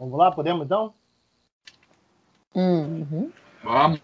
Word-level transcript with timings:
Vamos 0.00 0.18
lá, 0.18 0.32
podemos 0.32 0.64
então? 0.64 0.94
Uhum. 2.54 3.30
Vamos. 3.62 4.00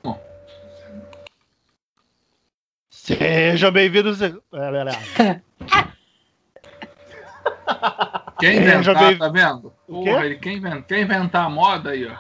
Sejam 2.91 3.72
bem-vindos. 3.72 4.19
Quem 8.38 8.56
inventar, 8.59 8.95
veio- 9.06 9.19
tá 9.19 9.29
vendo? 9.30 9.72
Porra, 9.87 10.27
ele 10.27 10.37
quer 10.37 10.53
inventar, 10.53 10.82
quer 10.82 11.01
inventar 11.01 11.46
a 11.46 11.51
moda 11.51 11.88
aí, 11.93 12.06
ó. 12.06 12.14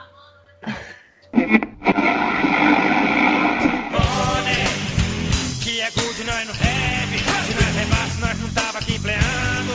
Que 5.62 5.80
é 5.82 5.90
good, 5.90 6.24
nós 6.24 6.46
não 6.48 6.54
rap. 6.54 7.18
Se 7.44 7.54
nós 7.54 7.74
rebaixo, 7.76 8.20
nós 8.20 8.40
não 8.40 8.48
tava 8.54 8.78
aqui 8.78 8.94
empleando. 8.94 9.72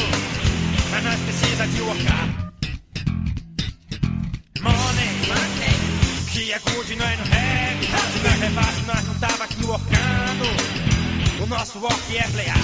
Mas 0.91 1.03
nós 1.03 1.19
precisa 1.21 1.67
de 1.67 1.81
workar. 1.81 2.40
É 6.33 6.57
good, 6.59 6.95
nós 6.95 7.17
não 7.17 7.25
rap. 7.25 7.83
Se 7.83 8.23
nós 8.23 8.39
rebaixo, 8.39 8.85
nós 8.87 9.05
não 9.05 9.19
tava 9.19 9.43
aqui 9.43 9.65
workando. 9.65 11.43
O 11.43 11.45
nosso 11.45 11.77
work 11.81 12.17
é 12.17 12.23
playar. 12.31 12.55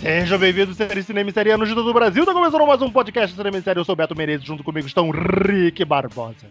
Sejam 0.00 0.38
bem-vindos, 0.38 0.78
série 0.78 1.02
Cinema 1.02 1.28
e 1.28 1.32
Série 1.34 1.54
no 1.54 1.66
Judo 1.66 1.84
do 1.84 1.92
Brasil. 1.92 2.24
Tá 2.24 2.32
começando 2.32 2.66
mais 2.66 2.80
um 2.80 2.90
podcast 2.90 3.32
de 3.32 3.36
Cinema 3.36 3.60
Série. 3.60 3.78
Eu 3.78 3.84
sou 3.84 3.92
o 3.92 3.96
Beto 3.96 4.16
Menezes, 4.16 4.46
junto 4.46 4.64
comigo 4.64 4.86
estão 4.86 5.10
Rick 5.10 5.84
Barbosa. 5.84 6.46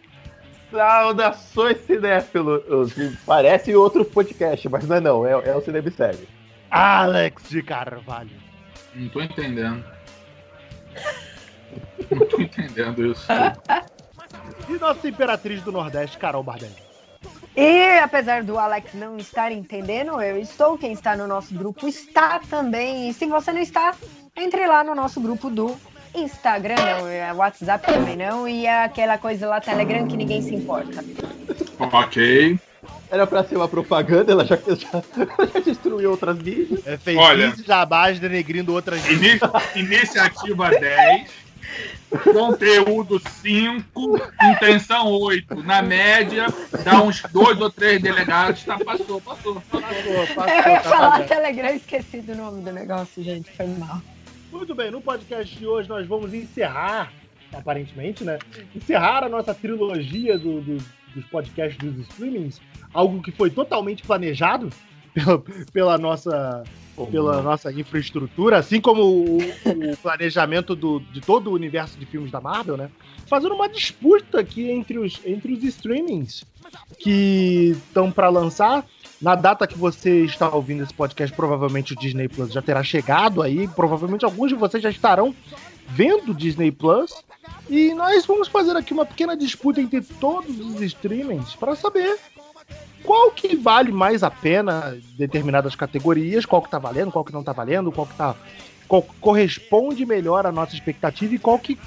Saudações 0.69 1.79
cinéfilos! 1.79 2.93
Parece 3.25 3.75
outro 3.75 4.05
podcast, 4.05 4.69
mas 4.69 4.87
não 4.87 4.97
é 4.97 5.01
não, 5.01 5.25
é, 5.25 5.31
é 5.31 5.55
o 5.55 5.61
Cinema. 5.61 5.91
Alex 6.69 7.49
de 7.49 7.63
Carvalho. 7.63 8.29
Não 8.93 9.09
tô 9.09 9.19
entendendo. 9.19 9.83
Não 12.11 12.27
tô 12.27 12.39
entendendo 12.39 13.03
isso. 13.03 13.25
E 14.69 14.73
nossa 14.79 15.07
Imperatriz 15.07 15.61
do 15.61 15.71
Nordeste, 15.71 16.17
Carol 16.17 16.43
Bardelli. 16.43 16.73
E 17.55 17.99
apesar 17.99 18.43
do 18.43 18.57
Alex 18.57 18.93
não 18.93 19.17
estar 19.17 19.51
entendendo, 19.51 20.21
eu 20.21 20.37
estou. 20.37 20.77
Quem 20.77 20.91
está 20.91 21.15
no 21.15 21.25
nosso 21.27 21.53
grupo 21.53 21.87
está 21.87 22.39
também. 22.49 23.09
E 23.09 23.13
se 23.13 23.25
você 23.27 23.53
não 23.53 23.61
está, 23.61 23.93
entre 24.35 24.67
lá 24.67 24.83
no 24.83 24.93
nosso 24.93 25.21
grupo 25.21 25.49
do 25.49 25.75
Instagram, 26.13 26.75
não, 26.75 27.37
WhatsApp 27.37 27.85
também 27.85 28.15
não, 28.17 28.47
e 28.47 28.67
aquela 28.67 29.17
coisa 29.17 29.47
lá, 29.47 29.61
Telegram, 29.61 30.07
que 30.07 30.17
ninguém 30.17 30.41
se 30.41 30.53
importa. 30.55 31.03
ok. 31.79 32.59
Era 33.09 33.25
pra 33.27 33.43
ser 33.43 33.55
uma 33.55 33.67
propaganda, 33.67 34.31
ela 34.31 34.43
já, 34.43 34.57
já, 34.57 35.03
já 35.53 35.59
destruiu 35.59 36.11
outras 36.11 36.37
mídias. 36.37 36.85
É, 36.85 36.97
fez 36.97 37.17
Olha. 37.17 37.51
15 37.51 37.63
jabás 37.63 38.19
denegrindo 38.19 38.73
outras 38.73 39.05
Ini- 39.07 39.39
iniciativa 39.75 40.69
10. 40.69 41.29
Conteúdo 42.19 43.19
5, 43.19 44.19
intenção 44.53 45.07
8. 45.11 45.55
Na 45.63 45.81
média, 45.81 46.45
dá 46.83 47.01
uns 47.01 47.21
dois 47.31 47.59
ou 47.59 47.69
três 47.69 48.01
delegados. 48.01 48.63
Tá, 48.63 48.77
passou, 48.79 49.19
passou. 49.21 49.55
Passou, 49.69 49.81
passou, 50.35 50.43
Eu 50.47 50.55
ia 50.71 50.81
tá 50.81 50.81
falar 50.81 51.09
valendo. 51.09 51.27
Telegram, 51.27 51.69
esqueci 51.75 52.21
do 52.21 52.35
nome 52.35 52.61
do 52.63 52.71
negócio, 52.71 53.23
gente, 53.23 53.51
foi 53.51 53.67
mal. 53.67 54.01
Muito 54.51 54.73
bem, 54.75 54.89
no 54.91 55.01
podcast 55.01 55.55
de 55.57 55.65
hoje 55.67 55.89
nós 55.89 56.07
vamos 56.07 56.33
encerrar, 56.33 57.11
aparentemente, 57.53 58.23
né? 58.23 58.39
Encerrar 58.75 59.23
a 59.23 59.29
nossa 59.29 59.53
trilogia 59.53 60.37
do- 60.37 60.61
do- 60.61 60.77
dos 61.13 61.25
podcasts 61.31 61.77
dos 61.77 62.07
streamings, 62.09 62.59
algo 62.93 63.21
que 63.21 63.31
foi 63.31 63.49
totalmente 63.49 64.03
planejado 64.03 64.69
pela, 65.13 65.43
pela 65.71 65.97
nossa, 65.97 66.63
pela 67.11 67.41
nossa 67.41 67.71
infraestrutura, 67.71 68.57
assim 68.57 68.79
como 68.79 69.01
o, 69.03 69.37
o 69.37 69.97
planejamento 70.01 70.75
do- 70.75 70.99
de 71.11 71.19
todo 71.21 71.49
o 71.49 71.53
universo 71.53 71.97
de 71.97 72.05
filmes 72.05 72.31
da 72.31 72.39
Marvel, 72.39 72.77
né? 72.77 72.89
Fazendo 73.27 73.55
uma 73.55 73.67
disputa 73.67 74.39
aqui 74.39 74.69
entre 74.69 74.97
os, 74.99 75.19
entre 75.25 75.53
os 75.53 75.63
streamings 75.63 76.45
que 76.99 77.71
estão 77.87 78.11
para 78.11 78.29
lançar. 78.29 78.85
Na 79.21 79.33
data 79.33 79.65
que 79.65 79.77
você 79.77 80.25
está 80.25 80.53
ouvindo 80.53 80.83
esse 80.83 80.93
podcast, 80.93 81.33
provavelmente 81.35 81.93
o 81.93 81.95
Disney 81.95 82.27
Plus 82.27 82.51
já 82.51 82.61
terá 82.61 82.83
chegado 82.83 83.41
aí. 83.41 83.67
Provavelmente 83.69 84.25
alguns 84.25 84.49
de 84.49 84.55
vocês 84.55 84.83
já 84.83 84.89
estarão 84.89 85.33
vendo 85.87 86.31
o 86.31 86.35
Disney 86.35 86.69
Plus. 86.69 87.23
E 87.69 87.93
nós 87.93 88.25
vamos 88.25 88.47
fazer 88.49 88.75
aqui 88.75 88.93
uma 88.93 89.05
pequena 89.05 89.35
disputa 89.35 89.79
entre 89.81 90.01
todos 90.01 90.59
os 90.59 90.81
streamings 90.81 91.55
para 91.55 91.75
saber 91.75 92.17
qual 93.05 93.31
que 93.31 93.55
vale 93.55 93.91
mais 93.91 94.23
a 94.23 94.31
pena 94.31 94.97
determinadas 95.17 95.75
categorias, 95.75 96.45
qual 96.45 96.61
que 96.61 96.69
tá 96.69 96.79
valendo, 96.79 97.11
qual 97.11 97.23
que 97.23 97.33
não 97.33 97.43
tá 97.43 97.53
valendo, 97.53 97.91
qual 97.91 98.07
que 98.07 98.15
tá 98.15 98.35
qual 98.87 99.01
corresponde 99.19 100.05
melhor 100.05 100.45
à 100.45 100.51
nossa 100.51 100.75
expectativa 100.75 101.33
e 101.33 101.39
qual 101.39 101.57
que 101.57 101.77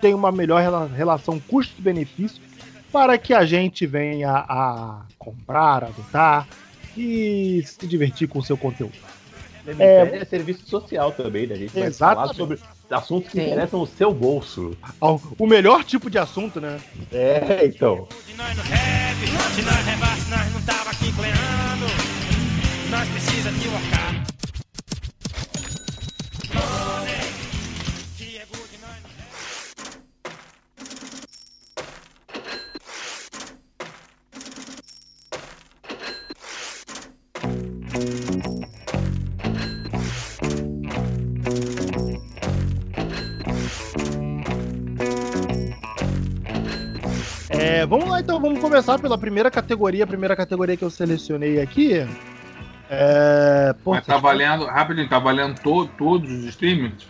tem 0.00 0.14
uma 0.14 0.32
melhor 0.32 0.60
rela- 0.60 0.86
relação 0.86 1.38
custo-benefício 1.38 2.40
para 2.90 3.18
que 3.18 3.34
a 3.34 3.44
gente 3.44 3.86
venha 3.86 4.30
a 4.30 5.02
comprar, 5.18 5.84
adotar 5.84 6.48
e 6.96 7.62
se 7.64 7.86
divertir 7.86 8.26
com 8.26 8.38
o 8.38 8.42
seu 8.42 8.56
conteúdo. 8.56 8.94
Série 9.64 10.16
é 10.16 10.24
serviço 10.24 10.66
social 10.66 11.12
também, 11.12 11.46
né? 11.46 11.54
A 11.54 11.58
gente 11.58 11.78
vai 11.78 11.92
falar 11.92 12.34
sobre 12.34 12.58
assuntos 12.92 13.30
que 13.30 13.38
Sim. 13.38 13.46
interessam 13.46 13.80
o 13.80 13.86
seu 13.86 14.12
bolso. 14.12 14.76
O 15.38 15.46
melhor 15.46 15.84
tipo 15.84 16.10
de 16.10 16.18
assunto, 16.18 16.60
né? 16.60 16.80
É, 17.12 17.66
então. 17.66 18.08
Se 18.26 18.34
nós 18.34 18.56
não 18.56 18.64
rap. 18.64 19.16
Se 19.54 19.62
nós 19.62 19.86
rebaixo, 19.86 20.30
nós 20.30 20.52
não 20.52 20.62
tava 20.62 20.90
aqui 20.90 21.08
empleando. 21.08 21.86
Nós 22.90 23.08
precisa 23.08 23.52
de 23.52 23.68
workar. 23.68 24.30
Vamos 47.90 48.08
lá 48.08 48.20
então, 48.20 48.40
vamos 48.40 48.60
começar 48.60 48.98
pela 48.98 49.18
primeira 49.18 49.50
categoria. 49.50 50.04
A 50.04 50.06
primeira 50.06 50.34
categoria 50.34 50.76
que 50.76 50.84
eu 50.84 50.90
selecionei 50.90 51.60
aqui. 51.60 52.06
É. 52.88 53.74
Pô, 53.84 53.92
Mas 53.92 54.06
tá 54.06 54.16
valendo, 54.18 54.64
rapidinho, 54.66 55.08
tá 55.08 55.18
valendo 55.18 55.60
to- 55.60 55.86
todos 55.98 56.30
os 56.30 56.44
streamings? 56.44 57.06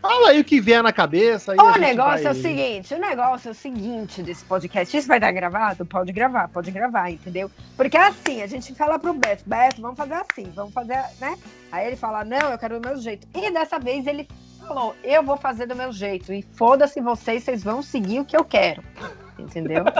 Fala 0.00 0.28
aí 0.28 0.40
o 0.40 0.44
que 0.44 0.60
vier 0.60 0.82
na 0.84 0.92
cabeça. 0.92 1.52
O 1.52 1.78
negócio 1.78 2.22
vai- 2.22 2.26
é 2.26 2.30
o 2.30 2.34
seguinte, 2.34 2.94
o 2.94 2.98
negócio 2.98 3.48
é 3.48 3.50
o 3.50 3.54
seguinte 3.54 4.22
desse 4.22 4.44
podcast. 4.44 4.96
Isso 4.96 5.08
vai 5.08 5.18
dar 5.18 5.32
gravado? 5.32 5.84
Pode 5.84 6.12
gravar, 6.12 6.46
pode 6.48 6.70
gravar, 6.70 7.10
entendeu? 7.10 7.50
Porque 7.76 7.96
assim, 7.96 8.40
a 8.40 8.46
gente 8.46 8.72
fala 8.74 9.00
pro 9.00 9.12
Beto, 9.12 9.42
Beto, 9.44 9.82
vamos 9.82 9.96
fazer 9.96 10.14
assim, 10.14 10.44
vamos 10.54 10.72
fazer, 10.72 11.02
né? 11.20 11.36
Aí 11.72 11.88
ele 11.88 11.96
fala, 11.96 12.24
não, 12.24 12.52
eu 12.52 12.58
quero 12.58 12.78
do 12.78 12.88
meu 12.88 12.96
jeito. 12.98 13.26
E 13.34 13.50
dessa 13.50 13.80
vez 13.80 14.06
ele 14.06 14.28
falou, 14.66 14.94
eu 15.02 15.22
vou 15.22 15.36
fazer 15.36 15.66
do 15.66 15.74
meu 15.76 15.92
jeito. 15.92 16.32
E 16.32 16.42
foda-se 16.42 17.00
vocês, 17.00 17.44
vocês 17.44 17.62
vão 17.62 17.82
seguir 17.82 18.20
o 18.20 18.24
que 18.24 18.36
eu 18.36 18.44
quero. 18.44 18.82
Entendeu? 19.38 19.84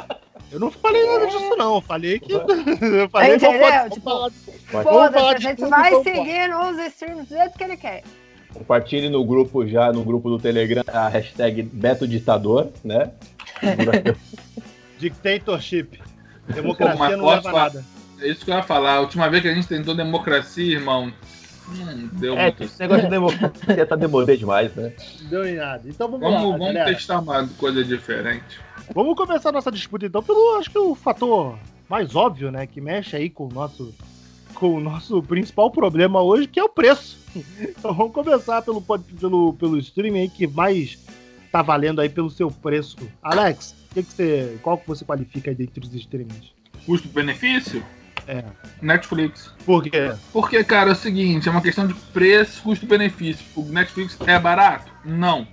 Eu 0.52 0.60
não 0.60 0.70
falei 0.70 1.04
nada 1.04 1.26
disso, 1.26 1.56
não. 1.56 1.74
Eu 1.74 1.80
falei 1.80 2.20
que. 2.20 2.30
eu 2.32 3.08
falei 3.10 3.34
Entendeu? 3.34 3.68
vamos 3.68 3.98
falar- 3.98 4.30
Tipo, 4.30 4.82
Foda-se, 4.84 5.34
a 5.34 5.38
gente 5.40 5.66
vai 5.66 5.92
seguir 6.04 6.48
nos 6.48 6.78
streams 6.92 7.26
do 7.28 7.36
jeito 7.36 7.58
que 7.58 7.64
ele 7.64 7.76
quer. 7.76 8.04
compartilhe 8.54 9.08
no 9.08 9.24
grupo 9.24 9.66
já, 9.66 9.92
no 9.92 10.04
grupo 10.04 10.30
do 10.30 10.38
Telegram, 10.38 10.84
a 10.86 11.08
hashtag 11.08 11.62
Beto 11.62 12.06
Ditador, 12.06 12.70
né? 12.84 13.10
Dictatorship. 14.98 16.00
Democracia 16.48 17.16
não 17.16 17.26
leva 17.26 17.52
nada. 17.52 17.84
É 18.20 18.28
isso 18.28 18.44
que 18.44 18.50
eu 18.50 18.54
ia 18.56 18.62
falar. 18.62 18.94
A 18.94 19.00
última 19.00 19.28
vez 19.28 19.42
que 19.42 19.48
a 19.48 19.54
gente 19.54 19.66
tentou 19.66 19.94
democracia, 19.96 20.74
irmão, 20.76 21.12
deu 22.12 22.36
É, 22.38 22.44
muito. 22.44 22.62
esse 22.64 22.78
negócio 22.80 23.04
de 23.04 23.10
democracia 23.10 23.86
tá 23.86 23.96
demorando 23.96 24.36
demais, 24.36 24.74
né? 24.74 24.92
Não 25.22 25.28
deu 25.30 25.46
em 25.46 25.56
nada. 25.56 25.82
Então 25.88 26.08
vamos, 26.10 26.20
Vamos, 26.26 26.42
lá, 26.42 26.50
vamos 26.58 26.66
galera. 26.74 26.94
testar 26.94 27.18
uma 27.20 27.48
coisa 27.58 27.84
diferente. 27.84 28.60
Vamos 28.94 29.16
começar 29.16 29.50
nossa 29.52 29.70
disputa 29.72 30.06
então 30.06 30.22
pelo, 30.22 30.56
acho 30.58 30.70
que 30.70 30.78
o 30.78 30.94
fator 30.94 31.58
mais 31.88 32.14
óbvio, 32.14 32.50
né, 32.50 32.66
que 32.66 32.80
mexe 32.80 33.16
aí 33.16 33.30
com 33.30 33.46
o 33.46 33.52
nosso 33.52 33.94
com 34.54 34.74
o 34.74 34.80
nosso 34.80 35.22
principal 35.22 35.70
problema 35.70 36.22
hoje, 36.22 36.46
que 36.46 36.58
é 36.58 36.64
o 36.64 36.68
preço. 36.68 37.18
Então 37.60 37.92
vamos 37.92 38.12
começar 38.14 38.62
pelo 38.62 38.80
pelo 38.80 39.52
pelo 39.54 39.78
streaming 39.78 40.20
aí 40.20 40.28
que 40.28 40.46
mais 40.46 40.98
tá 41.52 41.62
valendo 41.62 42.00
aí 42.00 42.08
pelo 42.08 42.30
seu 42.30 42.50
preço. 42.50 42.96
Alex, 43.22 43.74
que 43.92 44.02
que 44.02 44.12
você, 44.12 44.58
qual 44.62 44.78
que 44.78 44.86
você 44.88 45.04
qualifica 45.04 45.50
aí 45.50 45.54
dentre 45.56 45.84
os 45.84 45.94
streamings? 45.94 46.52
Custo-benefício? 46.86 47.82
É. 48.26 48.44
Netflix. 48.82 49.52
Por 49.64 49.82
quê? 49.84 50.12
Porque, 50.32 50.62
cara, 50.64 50.90
é 50.90 50.92
o 50.92 50.96
seguinte, 50.96 51.48
é 51.48 51.52
uma 51.52 51.60
questão 51.62 51.86
de 51.86 51.94
preço, 51.94 52.62
custo-benefício. 52.62 53.44
O 53.54 53.62
Netflix 53.62 54.18
é 54.26 54.38
barato? 54.38 54.90
Não. 55.04 55.46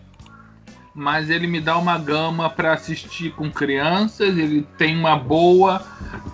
Mas 0.96 1.30
ele 1.30 1.48
me 1.48 1.60
dá 1.60 1.78
uma 1.78 1.98
gama 1.98 2.50
para 2.50 2.74
assistir 2.74 3.32
com 3.32 3.50
crianças, 3.52 4.38
ele 4.38 4.68
tem 4.78 4.96
uma 4.96 5.16
boa, 5.18 5.82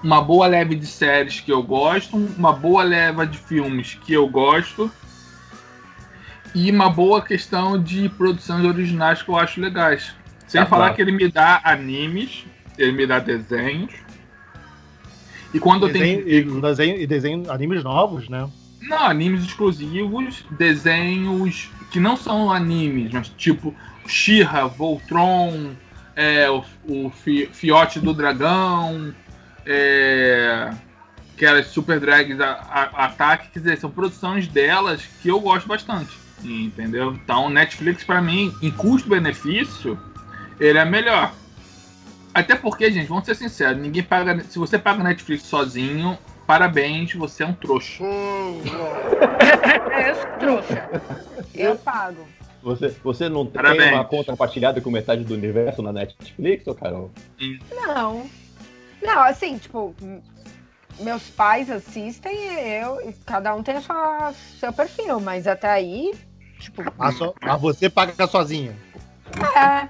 uma 0.03 0.21
boa 0.21 0.47
leve 0.47 0.75
de 0.75 0.85
séries 0.85 1.39
que 1.39 1.51
eu 1.51 1.63
gosto, 1.63 2.17
uma 2.17 2.51
boa 2.51 2.83
leva 2.83 3.25
de 3.25 3.37
filmes 3.37 3.97
que 4.03 4.13
eu 4.13 4.27
gosto. 4.27 4.91
E 6.53 6.71
uma 6.71 6.89
boa 6.89 7.21
questão 7.21 7.81
de 7.81 8.09
produções 8.09 8.65
originais 8.65 9.21
que 9.21 9.29
eu 9.29 9.37
acho 9.37 9.61
legais. 9.61 10.13
Sem 10.47 10.59
Ah, 10.59 10.65
falar 10.65 10.85
claro. 10.85 10.95
que 10.95 11.01
ele 11.03 11.11
me 11.11 11.31
dá 11.31 11.61
animes, 11.63 12.43
ele 12.77 12.91
me 12.91 13.05
dá 13.05 13.19
desenhos. 13.19 13.93
E 15.53 15.59
quando 15.59 15.87
Desenho, 15.87 16.23
tenho. 16.23 16.57
e, 16.57 16.61
desenho, 16.61 17.01
e 17.01 17.07
desenho 17.07 17.51
animes 17.51 17.83
novos, 17.83 18.29
né? 18.29 18.47
Não, 18.81 19.05
animes 19.05 19.43
exclusivos, 19.43 20.45
desenhos 20.51 21.69
que 21.91 21.99
não 21.99 22.15
são 22.15 22.51
animes, 22.51 23.11
mas 23.11 23.29
tipo 23.29 23.75
She-Ra, 24.07 24.67
Voltron, 24.67 25.71
é, 26.15 26.49
o, 26.49 26.63
o 26.87 27.09
Fi- 27.09 27.49
Fiote 27.51 27.99
do 27.99 28.13
Dragão, 28.13 29.13
é, 29.65 30.71
aquelas 31.35 31.67
Super 31.67 31.99
Drags 31.99 32.39
a, 32.39 32.51
a- 32.51 33.05
Ataque, 33.05 33.49
quer 33.51 33.59
dizer, 33.59 33.77
são 33.77 33.89
produções 33.89 34.47
delas 34.47 35.01
que 35.21 35.29
eu 35.29 35.39
gosto 35.39 35.67
bastante, 35.67 36.15
entendeu? 36.43 37.13
Então, 37.13 37.49
Netflix 37.49 38.03
pra 38.03 38.21
mim, 38.21 38.53
em 38.61 38.71
custo-benefício, 38.71 39.99
ele 40.59 40.77
é 40.77 40.85
melhor. 40.85 41.33
Até 42.33 42.55
porque, 42.55 42.91
gente, 42.91 43.07
vamos 43.07 43.25
ser 43.25 43.35
sinceros, 43.35 43.81
ninguém 43.81 44.03
paga. 44.03 44.39
Se 44.43 44.57
você 44.59 44.77
paga 44.77 45.03
Netflix 45.03 45.43
sozinho, 45.43 46.17
parabéns, 46.45 47.13
você 47.13 47.43
é 47.43 47.45
um 47.47 47.53
trouxa. 47.53 48.03
Eu 50.07 50.15
sou 50.15 50.31
trouxa. 50.39 50.89
Eu 51.53 51.75
pago. 51.77 52.25
Você, 52.61 52.89
você 53.03 53.29
não 53.29 53.45
tem 53.45 53.53
Parabéns. 53.53 53.93
uma 53.93 54.03
conta 54.05 54.31
compartilhada 54.31 54.81
com 54.81 54.91
metade 54.91 55.23
do 55.23 55.33
universo 55.33 55.81
na 55.81 55.93
Netflix, 55.93 56.67
ô 56.67 56.75
Carol? 56.75 57.09
Não. 57.71 58.29
Não, 59.01 59.21
assim, 59.23 59.57
tipo, 59.57 59.95
meus 60.99 61.23
pais 61.29 61.71
assistem 61.71 62.35
e 62.35 62.81
eu, 62.83 62.99
e 63.09 63.13
cada 63.25 63.55
um 63.55 63.63
tem 63.63 63.77
a 63.77 63.81
sua, 63.81 64.33
seu 64.59 64.73
perfil, 64.73 65.21
mas 65.21 65.47
até 65.47 65.69
aí, 65.69 66.13
tipo, 66.59 66.83
A, 66.99 67.11
so- 67.13 67.33
a 67.41 67.55
você 67.55 67.89
paga 67.89 68.27
sozinha. 68.27 68.75
é. 69.57 69.87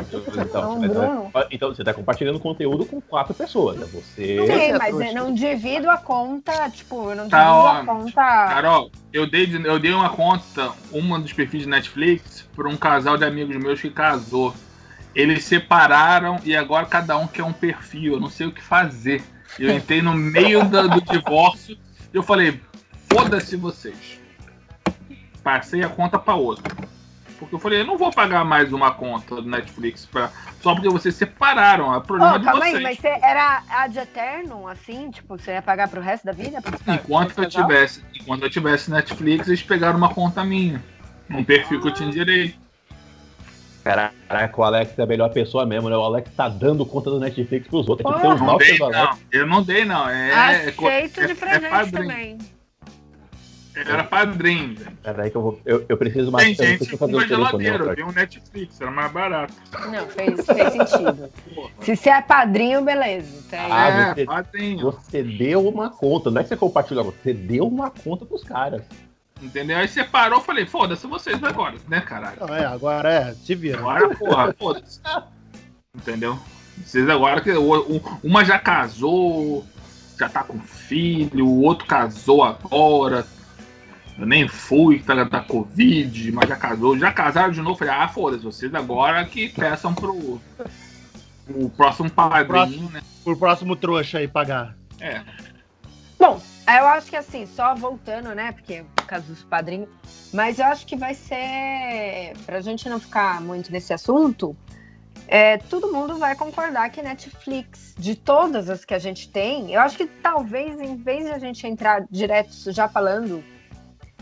Então, 0.00 0.80
Bruno. 0.80 1.32
então 1.50 1.68
você 1.74 1.84
tá 1.84 1.92
compartilhando 1.94 2.38
conteúdo 2.40 2.84
com 2.86 3.00
quatro 3.00 3.34
pessoas, 3.34 3.78
né? 3.78 3.86
Você. 3.92 4.38
Sim, 4.46 4.52
é 4.52 4.78
mas 4.78 4.94
eu 5.00 5.14
não 5.14 5.32
divido 5.34 5.90
a 5.90 5.96
conta, 5.96 6.68
tipo, 6.70 7.10
eu 7.10 7.16
não 7.16 7.24
divido 7.24 7.30
Tá, 7.30 7.54
ó, 7.54 7.68
a 7.68 7.84
conta. 7.84 8.12
Carol, 8.14 8.90
eu 9.12 9.28
dei, 9.28 9.48
eu 9.64 9.78
dei 9.78 9.92
uma 9.92 10.10
conta, 10.10 10.72
uma 10.92 11.18
dos 11.18 11.32
perfis 11.32 11.62
de 11.62 11.68
Netflix, 11.68 12.48
para 12.54 12.68
um 12.68 12.76
casal 12.76 13.16
de 13.16 13.24
amigos 13.24 13.56
meus 13.56 13.80
que 13.80 13.90
casou. 13.90 14.54
Eles 15.14 15.44
separaram 15.44 16.36
e 16.44 16.54
agora 16.56 16.86
cada 16.86 17.18
um 17.18 17.26
quer 17.26 17.42
um 17.42 17.52
perfil. 17.52 18.14
Eu 18.14 18.20
não 18.20 18.30
sei 18.30 18.46
o 18.46 18.52
que 18.52 18.62
fazer. 18.62 19.22
Eu 19.58 19.70
entrei 19.74 20.00
no 20.00 20.14
meio 20.14 20.64
da- 20.68 20.86
do 20.86 21.00
divórcio 21.00 21.76
e 22.12 22.16
eu 22.16 22.22
falei: 22.22 22.60
foda-se 23.12 23.56
vocês. 23.56 24.20
Passei 25.42 25.82
a 25.82 25.88
conta 25.88 26.18
para 26.18 26.34
outra. 26.34 26.72
Porque 27.40 27.54
eu 27.54 27.58
falei: 27.58 27.80
eu 27.80 27.86
não 27.86 27.96
vou 27.96 28.12
pagar 28.12 28.44
mais 28.44 28.70
uma 28.72 28.92
conta 28.92 29.36
do 29.36 29.48
Netflix 29.48 30.04
pra, 30.04 30.30
só 30.60 30.74
porque 30.74 30.90
vocês 30.90 31.14
separaram. 31.14 31.94
É 31.94 32.00
problema 32.00 32.34
Ô, 32.34 32.38
de 32.38 32.44
calma 32.44 32.60
vocês. 32.60 32.76
aí, 32.76 32.82
mas 32.82 32.98
você 32.98 33.08
era 33.08 33.62
ad 33.70 33.98
eterno, 33.98 34.68
assim? 34.68 35.10
Tipo, 35.10 35.38
você 35.38 35.52
ia 35.52 35.62
pagar 35.62 35.88
pro 35.88 36.02
resto 36.02 36.26
da 36.26 36.32
vida? 36.32 36.58
Enquanto 36.86 37.30
eu 37.30 37.44
casal? 37.44 37.62
tivesse, 37.62 38.04
enquanto 38.14 38.42
eu 38.42 38.50
tivesse 38.50 38.90
Netflix, 38.90 39.48
eles 39.48 39.62
pegaram 39.62 39.96
uma 39.96 40.12
conta 40.12 40.44
minha. 40.44 40.82
Um 41.30 41.42
perfil 41.42 41.80
que 41.80 41.88
eu 41.88 41.94
tinha 41.94 42.10
direito. 42.10 42.58
Caraca, 43.82 44.60
o 44.60 44.62
Alex 44.62 44.98
é 44.98 45.02
a 45.02 45.06
melhor 45.06 45.30
pessoa 45.30 45.64
mesmo, 45.64 45.88
né? 45.88 45.96
O 45.96 46.02
Alex 46.02 46.30
tá 46.36 46.48
dando 46.48 46.84
conta 46.84 47.08
do 47.08 47.18
Netflix 47.18 47.66
pros 47.66 47.88
outros. 47.88 48.20
Tem 48.20 48.30
uns 48.30 48.40
Não 48.40 48.58
dei, 48.58 48.78
não. 48.78 49.18
Eu 49.32 49.46
não 49.46 49.62
dei, 49.62 49.84
não. 49.86 50.08
É, 50.08 50.30
é 50.30 50.34
Aceito 50.34 51.26
de 51.26 51.32
é- 51.32 51.34
presente 51.34 51.64
é 51.64 51.70
padrinho. 51.70 52.38
Também. 53.84 53.92
Era 54.00 54.04
padrinho. 54.04 54.74
velho. 54.76 54.96
Peraí 55.02 55.30
que 55.30 55.36
eu 55.36 55.42
vou. 55.42 55.60
Eu, 55.64 55.84
eu 55.88 55.96
preciso 55.96 56.30
mais 56.30 56.44
Tem 56.44 56.54
gente 56.54 56.78
Deixa 56.80 56.94
eu 56.94 56.98
com 56.98 57.06
fazer 57.06 57.12
uma 57.16 57.24
o 57.24 57.28
telefone. 57.28 57.64
geladeira. 57.64 57.94
vi 57.94 58.02
um 58.02 58.12
Netflix, 58.12 58.80
era 58.80 58.90
mais 58.90 59.12
barato. 59.12 59.54
Não, 59.90 60.06
fez, 60.08 60.46
fez 60.46 60.72
sentido. 60.72 61.30
Se 61.80 61.96
você 61.96 62.10
é 62.10 62.22
padrinho, 62.22 62.82
beleza. 62.84 63.42
Tem. 63.50 63.58
Ah, 63.60 63.88
é, 63.88 64.14
você- 64.14 64.24
padrinho. 64.24 64.80
Você 64.92 65.22
deu 65.22 65.66
uma 65.68 65.90
conta, 65.90 66.30
não 66.30 66.40
é 66.40 66.42
que 66.42 66.48
você 66.48 66.56
compartilhou, 66.56 67.04
você 67.22 67.32
deu 67.34 67.66
uma 67.66 67.90
conta 67.90 68.24
pros 68.26 68.44
caras. 68.44 68.82
Entendeu? 69.42 69.78
Aí 69.78 69.88
separou, 69.88 70.38
eu 70.38 70.44
falei, 70.44 70.66
foda-se 70.66 71.06
vocês 71.06 71.42
agora, 71.42 71.74
né, 71.88 72.02
caralho? 72.02 72.36
Não, 72.40 72.54
é, 72.54 72.66
agora 72.66 73.10
é, 73.10 73.32
se 73.34 73.54
vira. 73.54 73.78
Agora, 73.78 74.14
porra, 74.14 74.54
foda-se. 74.58 75.00
Entendeu? 75.96 76.38
Vocês 76.84 77.08
agora 77.08 77.40
que 77.40 77.50
uma 78.22 78.44
já 78.44 78.58
casou, 78.58 79.64
já 80.18 80.28
tá 80.28 80.44
com 80.44 80.58
filho, 80.60 81.46
o 81.46 81.62
outro 81.62 81.86
casou 81.86 82.42
agora. 82.44 83.26
Eu 84.20 84.26
nem 84.26 84.46
fui, 84.46 84.98
tá 85.00 85.14
da 85.24 85.40
Covid, 85.40 86.32
mas 86.32 86.46
já 86.46 86.56
casou. 86.56 86.98
Já 86.98 87.10
casaram 87.10 87.52
de 87.52 87.62
novo. 87.62 87.78
Falei, 87.78 87.94
ah, 87.94 88.06
foda-se, 88.06 88.44
vocês 88.44 88.74
agora 88.74 89.24
que 89.24 89.48
peçam 89.48 89.94
pro 89.94 90.38
o 91.48 91.70
próximo 91.70 92.10
padrinho, 92.10 92.46
próximo. 92.46 92.90
né? 92.90 93.02
Por 93.24 93.36
próximo 93.36 93.74
trouxa 93.74 94.18
aí 94.18 94.28
pagar. 94.28 94.76
É. 95.00 95.22
Bom, 96.18 96.38
eu 96.68 96.86
acho 96.86 97.08
que 97.08 97.16
assim, 97.16 97.46
só 97.46 97.74
voltando, 97.74 98.34
né? 98.34 98.52
Porque 98.52 98.84
por 98.94 99.06
causa 99.06 99.26
dos 99.26 99.42
padrinhos, 99.42 99.88
mas 100.34 100.58
eu 100.58 100.66
acho 100.66 100.86
que 100.86 100.96
vai 100.96 101.14
ser. 101.14 102.34
Pra 102.44 102.60
gente 102.60 102.88
não 102.90 103.00
ficar 103.00 103.40
muito 103.40 103.72
nesse 103.72 103.94
assunto, 103.94 104.54
é, 105.26 105.56
todo 105.56 105.90
mundo 105.90 106.18
vai 106.18 106.36
concordar 106.36 106.90
que 106.90 107.00
Netflix, 107.00 107.94
de 107.98 108.14
todas 108.14 108.68
as 108.68 108.84
que 108.84 108.92
a 108.92 108.98
gente 108.98 109.30
tem, 109.30 109.72
eu 109.72 109.80
acho 109.80 109.96
que 109.96 110.06
talvez, 110.06 110.78
em 110.78 110.96
vez 110.96 111.24
de 111.24 111.30
a 111.30 111.38
gente 111.38 111.66
entrar 111.66 112.04
direto 112.10 112.70
já 112.70 112.86
falando, 112.86 113.42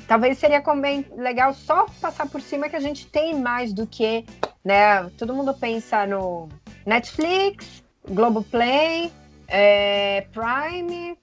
talvez 0.09 0.39
seria 0.39 0.61
também 0.61 1.07
legal 1.17 1.55
só 1.55 1.87
passar 2.01 2.27
por 2.29 2.41
cima 2.41 2.69
que 2.69 2.75
a 2.75 2.81
gente 2.81 3.07
tem 3.07 3.39
mais 3.39 3.73
do 3.73 3.87
que, 3.87 4.25
né? 4.65 5.05
Todo 5.19 5.33
mundo 5.35 5.55
pensa 5.55 6.05
no 6.07 6.49
Netflix, 6.85 7.85
Globoplay, 8.09 9.13
é, 9.47 10.27
Prime 10.33 11.17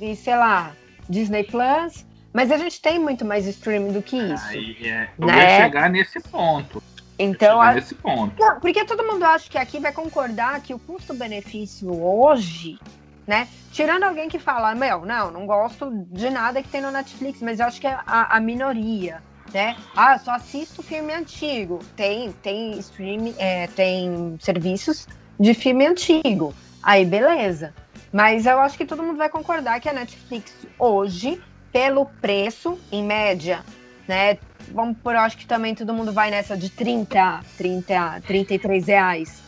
e 0.00 0.16
sei 0.16 0.34
lá, 0.36 0.72
Disney 1.08 1.44
Plus. 1.44 2.04
Mas 2.32 2.50
a 2.50 2.56
gente 2.56 2.80
tem 2.80 2.98
muito 2.98 3.26
mais 3.26 3.46
streaming 3.46 3.92
do 3.92 4.00
que 4.02 4.16
isso. 4.16 4.46
Aí, 4.48 4.74
é, 4.88 5.10
eu 5.18 5.26
Né? 5.26 5.42
ia 5.42 5.64
chegar 5.64 5.90
nesse 5.90 6.18
ponto. 6.18 6.82
Então, 7.18 7.60
a- 7.60 7.74
nesse 7.74 7.94
ponto. 7.94 8.34
Não, 8.40 8.58
porque 8.58 8.86
todo 8.86 9.04
mundo 9.06 9.22
acha 9.22 9.50
que 9.50 9.58
aqui 9.58 9.78
vai 9.78 9.92
concordar 9.92 10.58
que 10.62 10.72
o 10.72 10.78
custo-benefício 10.78 11.92
hoje, 12.02 12.78
né? 13.26 13.48
Tirando 13.70 14.04
alguém 14.04 14.28
que 14.28 14.38
fala, 14.38 14.74
meu, 14.74 15.04
não, 15.04 15.30
não 15.30 15.46
gosto 15.46 15.90
de 16.10 16.28
nada 16.30 16.62
que 16.62 16.68
tem 16.68 16.80
no 16.80 16.90
Netflix, 16.90 17.40
mas 17.40 17.60
eu 17.60 17.66
acho 17.66 17.80
que 17.80 17.86
é 17.86 17.98
a, 18.06 18.36
a 18.36 18.40
minoria, 18.40 19.22
né? 19.52 19.76
Ah, 19.96 20.18
só 20.18 20.32
assisto 20.32 20.82
filme 20.82 21.12
antigo. 21.12 21.80
Tem, 21.96 22.32
tem 22.32 22.78
streaming, 22.78 23.34
é, 23.38 23.66
tem 23.68 24.36
serviços 24.40 25.06
de 25.38 25.54
filme 25.54 25.86
antigo. 25.86 26.54
Aí, 26.82 27.04
beleza. 27.04 27.74
Mas 28.12 28.44
eu 28.44 28.60
acho 28.60 28.76
que 28.76 28.84
todo 28.84 29.02
mundo 29.02 29.16
vai 29.16 29.28
concordar 29.28 29.80
que 29.80 29.88
a 29.88 29.92
Netflix 29.92 30.52
hoje, 30.78 31.40
pelo 31.72 32.04
preço, 32.04 32.78
em 32.90 33.02
média, 33.02 33.64
né? 34.06 34.38
Vamos 34.68 34.98
por, 34.98 35.14
eu 35.14 35.20
acho 35.20 35.36
que 35.36 35.46
também 35.46 35.74
todo 35.74 35.94
mundo 35.94 36.12
vai 36.12 36.30
nessa 36.30 36.56
de 36.56 36.68
30, 36.70 37.40
30, 37.56 38.20
33 38.26 38.86
reais. 38.86 39.42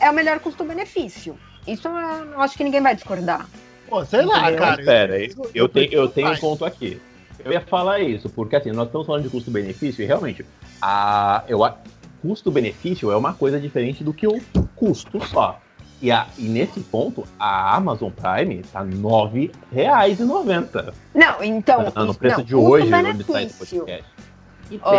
É 0.00 0.10
o 0.10 0.14
melhor 0.14 0.40
custo-benefício. 0.40 1.38
Isso 1.72 1.88
eu 1.88 1.94
eu 2.32 2.40
acho 2.40 2.56
que 2.56 2.64
ninguém 2.64 2.82
vai 2.82 2.94
discordar. 2.94 3.46
Pô, 3.88 4.04
sei 4.04 4.22
lá, 4.22 4.42
Entendeu? 4.42 4.58
cara. 4.58 4.84
Pera, 4.84 5.14
aí, 5.14 5.32
eu, 5.54 5.68
tenho, 5.68 5.92
eu 5.92 6.08
tenho 6.08 6.30
um 6.32 6.36
ponto 6.36 6.64
aqui. 6.64 7.00
Eu 7.44 7.52
ia 7.52 7.60
falar 7.60 8.00
isso, 8.00 8.28
porque 8.28 8.56
assim, 8.56 8.70
nós 8.72 8.86
estamos 8.86 9.06
falando 9.06 9.22
de 9.22 9.30
custo-benefício 9.30 10.02
e 10.02 10.06
realmente, 10.06 10.44
a, 10.82 11.42
eu, 11.48 11.64
a- 11.64 11.76
custo-benefício 12.20 13.10
é 13.10 13.16
uma 13.16 13.32
coisa 13.32 13.58
diferente 13.60 14.02
do 14.04 14.12
que 14.12 14.26
o 14.26 14.40
custo 14.76 15.24
só. 15.26 15.58
E, 16.02 16.10
a, 16.12 16.26
e 16.36 16.42
nesse 16.42 16.80
ponto, 16.80 17.24
a 17.38 17.74
Amazon 17.74 18.10
Prime 18.10 18.62
tá 18.72 18.82
R$ 18.82 18.90
9,90. 18.92 20.92
Não, 21.14 21.42
então. 21.42 21.90
Tá 21.90 22.04
no 22.04 22.14
preço 22.14 22.38
não, 22.38 22.44
de 22.44 22.54
hoje, 22.54 22.92
onde 22.92 23.24
sai 23.24 23.44
esse 23.44 23.58
custo-benefício. 23.58 23.80
podcast. 23.80 24.04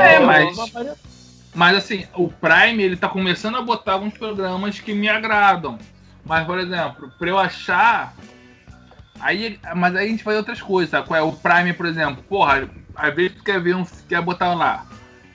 É, 0.01 0.19
mas- 0.19 0.57
Mas 1.53 1.77
assim, 1.77 2.05
o 2.15 2.29
Prime 2.29 2.81
ele 2.83 2.95
tá 2.95 3.09
começando 3.09 3.57
a 3.57 3.61
botar 3.61 3.93
alguns 3.93 4.13
programas 4.17 4.79
que 4.79 4.93
me 4.93 5.09
agradam. 5.09 5.77
Mas, 6.29 6.45
por 6.45 6.59
exemplo, 6.59 7.11
pra 7.17 7.27
eu 7.27 7.39
achar. 7.39 8.13
Aí, 9.19 9.59
mas 9.75 9.95
aí 9.95 10.05
a 10.05 10.09
gente 10.09 10.23
faz 10.23 10.37
outras 10.37 10.61
coisas, 10.61 10.91
sabe? 10.91 11.07
Qual 11.07 11.19
é 11.19 11.23
o 11.23 11.31
Prime, 11.31 11.73
por 11.73 11.87
exemplo? 11.87 12.23
Porra, 12.23 12.69
às 12.95 13.15
vezes 13.15 13.35
tu 13.35 13.43
quer 13.43 13.59
ver 13.59 13.75
um. 13.75 13.83
Quer 14.07 14.21
botar 14.21 14.53
lá. 14.53 14.85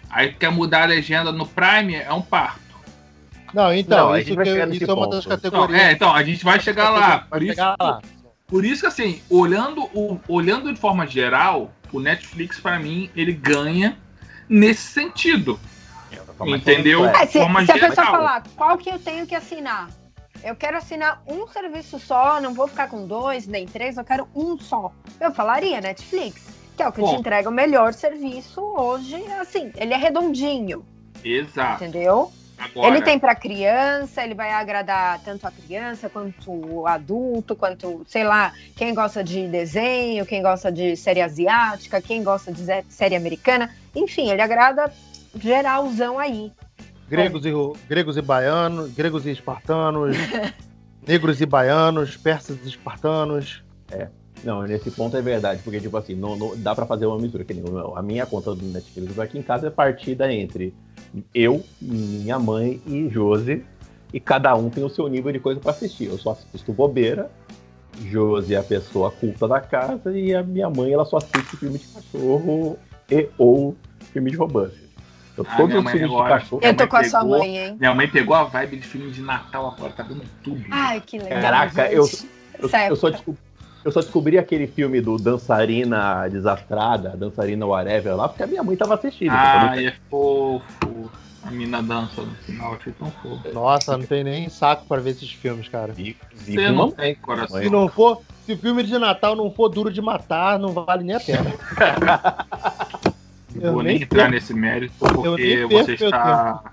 Aí 0.09 0.31
tu 0.33 0.39
quer 0.39 0.53
mudar 0.53 0.83
a 0.85 0.87
legenda 0.87 1.33
no 1.33 1.47
Prime, 1.47 1.97
é 1.97 2.13
um 2.13 2.23
parto. 2.23 2.61
Não, 3.53 3.75
então, 3.75 4.07
Não, 4.07 4.13
a 4.13 4.21
isso, 4.21 4.31
isso 4.33 4.91
é 4.91 4.95
uma 4.95 5.11
das 5.11 5.27
Não, 5.27 5.37
categorias. 5.37 5.81
é, 5.81 5.91
então, 5.93 6.15
a 6.15 6.23
gente 6.23 6.45
vai 6.45 6.61
chegar 6.61 6.91
lá. 6.91 7.19
Por 7.19 7.43
isso, 7.43 7.55
chegar 7.55 7.77
lá. 7.81 8.01
por 8.47 8.65
isso 8.65 8.81
que, 8.83 8.87
assim, 8.87 9.21
olhando, 9.29 9.83
o, 9.93 10.21
olhando 10.29 10.73
de 10.73 10.79
forma 10.79 11.07
geral, 11.09 11.73
o 11.93 11.99
Netflix, 11.99 12.61
pra 12.61 12.79
mim, 12.79 13.11
ele 13.17 13.33
ganha 13.33 13.99
nesse 14.49 14.83
sentido. 14.83 15.59
Entendeu? 16.47 17.05
É, 17.07 17.23
É, 17.23 17.27
se, 17.27 17.39
forma 17.41 17.65
se 17.65 17.73
a 17.73 17.75
pessoa 17.75 18.07
falar 18.07 18.43
qual 18.57 18.79
que 18.79 18.91
eu 18.91 18.99
tenho 18.99 19.27
que 19.27 19.35
assinar, 19.35 19.89
eu 20.45 20.55
quero 20.55 20.77
assinar 20.77 21.23
um 21.27 21.49
serviço 21.49 21.99
só, 21.99 22.41
não 22.41 22.53
vou 22.53 22.69
ficar 22.69 22.89
com 22.89 23.07
dois, 23.07 23.47
nem 23.47 23.67
três, 23.67 23.97
eu 23.97 24.05
quero 24.05 24.29
um 24.35 24.59
só. 24.59 24.93
Eu 25.19 25.33
falaria 25.33 25.81
Netflix. 25.81 26.45
que 26.77 26.83
é 26.83 26.89
o 26.89 26.93
que 26.93 27.01
Bom. 27.01 27.15
te 27.15 27.21
entrega 27.21 27.49
o 27.49 27.53
melhor 27.53 27.95
serviço 27.95 28.61
hoje. 28.61 29.17
Assim, 29.41 29.73
ele 29.77 29.95
é 29.95 29.97
redondinho, 29.97 30.85
Exato. 31.25 31.83
entendeu? 31.85 32.31
Agora, 32.57 32.89
Ele 32.89 33.03
tem 33.03 33.19
para 33.19 33.35
criança, 33.35 34.23
ele 34.23 34.35
vai 34.35 34.51
agradar 34.53 35.21
tanto 35.25 35.45
a 35.47 35.51
criança 35.51 36.09
quanto 36.09 36.53
o 36.53 36.87
adulto, 36.87 37.57
quanto, 37.57 38.05
sei 38.07 38.23
lá, 38.23 38.53
quem 38.77 38.95
gosta 38.95 39.25
de 39.25 39.49
desenho, 39.49 40.25
quem 40.25 40.41
gosta 40.41 40.71
de 40.71 40.97
série 40.97 41.21
asiática, 41.21 42.01
quem 42.01 42.23
gosta 42.23 42.53
de 42.53 42.65
série 42.89 43.17
americana. 43.17 43.75
Enfim, 43.95 44.31
ele 44.31 44.41
agrada 44.41 44.93
geralzão 45.35 46.19
aí. 46.19 46.53
Gregos 47.09 47.45
e, 47.45 47.53
gregos 47.89 48.17
e 48.17 48.23
baianos, 48.23 48.93
gregos 48.93 49.27
e 49.27 49.31
espartanos, 49.31 50.17
negros 51.07 51.41
e 51.41 51.47
baianos, 51.47 52.17
persas 52.17 52.57
e 52.65 52.69
espartanos. 52.69 53.63
Não, 54.43 54.63
nesse 54.63 54.91
ponto 54.91 55.17
é 55.17 55.23
verdade, 55.23 55.61
porque, 55.65 55.81
tipo 55.81 55.97
assim, 55.97 56.15
não, 56.15 56.37
não- 56.37 56.55
dá 56.57 56.75
pra 56.75 56.85
fazer 56.85 57.07
uma 57.07 57.19
mistura. 57.19 57.45
Que 57.45 57.55
nem 57.55 57.65
a 57.95 58.03
minha 58.03 58.27
conta 58.27 58.55
do 58.55 58.65
Netflix 58.67 59.19
aqui 59.19 59.39
em 59.39 59.43
casa 59.43 59.69
é 59.69 59.71
partida 59.71 60.31
entre 60.33 60.75
eu, 61.35 61.63
minha 61.81 62.39
mãe 62.39 62.81
e 62.87 63.09
Josi, 63.09 63.65
e 64.13 64.21
cada 64.21 64.55
um 64.55 64.69
tem 64.69 64.85
o 64.85 64.89
seu 64.91 65.07
nível 65.09 65.33
de 65.33 65.39
coisa 65.41 65.61
pra 65.61 65.71
assistir. 65.71 66.09
Eu 66.09 66.19
só 66.19 66.33
assisto 66.33 66.73
bobeira, 66.73 67.31
Josi 68.07 68.55
é 68.55 68.59
a 68.59 68.63
pessoa 68.63 69.11
culta 69.11 69.47
da 69.49 69.61
casa, 69.61 70.13
e 70.19 70.35
a 70.35 70.43
minha 70.43 70.69
mãe, 70.69 70.93
ela 70.93 71.05
só 71.05 71.17
assiste 71.19 71.57
filme 71.57 71.79
de 71.79 71.87
cachorro 71.87 72.77
e 73.11 73.29
ou 73.39 73.75
filme 74.13 74.31
de 74.31 74.37
romance. 74.37 74.84
Então, 75.37 75.45
Ah, 75.49 75.57
todos 75.57 75.69
minha 75.75 75.81
os 75.81 75.91
filmes 75.91 76.09
de 76.11 76.15
agora- 76.17 76.39
cachorro. 76.39 76.61
Eu 76.65 76.77
tô 76.77 76.87
com 76.89 76.97
a 76.97 77.05
sua 77.05 77.25
mãe, 77.25 77.59
hein? 77.59 77.77
Minha 77.79 77.95
mãe 77.95 78.09
pegou 78.09 78.37
a 78.37 78.45
vibe 78.45 78.77
de 78.77 78.87
filme 78.87 79.11
de 79.11 79.21
Natal 79.21 79.67
agora, 79.77 79.93
tá 79.93 80.05
dando 80.05 80.23
tudo. 80.45 80.63
Ai, 80.71 81.01
que 81.05 81.19
legal. 81.19 81.41
Caraca, 81.43 81.83
gente. 81.89 81.95
eu- 81.95 82.09
Eu, 82.61 82.71
eu 82.91 82.97
só 82.97 83.11
descobri, 83.11 83.41
eu 83.85 83.91
só 83.91 84.01
descobri 84.01 84.39
aquele 84.39 84.69
filme 84.69 85.01
do 85.01 85.17
Dançarina 85.17 86.29
Desastrada, 86.29 87.17
Dançarina 87.17 87.67
Whatever 87.67 88.15
lá, 88.17 88.29
porque 88.29 88.45
a 88.45 88.47
minha 88.47 88.63
mãe 88.63 88.77
tava 88.77 88.95
assistindo. 88.95 89.33
Ai, 89.33 89.87
é 89.89 89.95
fofo. 90.09 91.11
A 91.43 91.51
mina 91.51 91.83
dança 91.83 92.23
no 92.23 92.33
final, 92.37 92.75
achei 92.75 92.93
tão 92.93 93.11
fofo. 93.11 93.53
Nossa, 93.53 93.99
não 93.99 94.07
tem 94.07 94.23
nem 94.25 94.49
saco 94.49 94.87
pra 94.87 94.99
ver 95.01 95.11
esses 95.11 95.31
filmes, 95.33 95.69
cara. 95.69 95.93
Você 95.93 96.55
com 96.55 96.73
não 96.73 96.91
tem 96.93 97.15
coração. 97.17 97.61
Se 97.61 97.69
não 97.69 97.89
for, 97.89 98.23
se 98.47 98.53
o 98.53 98.57
filme 98.57 98.83
de 98.85 98.97
Natal 98.99 99.35
não 99.37 99.51
for 99.51 99.69
duro 99.69 99.93
de 99.93 100.01
matar, 100.01 100.59
não 100.61 100.69
vale 100.73 101.03
nem 101.05 101.17
a 101.17 101.21
pena. 101.21 101.53
Não 103.55 103.67
Eu 103.67 103.73
vou 103.73 103.83
nem 103.83 104.03
entrar 104.03 104.31
nesse 104.31 104.53
mérito, 104.53 104.95
porque 104.99 105.65
você 105.67 105.95
está. 105.95 106.73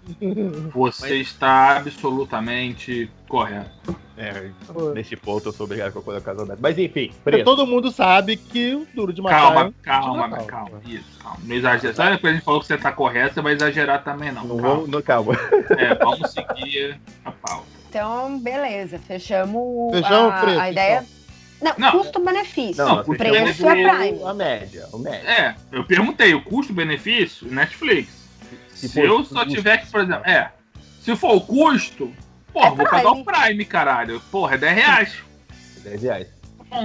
Você 0.73 1.17
está 1.17 1.77
absolutamente 1.77 3.09
correto. 3.27 3.95
É, 4.17 4.51
nesse 4.93 5.15
ponto 5.15 5.49
eu 5.49 5.51
sou 5.51 5.65
obrigado 5.65 5.97
a 5.97 6.31
a 6.31 6.33
Zanete. 6.35 6.61
Mas 6.61 6.77
enfim, 6.77 7.11
preço. 7.23 7.43
todo 7.43 7.65
mundo 7.65 7.91
sabe 7.91 8.37
que 8.37 8.75
o 8.75 8.85
duro 8.93 9.11
de 9.11 9.21
matar. 9.21 9.41
Calma, 9.41 9.61
é 9.67 9.83
calma, 9.83 10.27
Natal. 10.27 10.45
calma. 10.45 10.81
Isso, 10.85 11.19
calma. 11.23 11.39
Não 11.43 11.55
exagera. 11.55 11.93
Sabe 11.93 12.17
que 12.19 12.27
a 12.27 12.33
gente 12.33 12.43
falou 12.43 12.59
que 12.59 12.67
você 12.67 12.77
tá 12.77 12.91
correto, 12.91 13.33
você 13.33 13.41
vai 13.41 13.53
exagerar 13.53 14.03
também, 14.03 14.31
não. 14.31 14.43
Não 14.43 14.57
calma. 14.57 14.75
vamos, 14.75 14.89
não, 14.89 15.01
calma. 15.01 15.33
É, 15.77 15.95
vamos 15.95 16.31
seguir 16.31 16.99
a 17.25 17.31
pauta. 17.31 17.65
Então, 17.89 18.39
beleza, 18.39 18.99
fechamos, 18.99 19.91
Fechamos 19.91 20.33
a, 20.33 20.37
o 20.37 20.41
preço, 20.41 20.59
a 20.59 20.71
ideia. 20.71 21.05
Não, 21.61 21.73
Não. 21.77 21.91
custo-benefício. 21.91 22.83
Não, 22.83 23.01
o 23.01 23.15
preço 23.15 23.67
é 23.67 23.73
Prime. 23.73 24.23
A 24.23 24.33
média, 24.33 24.87
o 24.91 24.97
média. 24.97 25.29
É, 25.29 25.55
eu 25.71 25.83
perguntei, 25.83 26.33
o 26.33 26.41
custo-benefício, 26.41 27.47
Netflix. 27.51 28.09
Se 28.73 28.89
Se, 28.89 28.99
eu 28.99 29.23
só 29.23 29.41
custo. 29.43 29.49
tiver 29.55 29.77
que, 29.77 29.87
por 29.91 30.01
exemplo, 30.01 30.25
é, 30.25 30.49
se 31.01 31.15
for 31.15 31.35
o 31.35 31.41
custo, 31.41 32.11
pô, 32.51 32.61
É 32.63 32.67
vou 32.69 32.77
pagar 32.77 33.01
Prime. 33.01 33.21
o 33.21 33.25
Prime, 33.25 33.65
caralho. 33.65 34.19
Porra, 34.31 34.55
é 34.55 34.57
10 34.57 34.75
reais. 34.75 35.13
10 35.83 36.01
reais. 36.03 36.27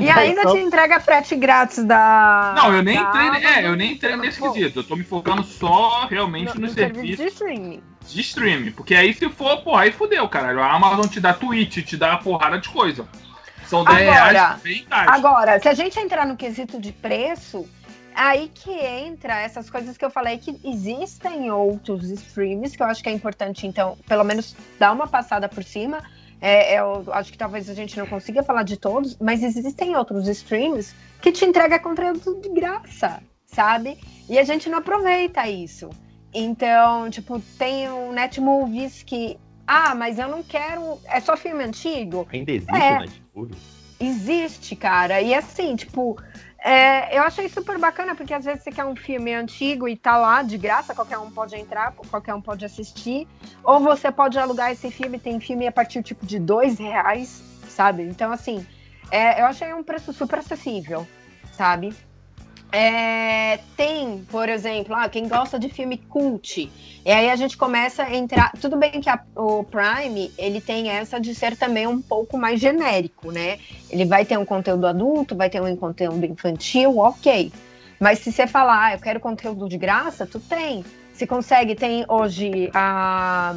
E 0.01 0.11
ainda 0.11 0.41
Então- 0.41 0.53
te 0.53 0.59
entrega 0.61 0.99
frete 0.99 1.37
grátis 1.37 1.85
da. 1.85 2.55
Não, 2.57 2.75
eu 2.75 2.83
nem 2.83 2.97
da 2.97 3.09
entrei, 3.27 3.45
é, 3.47 3.67
eu 3.67 3.77
nem 3.77 3.93
entrei 3.93 4.17
nesse 4.17 4.41
Pô, 4.41 4.51
quesito. 4.53 4.81
Eu 4.81 4.85
tô 4.85 4.97
me 4.97 5.05
focando 5.05 5.45
só 5.45 6.07
realmente 6.11 6.49
no, 6.49 6.55
no, 6.63 6.67
no 6.67 6.69
serviço 6.73 7.17
serviço 7.17 7.23
de 7.23 7.29
streaming. 7.29 7.83
de 8.09 8.21
streaming. 8.21 8.71
Porque 8.73 8.97
aí 8.97 9.15
se 9.15 9.29
for, 9.29 9.59
porra, 9.63 9.83
aí 9.83 9.93
fudeu, 9.93 10.29
caralho. 10.29 10.61
A 10.61 10.73
Amazon 10.73 11.07
te 11.07 11.21
dá 11.21 11.33
Twitch, 11.33 11.85
te 11.85 11.97
dá 11.97 12.11
uma 12.11 12.19
porrada 12.19 12.59
de 12.59 12.69
coisa. 12.69 13.07
São 13.69 13.85
10 13.85 14.09
Agora- 14.09 14.31
reais 14.31 14.63
bem. 14.63 14.87
Agora, 14.91 15.61
se 15.61 15.69
a 15.69 15.75
gente 15.75 15.99
entrar 15.99 16.27
no 16.27 16.37
quesito 16.37 16.81
de 16.81 16.93
preço, 16.93 17.69
aí 18.15 18.51
que 18.55 18.71
entra 18.71 19.41
essas 19.41 19.69
coisas 19.69 19.97
que 19.97 20.05
eu 20.05 20.11
falei 20.11 20.39
que 20.39 20.59
existem 20.65 21.51
outros 21.51 22.09
streams 22.11 22.77
que 22.77 22.83
eu 22.83 22.87
acho 22.87 23.03
que 23.03 23.09
é 23.09 23.13
importante, 23.13 23.67
então, 23.67 23.97
pelo 24.09 24.25
menos 24.25 24.55
dar 24.79 24.93
uma 24.93 25.07
passada 25.07 25.49
por 25.49 25.63
cima. 25.65 26.03
É, 26.41 26.79
eu 26.79 27.05
acho 27.13 27.33
que 27.33 27.39
talvez 27.39 27.69
a 27.71 27.75
gente 27.75 27.97
não 27.97 28.07
consiga 28.07 28.43
falar 28.43 28.63
de 28.63 28.77
todos, 28.77 29.17
mas 29.19 29.43
existem 29.43 29.97
outros 29.97 30.29
streams 30.29 30.95
que 31.21 31.33
te 31.33 31.47
entrega 31.47 31.79
conteúdo 31.79 32.41
de 32.43 32.51
graça, 32.51 33.23
sabe? 33.47 33.99
E 34.29 34.39
a 34.39 34.45
gente 34.45 34.69
não 34.69 34.79
aproveita 34.79 35.49
isso. 35.49 35.89
Então, 36.35 37.09
tipo, 37.09 37.41
tem 37.59 37.89
o 37.89 38.13
Netmovies 38.13 39.03
que. 39.03 39.39
Ah, 39.67 39.95
mas 39.95 40.19
eu 40.19 40.29
não 40.29 40.43
quero. 40.43 40.99
É 41.07 41.21
só 41.21 41.37
filme 41.37 41.65
antigo? 41.65 42.27
Ainda 42.33 42.53
existe 42.53 42.75
É. 42.75 42.99
Netflix? 42.99 43.57
Existe, 43.99 44.77
cara. 44.77 45.23
E 45.23 45.35
assim, 45.35 45.75
tipo, 45.75 46.19
é, 46.63 47.17
eu 47.17 47.23
achei 47.23 47.49
super 47.49 47.79
bacana, 47.79 48.15
porque 48.15 48.35
às 48.35 48.45
vezes 48.45 48.63
você 48.63 48.71
quer 48.71 48.85
um 48.85 48.95
filme 48.95 49.33
antigo 49.33 49.89
e 49.89 49.97
tá 49.97 50.17
lá 50.19 50.43
de 50.43 50.59
graça, 50.59 50.95
qualquer 50.95 51.19
um 51.19 51.31
pode 51.31 51.57
entrar, 51.57 51.93
qualquer 51.93 52.35
um 52.35 52.43
pode 52.43 52.65
assistir. 52.65 53.27
Ou 53.65 53.81
você 53.81 54.13
pode 54.13 54.39
alugar 54.39 54.71
esse 54.71 54.91
filme, 54.91 55.19
tem 55.19 55.41
filme 55.41 55.67
a 55.67 55.73
partir 55.73 56.03
tipo 56.03 56.27
de 56.27 56.39
dois 56.39 56.79
reais, 56.79 57.43
sabe? 57.69 58.03
Então, 58.03 58.31
assim, 58.31 58.67
é, 59.11 59.41
eu 59.41 59.47
achei 59.47 59.73
um 59.73 59.83
preço 59.83 60.13
super 60.13 60.41
acessível, 60.41 61.07
sabe? 61.53 61.95
É, 62.73 63.59
tem, 63.77 64.25
por 64.29 64.49
exemplo, 64.49 64.95
ah, 64.95 65.09
quem 65.09 65.29
gosta 65.29 65.59
de 65.59 65.69
filme 65.69 65.97
cult. 65.97 66.71
E 67.05 67.11
aí 67.11 67.31
a 67.31 67.37
gente 67.37 67.57
começa 67.57 68.03
a 68.03 68.15
entrar. 68.15 68.53
Tudo 68.61 68.77
bem 68.77 68.91
que 69.01 69.09
a- 69.09 69.23
o 69.37 69.65
Prime 69.65 70.31
ele 70.37 70.61
tem 70.61 70.91
essa 70.91 71.21
de 71.21 71.35
ser 71.35 71.57
também 71.57 71.87
um 71.87 72.03
pouco 72.03 72.37
mais 72.37 72.61
genérico, 72.61 73.31
né? 73.31 73.59
Ele 73.89 74.05
vai 74.05 74.25
ter 74.25 74.37
um 74.39 74.45
conteúdo 74.45 74.87
adulto, 74.87 75.37
vai 75.37 75.49
ter 75.49 75.63
um 75.63 75.77
conteúdo 75.77 76.25
infantil, 76.27 76.99
ok. 76.99 77.53
Mas 78.01 78.19
se 78.19 78.31
você 78.33 78.47
falar, 78.47 78.87
ah, 78.87 78.93
eu 78.95 78.99
quero 78.99 79.21
conteúdo 79.21 79.69
de 79.69 79.79
graça, 79.79 80.27
tu 80.27 80.41
tem. 80.41 80.85
Se 81.15 81.27
consegue, 81.27 81.75
tem 81.75 82.05
hoje 82.09 82.71
a 82.75 83.55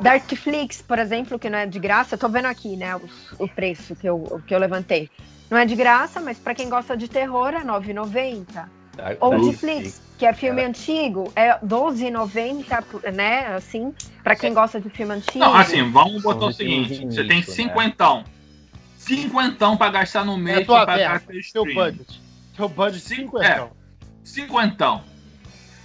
Darkflix, 0.00 0.80
por 0.80 0.98
exemplo, 0.98 1.38
que 1.38 1.50
não 1.50 1.58
é 1.58 1.66
de 1.66 1.78
graça. 1.78 2.14
Eu 2.14 2.18
tô 2.18 2.28
vendo 2.28 2.46
aqui, 2.46 2.76
né, 2.76 2.96
os- 2.96 3.32
o, 3.38 3.48
preço 3.48 3.94
que 3.96 4.08
eu, 4.08 4.40
que 4.46 4.54
eu 4.54 4.58
levantei. 4.58 5.10
Não 5.50 5.58
é 5.58 5.64
de 5.64 5.74
graça, 5.76 6.20
mas 6.20 6.38
para 6.38 6.54
quem 6.54 6.68
gosta 6.68 6.96
de 6.96 7.08
terror 7.08 7.48
é 7.54 7.58
R$ 7.58 7.64
9,90. 7.64 8.68
Tá- 8.96 9.16
Ou 9.20 9.30
tá- 9.30 9.36
de 9.38 9.52
Flix, 9.56 10.00
que 10.18 10.24
é 10.26 10.32
filme 10.32 10.64
antigo, 10.64 11.30
é 11.36 11.52
R$ 11.52 11.58
12,90, 11.62 13.12
né? 13.12 13.54
Assim, 13.54 13.94
pra 14.24 14.34
quem 14.34 14.52
gosta 14.54 14.80
de 14.80 14.88
filme 14.88 15.14
antigo. 15.14 15.38
Não, 15.38 15.54
assim, 15.54 15.88
vamos 15.90 16.22
botar 16.22 16.46
o 16.46 16.52
seguinte: 16.52 17.04
você 17.06 17.24
tem 17.24 17.38
né? 17.38 17.42
cinquentão. 17.42 18.24
Cinquentão 18.96 19.76
pra 19.76 19.90
gastar 19.90 20.24
no 20.24 20.34
É 20.34 20.38
mês 20.38 20.66
tua 20.66 20.84
pra 20.84 20.94
pagar 20.94 21.22
stream. 21.30 21.74
budget. 21.74 22.20
Teu 22.56 22.68
budget 22.68 23.02
Cinco- 23.04 23.38
50. 23.38 23.46
é. 23.62 23.68
Cinquentão. 24.24 25.04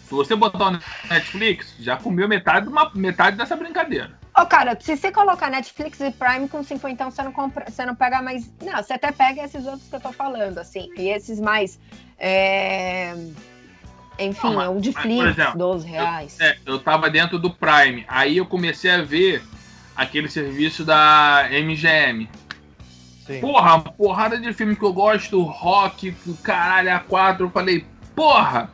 Se 0.06 0.12
você 0.16 0.36
botar 0.36 0.70
o 0.70 0.80
Netflix, 1.10 1.76
já 1.80 1.96
comeu 1.98 2.28
metade, 2.28 2.66
de 2.66 2.72
uma, 2.72 2.90
metade 2.96 3.38
dessa 3.38 3.56
brincadeira. 3.56 4.20
Ô, 4.38 4.46
cara, 4.46 4.78
se 4.80 4.96
você 4.96 5.12
colocar 5.12 5.50
Netflix 5.50 6.00
e 6.00 6.10
Prime 6.12 6.48
com 6.48 6.64
50, 6.64 7.04
você 7.06 7.22
não 7.24 7.32
compra, 7.34 7.70
você 7.70 7.86
não 7.86 7.96
pega 7.96 8.22
mais. 8.22 8.50
Não, 8.62 8.78
você 8.82 8.94
até 8.94 9.12
pega 9.12 9.44
esses 9.44 9.66
outros 9.66 9.90
que 9.90 9.96
eu 9.96 10.00
tô 10.00 10.12
falando, 10.14 10.58
assim. 10.58 10.90
E 10.98 11.10
esses 11.10 11.40
mais. 11.40 11.78
é, 12.18 13.14
Enfim, 14.20 14.48
Não, 14.48 14.56
mas- 14.56 14.70
o 14.70 14.80
de 14.80 14.94
Flix, 14.94 15.32
exemplo, 15.32 15.58
12 15.58 15.88
reais. 15.88 16.40
É, 16.40 16.58
eu 16.66 16.80
tava 16.80 17.10
dentro 17.10 17.40
do 17.40 17.50
Prime. 17.50 18.06
Aí 18.08 18.38
eu 18.38 18.46
comecei 18.46 18.92
a 18.92 19.02
ver 19.02 19.44
aquele 19.96 20.30
serviço 20.30 20.86
da 20.86 21.48
MGM. 21.50 22.30
Sim. 23.26 23.40
Porra, 23.42 23.76
uma 23.76 23.92
porrada 23.92 24.38
de 24.40 24.54
filme 24.54 24.76
que 24.76 24.84
eu 24.84 24.94
gosto, 24.94 25.42
rock, 25.44 26.12
caralho, 26.44 26.90
A4. 26.90 27.42
Eu 27.42 27.50
falei, 27.50 27.86
porra, 28.16 28.70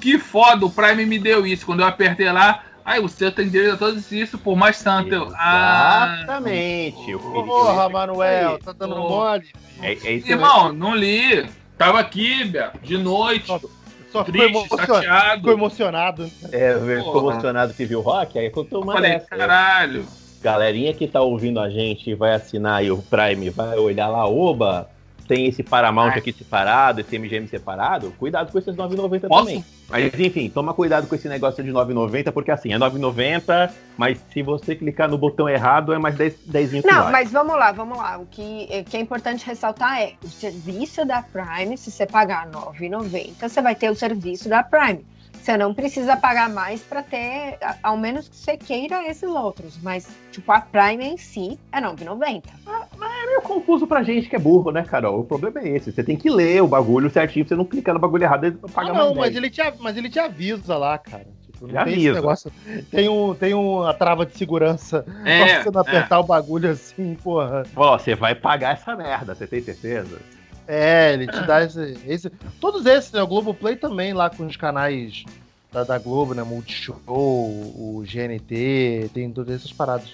que 0.00 0.18
foda, 0.18 0.66
o 0.66 0.70
Prime 0.70 1.06
me 1.06 1.18
deu 1.18 1.46
isso. 1.46 1.64
Quando 1.64 1.80
eu 1.80 1.86
apertei 1.86 2.30
lá, 2.30 2.62
aí 2.84 3.00
você 3.00 3.30
tem 3.30 3.48
direito 3.48 3.74
a 3.74 3.88
tudo 3.88 4.02
isso 4.10 4.38
por 4.38 4.56
mais 4.56 4.82
tanto. 4.82 5.12
Eu, 5.14 5.32
ah, 5.36 6.16
Exatamente. 6.22 7.10
Eu 7.10 7.18
queria- 7.18 7.42
Porra, 7.44 7.88
Manuel, 7.88 8.58
tá 8.58 8.72
dando 8.72 8.94
Porra. 8.96 9.08
mole? 9.08 9.52
É, 9.80 9.92
é 9.92 10.12
isso 10.12 10.30
irmão, 10.30 10.72
não 10.72 10.94
li. 10.94 11.46
Tava 11.78 11.98
aqui, 12.00 12.44
Beto, 12.44 12.78
de 12.80 12.96
noite, 12.98 13.46
Só 13.46 13.58
ficou, 13.58 14.24
triste, 14.24 14.50
emociona- 14.50 14.86
chateado. 14.86 15.36
ficou 15.38 15.52
emocionado. 15.52 16.30
É, 16.52 16.74
ficou 16.98 17.18
emocionado 17.30 17.74
que 17.74 17.84
viu 17.84 17.98
o 17.98 18.02
rock, 18.02 18.38
aí 18.38 18.50
contou 18.50 18.80
Eu 18.80 18.84
uma 18.84 18.92
falei, 18.92 19.12
dessa. 19.12 19.26
caralho. 19.26 20.04
Galerinha 20.42 20.92
que 20.92 21.06
tá 21.06 21.20
ouvindo 21.22 21.58
a 21.60 21.70
gente 21.70 22.10
e 22.10 22.14
vai 22.14 22.34
assinar 22.34 22.78
aí 22.80 22.90
o 22.90 22.98
Prime, 22.98 23.48
vai 23.50 23.78
olhar 23.78 24.08
lá, 24.08 24.28
oba, 24.28 24.88
tem 25.26 25.46
esse 25.46 25.62
Paramount 25.62 26.12
Ah. 26.14 26.18
aqui 26.18 26.32
separado, 26.32 27.00
esse 27.00 27.16
MGM 27.18 27.46
separado, 27.48 28.12
cuidado 28.18 28.50
com 28.52 28.58
esses 28.58 28.74
9,90 28.74 29.28
Posso? 29.28 29.46
também. 29.46 29.64
Mas 29.88 30.18
enfim, 30.18 30.48
toma 30.48 30.72
cuidado 30.72 31.06
com 31.06 31.14
esse 31.14 31.28
negócio 31.28 31.62
de 31.62 31.70
9,90, 31.70 32.32
porque 32.32 32.50
assim, 32.50 32.72
é 32.72 32.78
9,90, 32.78 33.70
mas 33.96 34.18
se 34.32 34.42
você 34.42 34.74
clicar 34.74 35.08
no 35.08 35.18
botão 35.18 35.48
errado, 35.48 35.92
é 35.92 35.98
mais 35.98 36.14
10, 36.14 36.34
10 36.46 36.70
que 36.70 36.86
Não, 36.86 37.10
mas 37.10 37.30
vamos 37.30 37.56
lá, 37.56 37.72
vamos 37.72 37.98
lá. 37.98 38.18
O 38.18 38.26
que, 38.26 38.68
o 38.70 38.84
que 38.84 38.96
é 38.96 39.00
importante 39.00 39.44
ressaltar 39.44 40.00
é 40.00 40.14
o 40.24 40.28
serviço 40.28 41.04
da 41.04 41.22
Prime, 41.22 41.76
se 41.76 41.90
você 41.90 42.06
pagar 42.06 42.46
R$ 42.46 42.52
9,90, 42.88 43.48
você 43.48 43.60
vai 43.60 43.74
ter 43.74 43.90
o 43.90 43.94
serviço 43.94 44.48
da 44.48 44.62
Prime. 44.62 45.04
Você 45.42 45.56
não 45.56 45.74
precisa 45.74 46.16
pagar 46.16 46.48
mais 46.48 46.82
para 46.82 47.02
ter, 47.02 47.58
ao 47.82 47.96
menos 47.96 48.28
que 48.28 48.36
você 48.36 48.56
queira 48.56 49.04
esses 49.10 49.28
outros. 49.28 49.76
Mas, 49.82 50.08
tipo, 50.30 50.52
a 50.52 50.60
Prime 50.60 51.04
em 51.04 51.16
si 51.16 51.58
é 51.72 51.78
R$ 51.80 51.86
9,90. 51.86 52.44
É 52.64 53.26
meio 53.26 53.42
confuso 53.42 53.84
pra 53.84 54.04
gente 54.04 54.28
que 54.28 54.36
é 54.36 54.38
burro, 54.38 54.70
né, 54.70 54.84
Carol? 54.84 55.18
O 55.18 55.24
problema 55.24 55.58
é 55.58 55.68
esse. 55.76 55.90
Você 55.90 56.04
tem 56.04 56.16
que 56.16 56.30
ler 56.30 56.62
o 56.62 56.68
bagulho 56.68 57.10
certinho, 57.10 57.44
você 57.46 57.56
não 57.56 57.64
clicar 57.64 57.92
no 57.92 58.00
bagulho 58.00 58.22
errado 58.22 58.46
e 58.46 58.56
Ah, 58.62 58.68
pagar 58.72 58.94
não, 58.94 59.06
mais 59.06 59.16
mas 59.16 59.32
10. 59.32 59.36
ele, 59.36 59.50
te, 59.50 59.62
mas 59.80 59.96
ele 59.96 60.08
te 60.08 60.20
avisa 60.20 60.76
lá, 60.76 60.96
cara. 60.96 61.26
Tipo, 61.44 61.66
não 61.66 61.72
tem 61.72 61.78
avisa. 61.80 61.98
esse 61.98 62.12
negócio. 62.12 62.52
Tem, 62.92 63.08
um, 63.08 63.34
tem 63.34 63.52
uma 63.52 63.92
trava 63.94 64.24
de 64.24 64.36
segurança 64.38 65.04
É, 65.24 65.38
pra 65.38 65.62
você 65.64 65.70
não 65.72 65.80
apertar 65.80 66.20
o 66.20 66.24
bagulho 66.24 66.70
assim, 66.70 67.16
porra. 67.20 67.64
Ó, 67.74 67.98
você 67.98 68.14
vai 68.14 68.36
pagar 68.36 68.74
essa 68.74 68.94
merda, 68.94 69.34
você 69.34 69.48
tem 69.48 69.60
certeza? 69.60 70.20
É, 70.66 71.12
ele 71.12 71.26
te 71.28 71.40
dá 71.42 71.62
esse, 71.64 71.98
esse- 72.06 72.30
Todos 72.60 72.86
esses, 72.86 73.10
né? 73.12 73.20
O 73.22 73.26
Globoplay 73.26 73.76
também, 73.76 74.12
lá 74.12 74.30
com 74.30 74.46
os 74.46 74.56
canais 74.56 75.24
da, 75.72 75.82
da 75.84 75.98
Globo, 75.98 76.34
né? 76.34 76.42
Multishow, 76.42 76.96
o 77.06 78.02
GNT, 78.06 79.10
tem 79.12 79.30
todas 79.32 79.56
essas 79.56 79.72
paradas. 79.72 80.08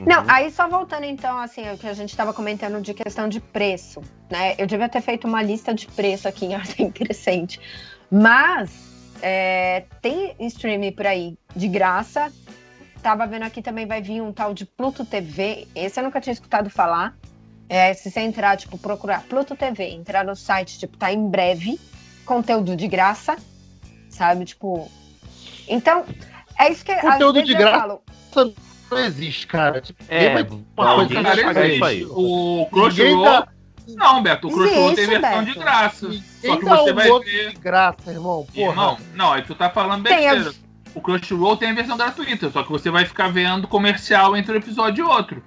Não, 0.00 0.22
Uhum. 0.22 0.26
aí 0.28 0.50
só 0.50 0.68
voltando 0.68 1.04
então, 1.04 1.38
assim, 1.38 1.70
o 1.70 1.78
que 1.78 1.86
a 1.86 1.92
gente 1.94 2.10
estava 2.10 2.32
comentando 2.34 2.80
de 2.82 2.92
questão 2.92 3.28
de 3.28 3.38
preço, 3.40 4.00
né? 4.28 4.54
Eu 4.58 4.66
devia 4.66 4.88
ter 4.88 5.00
feito 5.00 5.26
uma 5.28 5.40
lista 5.40 5.72
de 5.72 5.86
preço 5.86 6.26
aqui 6.26 6.46
em 6.46 6.54
ordem 6.56 6.90
crescente. 6.90 7.60
Mas 8.10 8.70
é, 9.22 9.84
tem 10.02 10.34
streaming 10.40 10.92
por 10.92 11.06
aí 11.06 11.38
de 11.54 11.68
graça. 11.68 12.32
Tava 13.02 13.26
vendo 13.26 13.44
aqui 13.44 13.62
também 13.62 13.86
vai 13.86 14.02
vir 14.02 14.20
um 14.20 14.32
tal 14.32 14.52
de 14.52 14.64
Pluto 14.66 15.04
TV. 15.04 15.68
Esse 15.74 16.00
eu 16.00 16.04
nunca 16.04 16.20
tinha 16.20 16.32
escutado 16.32 16.68
falar. 16.70 17.16
É, 17.68 17.94
se 17.94 18.10
você 18.10 18.20
entrar, 18.20 18.56
tipo, 18.56 18.76
procurar 18.78 19.22
Pluto 19.22 19.56
TV, 19.56 19.88
entrar 19.90 20.24
no 20.24 20.36
site, 20.36 20.78
tipo, 20.78 20.96
tá 20.96 21.12
em 21.12 21.28
breve, 21.28 21.80
conteúdo 22.24 22.76
de 22.76 22.86
graça, 22.86 23.36
sabe? 24.10 24.44
Tipo. 24.44 24.90
Então, 25.66 26.04
é 26.58 26.70
isso 26.70 26.84
que 26.84 26.92
às 26.92 27.00
Conteúdo 27.00 27.34
vezes 27.34 27.48
de 27.48 27.54
eu 27.54 27.58
graça. 27.58 27.78
falo. 27.80 28.02
Não 28.90 28.98
existe, 28.98 29.46
cara. 29.46 29.80
Tipo, 29.80 30.04
É, 30.08 30.28
uma 30.76 30.86
Não, 30.86 30.96
coisa 31.06 31.22
cara, 31.22 31.40
existe. 31.40 31.74
isso 31.74 31.84
aí. 31.84 32.04
O 32.06 32.68
Crunchyroll. 32.70 33.24
dá- 33.24 33.48
Não, 33.96 34.22
Beto, 34.22 34.48
o 34.48 34.50
Crunchyroll 34.52 34.94
tem 34.94 35.06
versão 35.06 35.30
Beto. 35.44 35.44
de 35.52 35.58
graça. 35.58 36.10
Só 36.44 36.56
que 36.56 36.64
dá 36.64 36.76
você 36.76 36.92
um 36.92 36.94
vai 36.94 37.08
ver. 37.20 37.50
de 37.50 37.56
graça, 37.58 38.10
irmão. 38.12 38.46
Porra. 38.54 38.68
Irmão, 38.70 38.98
não, 39.14 39.32
aí 39.32 39.42
tu 39.42 39.54
tá 39.54 39.68
falando 39.70 40.04
Tem 40.04 40.28
a- 40.28 40.34
besteira. 40.34 40.56
O 40.94 41.00
Crunchyroll 41.00 41.56
tem 41.56 41.70
a 41.70 41.74
versão 41.74 41.96
gratuita, 41.96 42.50
só 42.50 42.62
que 42.62 42.70
você 42.70 42.88
vai 42.90 43.04
ficar 43.04 43.28
vendo 43.28 43.66
comercial 43.66 44.36
entre 44.36 44.52
um 44.52 44.56
episódio 44.56 45.04
e 45.04 45.08
outro. 45.08 45.42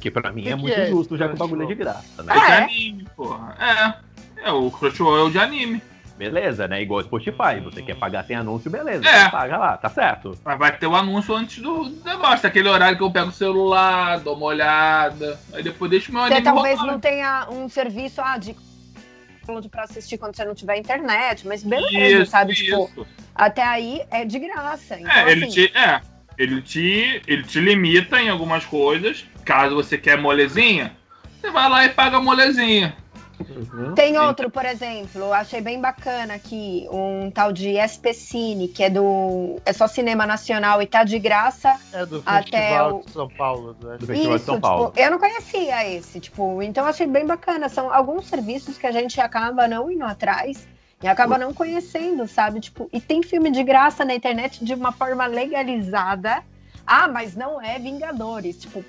Que 0.00 0.10
pra 0.10 0.30
mim 0.32 0.42
Que 0.42 0.48
é 0.50 0.52
que 0.56 0.58
muito 0.62 0.78
é 0.78 0.86
justo, 0.86 1.16
já 1.16 1.28
que 1.28 1.34
o 1.34 1.36
Crunchyroll? 1.36 1.48
bagulho 1.58 1.62
é 1.62 1.66
de 1.66 1.74
graça, 1.74 2.22
É 2.22 2.22
né? 2.22 2.32
de 2.34 2.40
é? 2.40 2.56
anime, 2.56 3.06
porra. 3.16 3.56
É. 4.36 4.48
É, 4.48 4.52
o 4.52 4.70
Crunchyroll 4.70 5.18
é 5.18 5.22
o 5.22 5.30
de 5.30 5.38
anime. 5.38 5.82
Beleza, 6.16 6.66
né? 6.66 6.82
Igual 6.82 7.00
o 7.00 7.04
Spotify. 7.04 7.60
Você 7.62 7.80
quer 7.80 7.94
pagar 7.94 8.24
sem 8.24 8.34
anúncio, 8.34 8.68
beleza. 8.68 9.08
É. 9.08 9.24
Você 9.24 9.30
paga 9.30 9.56
lá, 9.56 9.76
tá 9.76 9.88
certo. 9.88 10.36
Mas 10.44 10.58
vai 10.58 10.76
ter 10.76 10.86
o 10.88 10.96
anúncio 10.96 11.32
antes 11.34 11.62
do 11.62 11.84
negócio. 12.04 12.44
Aquele 12.46 12.68
horário 12.68 12.96
que 12.98 13.04
eu 13.04 13.10
pego 13.10 13.28
o 13.28 13.32
celular, 13.32 14.18
dou 14.18 14.36
uma 14.36 14.46
olhada. 14.46 15.38
Aí 15.52 15.62
depois 15.62 15.88
deixo 15.90 16.12
meu 16.12 16.22
Você 16.22 16.32
anime 16.34 16.42
talvez 16.44 16.74
rolando. 16.76 16.92
não 16.94 17.00
tenha 17.00 17.46
um 17.50 17.68
serviço 17.68 18.20
ah, 18.20 18.36
de 18.36 18.56
pra 19.70 19.84
assistir 19.84 20.18
quando 20.18 20.36
você 20.36 20.44
não 20.44 20.54
tiver 20.54 20.76
internet, 20.76 21.46
mas 21.46 21.62
beleza, 21.62 22.22
Isso, 22.22 22.30
sabe? 22.30 22.54
Tipo, 22.54 22.90
isso. 22.92 23.06
até 23.34 23.62
aí 23.62 24.02
é 24.10 24.24
de 24.24 24.38
graça. 24.40 24.98
Então, 25.00 25.10
É, 25.10 25.30
ele 25.32 25.44
assim, 25.46 25.66
te, 25.66 25.78
é, 25.78 26.00
ele 26.36 26.60
te, 26.60 27.22
ele 27.26 27.42
te 27.44 27.58
limita 27.60 28.20
em 28.20 28.28
algumas 28.28 28.64
coisas. 28.66 29.24
Caso 29.48 29.74
você 29.74 29.96
quer 29.96 30.18
molezinha, 30.20 30.94
você 31.40 31.50
vai 31.50 31.70
lá 31.70 31.82
e 31.86 31.88
paga 31.88 32.18
a 32.18 32.20
molezinha. 32.20 32.94
Uhum. 33.40 33.94
Tem 33.94 34.18
outro, 34.18 34.50
por 34.50 34.64
exemplo, 34.66 35.32
achei 35.32 35.60
bem 35.62 35.80
bacana 35.80 36.34
aqui, 36.34 36.86
um 36.90 37.30
tal 37.30 37.50
de 37.50 37.78
SP 37.80 38.12
Cine, 38.12 38.68
que 38.68 38.82
é 38.82 38.90
do. 38.90 39.58
É 39.64 39.72
só 39.72 39.86
cinema 39.86 40.26
nacional 40.26 40.82
e 40.82 40.86
tá 40.86 41.02
de 41.02 41.18
graça. 41.18 41.74
É 41.94 42.04
do 42.04 42.22
Até 42.26 42.42
Festival 42.58 42.96
o- 42.98 43.04
de 43.06 43.10
São 43.12 43.28
Paulo. 43.28 43.72
do 43.74 43.96
Do 43.96 44.06
Festival 44.06 44.38
de 44.38 44.44
São 44.44 44.54
tipo, 44.56 44.66
Paulo. 44.68 44.92
eu 44.96 45.10
não 45.10 45.18
conhecia 45.18 45.88
esse, 45.96 46.20
tipo, 46.20 46.60
então 46.62 46.84
eu 46.84 46.90
achei 46.90 47.06
bem 47.06 47.24
bacana. 47.24 47.70
São 47.70 47.90
alguns 47.94 48.26
serviços 48.26 48.76
que 48.76 48.86
a 48.86 48.92
gente 48.92 49.18
acaba 49.18 49.66
não 49.66 49.90
indo 49.90 50.04
atrás 50.04 50.66
e 51.02 51.06
acaba 51.08 51.38
não 51.38 51.54
conhecendo, 51.54 52.26
sabe? 52.28 52.60
Tipo, 52.60 52.86
e 52.92 53.00
tem 53.00 53.22
filme 53.22 53.50
de 53.50 53.62
graça 53.62 54.04
na 54.04 54.14
internet 54.14 54.62
de 54.62 54.74
uma 54.74 54.92
forma 54.92 55.24
legalizada. 55.26 56.42
Ah, 56.84 57.06
mas 57.06 57.36
não 57.36 57.62
é 57.62 57.78
Vingadores, 57.78 58.58
tipo. 58.58 58.84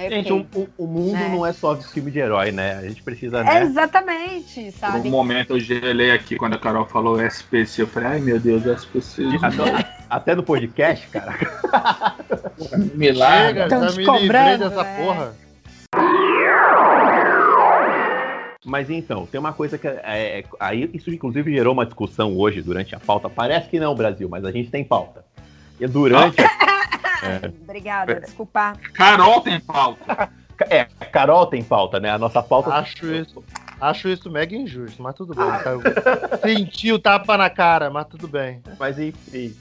É 0.00 0.08
Gente, 0.10 0.32
o, 0.32 0.46
o- 0.78 0.86
mundo 0.86 1.12
Né? 1.14 1.28
não 1.28 1.44
é 1.44 1.52
só 1.52 1.74
de 1.74 1.84
filme 1.88 2.10
de 2.12 2.20
herói, 2.20 2.52
né? 2.52 2.76
A 2.76 2.82
gente 2.82 3.02
precisa, 3.02 3.40
É 3.40 3.44
né? 3.44 3.62
exatamente, 3.62 4.62
Por 4.70 4.72
sabe? 4.78 5.08
um 5.08 5.10
momento 5.10 5.54
eu 5.56 5.60
gelei 5.60 6.12
aqui 6.12 6.36
quando 6.36 6.54
a 6.54 6.58
Carol 6.58 6.86
falou 6.86 7.20
SPC. 7.20 7.82
Eu 7.82 7.86
falei, 7.88 8.08
ai 8.10 8.20
meu 8.20 8.38
Deus, 8.38 8.64
SPC. 8.64 9.24
Até, 9.42 9.88
até 10.08 10.34
no 10.36 10.42
podcast, 10.44 11.06
cara. 11.08 11.34
Milagre. 12.94 13.62
Chega, 13.62 13.68
já 13.68 13.86
te 13.88 13.96
me 13.96 14.04
livrei 14.04 14.06
cobrando, 14.20 14.68
dessa 14.70 14.82
né? 14.84 14.96
porra. 15.04 15.34
Mas 18.64 18.90
então, 18.90 19.24
tem 19.26 19.40
uma 19.40 19.52
coisa 19.52 19.78
que. 19.78 19.86
É, 19.88 20.40
é- 20.40 20.44
aí 20.60 20.90
isso 20.92 21.10
inclusive 21.10 21.50
gerou 21.52 21.72
uma 21.72 21.86
discussão 21.86 22.36
hoje 22.36 22.60
durante 22.60 22.94
a 22.94 23.00
pauta. 23.00 23.28
Parece 23.28 23.68
que 23.68 23.80
não, 23.80 23.94
Brasil, 23.94 24.28
mas 24.28 24.44
a 24.44 24.50
gente 24.52 24.70
tem 24.70 24.84
pauta. 24.84 25.24
E 25.80 25.86
durante. 25.86 26.36
Obrigada, 27.62 28.20
desculpa. 28.20 28.74
Carol 28.94 29.40
tem 29.40 29.60
pauta. 29.60 30.30
É, 30.70 30.86
Carol 31.12 31.46
tem 31.46 31.62
pauta, 31.62 32.00
né? 32.00 32.10
A 32.10 32.18
nossa 32.18 32.42
pauta. 32.42 32.70
Acho 32.70 33.06
isso, 33.14 33.44
acho 33.80 34.08
isso 34.08 34.28
mega 34.28 34.56
injusto, 34.56 35.00
mas 35.00 35.14
tudo 35.14 35.32
bem. 35.32 35.46
Eu 35.46 36.38
Senti 36.40 36.90
o 36.90 36.98
tapa 36.98 37.36
na 37.36 37.48
cara, 37.48 37.88
mas 37.90 38.08
tudo 38.08 38.26
bem. 38.26 38.60
Mas 38.76 38.98
enfim. 38.98 39.54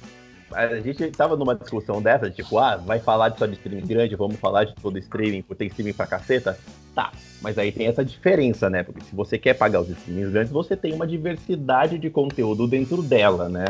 A 0.51 0.79
gente 0.79 1.11
tava 1.11 1.35
numa 1.35 1.53
discussão 1.53 2.01
dessa, 2.01 2.31
tipo, 2.31 2.57
ah, 2.57 2.77
vai 2.77 2.99
falar 2.99 3.29
de 3.29 3.37
só 3.37 3.45
de 3.45 3.53
streaming 3.53 3.85
grande, 3.85 4.15
vamos 4.15 4.37
falar 4.37 4.63
de 4.63 4.73
todo 4.75 4.97
streaming, 4.97 5.41
porque 5.41 5.59
tem 5.59 5.67
streaming 5.67 5.93
pra 5.93 6.07
caceta? 6.07 6.57
Tá, 6.95 7.11
mas 7.41 7.57
aí 7.57 7.69
tem 7.69 7.85
essa 7.85 8.03
diferença, 8.03 8.69
né? 8.69 8.81
Porque 8.81 9.03
se 9.03 9.13
você 9.13 9.37
quer 9.37 9.55
pagar 9.55 9.81
os 9.81 9.89
streamings 9.89 10.31
grandes, 10.31 10.51
você 10.51 10.75
tem 10.75 10.93
uma 10.93 11.05
diversidade 11.05 11.99
de 11.99 12.09
conteúdo 12.09 12.65
dentro 12.65 13.03
dela, 13.03 13.49
né? 13.49 13.65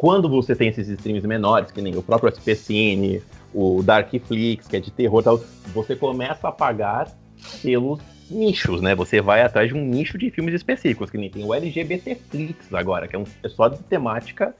Quando 0.00 0.30
você 0.30 0.56
tem 0.56 0.68
esses 0.68 0.88
streams 0.88 1.26
menores, 1.28 1.70
que 1.70 1.82
nem 1.82 1.94
o 1.94 2.02
próprio 2.02 2.32
SPCine, 2.32 3.20
o 3.52 3.82
Darkflix, 3.82 4.66
que 4.66 4.74
é 4.76 4.80
de 4.80 4.90
terror 4.90 5.22
tal, 5.22 5.38
você 5.74 5.94
começa 5.94 6.48
a 6.48 6.50
pagar 6.52 7.12
pelos 7.60 8.00
nichos, 8.30 8.80
né? 8.80 8.94
Você 8.94 9.20
vai 9.20 9.42
atrás 9.42 9.68
de 9.68 9.74
um 9.74 9.84
nicho 9.84 10.16
de 10.16 10.30
filmes 10.30 10.54
específicos, 10.54 11.10
que 11.10 11.18
nem 11.18 11.28
tem 11.28 11.44
o 11.44 11.52
LGBTflix 11.52 12.72
agora, 12.72 13.06
que 13.06 13.14
é, 13.14 13.18
um, 13.18 13.24
é 13.44 13.48
só 13.50 13.68
de 13.68 13.76
temática 13.82 14.56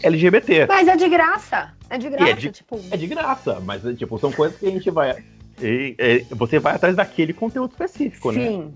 LGBT. 0.00 0.66
Mas 0.68 0.86
é 0.86 0.94
de 0.94 1.08
graça. 1.08 1.74
É 1.90 1.98
de 1.98 2.08
graça, 2.08 2.34
de- 2.36 2.50
tipo. 2.52 2.80
É 2.92 2.96
de 2.96 3.06
graça, 3.08 3.58
mas 3.58 3.82
tipo, 3.98 4.16
são 4.20 4.30
coisas 4.30 4.56
que 4.60 4.66
a 4.66 4.70
gente 4.70 4.88
vai. 4.92 5.16
e- 5.60 5.96
e- 5.98 6.24
você 6.36 6.60
vai 6.60 6.76
atrás 6.76 6.94
daquele 6.94 7.32
conteúdo 7.32 7.72
específico, 7.72 8.30
né? 8.30 8.46
Sim. 8.46 8.74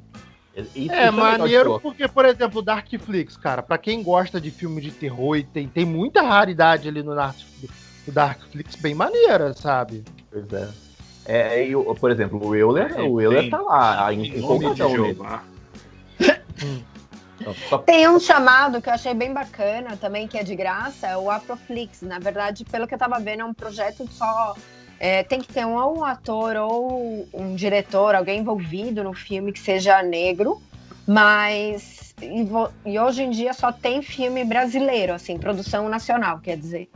Isso- 0.57 0.71
isso 0.75 0.93
É 0.93 1.11
legal 1.11 1.13
de 1.13 1.17
maneiro 1.39 1.81
porque, 1.81 2.07
por 2.09 2.25
exemplo, 2.25 2.59
o 2.61 2.63
Darkflix, 2.63 3.37
cara, 3.37 3.63
pra 3.63 3.79
quem 3.79 4.03
gosta 4.03 4.41
de 4.41 4.51
filme 4.51 4.81
de 4.81 4.91
terror 4.91 5.37
e 5.37 5.43
tem, 5.45 5.67
tem 5.67 5.85
muita 5.85 6.21
raridade 6.23 6.89
ali 6.89 7.03
no, 7.03 7.15
Dark, 7.15 7.37
no 8.07 8.13
Darkflix 8.13 8.77
bem 8.77 8.95
maneira, 8.95 9.55
sabe? 9.55 10.05
Pois 10.31 10.53
é. 10.53 10.69
É, 11.25 11.65
e 11.67 11.73
por 11.95 12.11
exemplo, 12.11 12.45
o 12.45 12.55
Euler, 12.55 12.99
o 13.01 13.21
Euler 13.21 13.43
Tem- 13.43 13.51
tá 13.51 13.61
lá 13.61 14.13
em, 14.13 14.25
Em 14.27 14.39
empolgadão. 14.39 14.91
Jeová. 14.91 15.43
Então, 17.41 17.55
só- 17.69 17.79
Tem 17.79 18.09
um 18.09 18.19
chamado 18.21 18.83
que 18.83 18.89
eu 18.89 18.93
achei 18.95 19.15
bem 19.15 19.33
bacana 19.33 19.97
também, 19.97 20.27
que 20.29 20.37
é 20.37 20.43
de 20.43 20.55
graça, 20.55 21.07
é 21.07 21.17
o 21.17 21.31
Afroflix. 21.31 22.03
Na 22.03 22.19
verdade, 22.19 22.65
pelo 22.65 22.87
que 22.87 22.95
eu 22.95 22.99
tava 22.99 23.19
vendo, 23.21 23.41
é 23.41 23.45
um 23.45 23.55
projeto 23.55 24.07
só. 24.11 24.55
É, 25.03 25.25
tem 25.25 25.41
que 25.41 25.53
ter 25.53 25.67
um, 25.67 25.75
ou 25.75 25.99
um 25.99 26.05
ator 26.05 26.55
ou 26.55 27.27
um 27.35 27.57
diretor, 27.57 28.15
alguém 28.15 28.39
envolvido 28.39 29.03
no 29.03 29.13
filme 29.13 29.53
que 29.53 29.59
seja 29.59 30.01
negro, 30.01 30.63
mas. 31.05 32.15
E, 32.23 32.47
e 32.89 33.01
hoje 33.01 33.25
em 33.25 33.31
dia 33.31 33.53
só 33.53 33.73
tem 33.73 34.01
filme 34.01 34.45
brasileiro, 34.45 35.13
assim, 35.13 35.37
produção 35.37 35.89
nacional, 35.89 36.39
quer 36.39 36.57
dizer. 36.57 36.89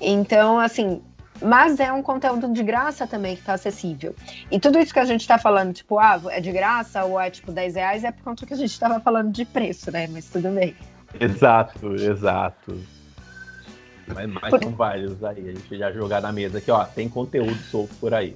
Então, 0.00 0.60
assim. 0.60 1.02
Mas 1.42 1.80
é 1.80 1.90
um 1.90 2.02
conteúdo 2.02 2.52
de 2.52 2.62
graça 2.62 3.04
também 3.04 3.34
que 3.34 3.42
tá 3.42 3.54
acessível. 3.54 4.14
E 4.48 4.60
tudo 4.60 4.78
isso 4.78 4.92
que 4.92 5.00
a 5.00 5.04
gente 5.04 5.26
tá 5.26 5.36
falando, 5.36 5.72
tipo, 5.72 5.98
ah, 5.98 6.20
é 6.28 6.40
de 6.40 6.52
graça 6.52 7.02
ou 7.04 7.18
é 7.18 7.30
tipo 7.30 7.50
10 7.50 7.74
reais, 7.74 8.04
é 8.04 8.12
por 8.12 8.22
conta 8.22 8.46
que 8.46 8.54
a 8.54 8.56
gente 8.56 8.78
tava 8.78 9.00
falando 9.00 9.32
de 9.32 9.44
preço, 9.44 9.90
né? 9.90 10.06
Mas 10.06 10.26
tudo 10.26 10.50
bem. 10.50 10.76
Exato, 11.18 11.94
exato. 11.96 12.78
Mas, 14.14 14.26
mas 14.32 14.62
são 14.62 14.70
vários 14.72 15.22
aí. 15.24 15.48
A 15.50 15.52
gente 15.52 15.78
já 15.78 15.92
jogar 15.92 16.20
na 16.20 16.32
mesa 16.32 16.58
aqui, 16.58 16.70
ó. 16.70 16.84
Tem 16.84 17.08
conteúdo 17.08 17.54
solto 17.70 17.94
por 17.96 18.12
aí. 18.14 18.34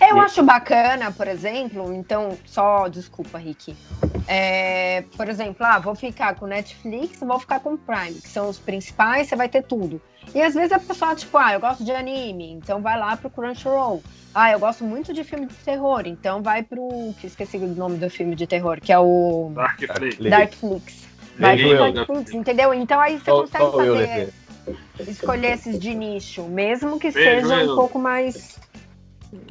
Eu 0.00 0.18
E- 0.18 0.20
acho 0.20 0.42
bacana, 0.42 1.10
por 1.10 1.26
exemplo, 1.26 1.92
então, 1.94 2.36
só, 2.44 2.86
desculpa, 2.88 3.38
Rick. 3.38 3.74
É, 4.28 5.04
por 5.16 5.26
exemplo, 5.28 5.64
ah, 5.64 5.78
vou 5.78 5.94
ficar 5.94 6.34
com 6.34 6.46
Netflix, 6.46 7.18
vou 7.20 7.38
ficar 7.40 7.60
com 7.60 7.76
Prime, 7.78 8.20
que 8.20 8.28
são 8.28 8.48
os 8.48 8.58
principais, 8.58 9.28
você 9.28 9.36
vai 9.36 9.48
ter 9.48 9.62
tudo. 9.62 10.00
E 10.34 10.42
às 10.42 10.54
vezes 10.54 10.72
a 10.72 10.78
pessoa, 10.78 11.14
tipo, 11.14 11.36
ah, 11.38 11.54
eu 11.54 11.60
gosto 11.60 11.82
de 11.82 11.92
anime, 11.92 12.52
então 12.52 12.82
vai 12.82 12.98
lá 12.98 13.16
pro 13.16 13.30
Crunchyroll. 13.30 14.02
Ah, 14.34 14.52
eu 14.52 14.60
gosto 14.60 14.84
muito 14.84 15.12
de 15.12 15.24
filme 15.24 15.46
de 15.46 15.54
terror, 15.54 16.02
então 16.06 16.42
vai 16.42 16.62
pro. 16.62 17.12
Que 17.18 17.26
esqueci 17.26 17.56
o 17.56 17.66
nome 17.66 17.96
do 17.96 18.08
filme 18.08 18.36
de 18.36 18.46
terror, 18.46 18.78
que 18.80 18.92
é 18.92 18.98
o 18.98 19.50
Dark 19.54 19.80
Flix. 19.96 20.18
Lê. 20.18 20.30
Darkflix. 20.30 21.08
Pro 21.36 21.46
eu, 21.58 21.92
Darkflix, 21.92 22.32
entendeu? 22.34 22.74
Então 22.74 23.00
aí 23.00 23.18
você 23.18 23.24
Só- 23.30 23.40
consegue 23.40 23.64
eu, 23.64 23.72
fazer. 23.72 24.32
Escolher 25.06 25.52
esses 25.54 25.78
de 25.78 25.94
nicho, 25.94 26.44
mesmo 26.44 26.98
que 26.98 27.10
Vejo 27.10 27.48
seja 27.48 27.72
um 27.72 27.76
pouco 27.76 27.98
mais. 27.98 28.58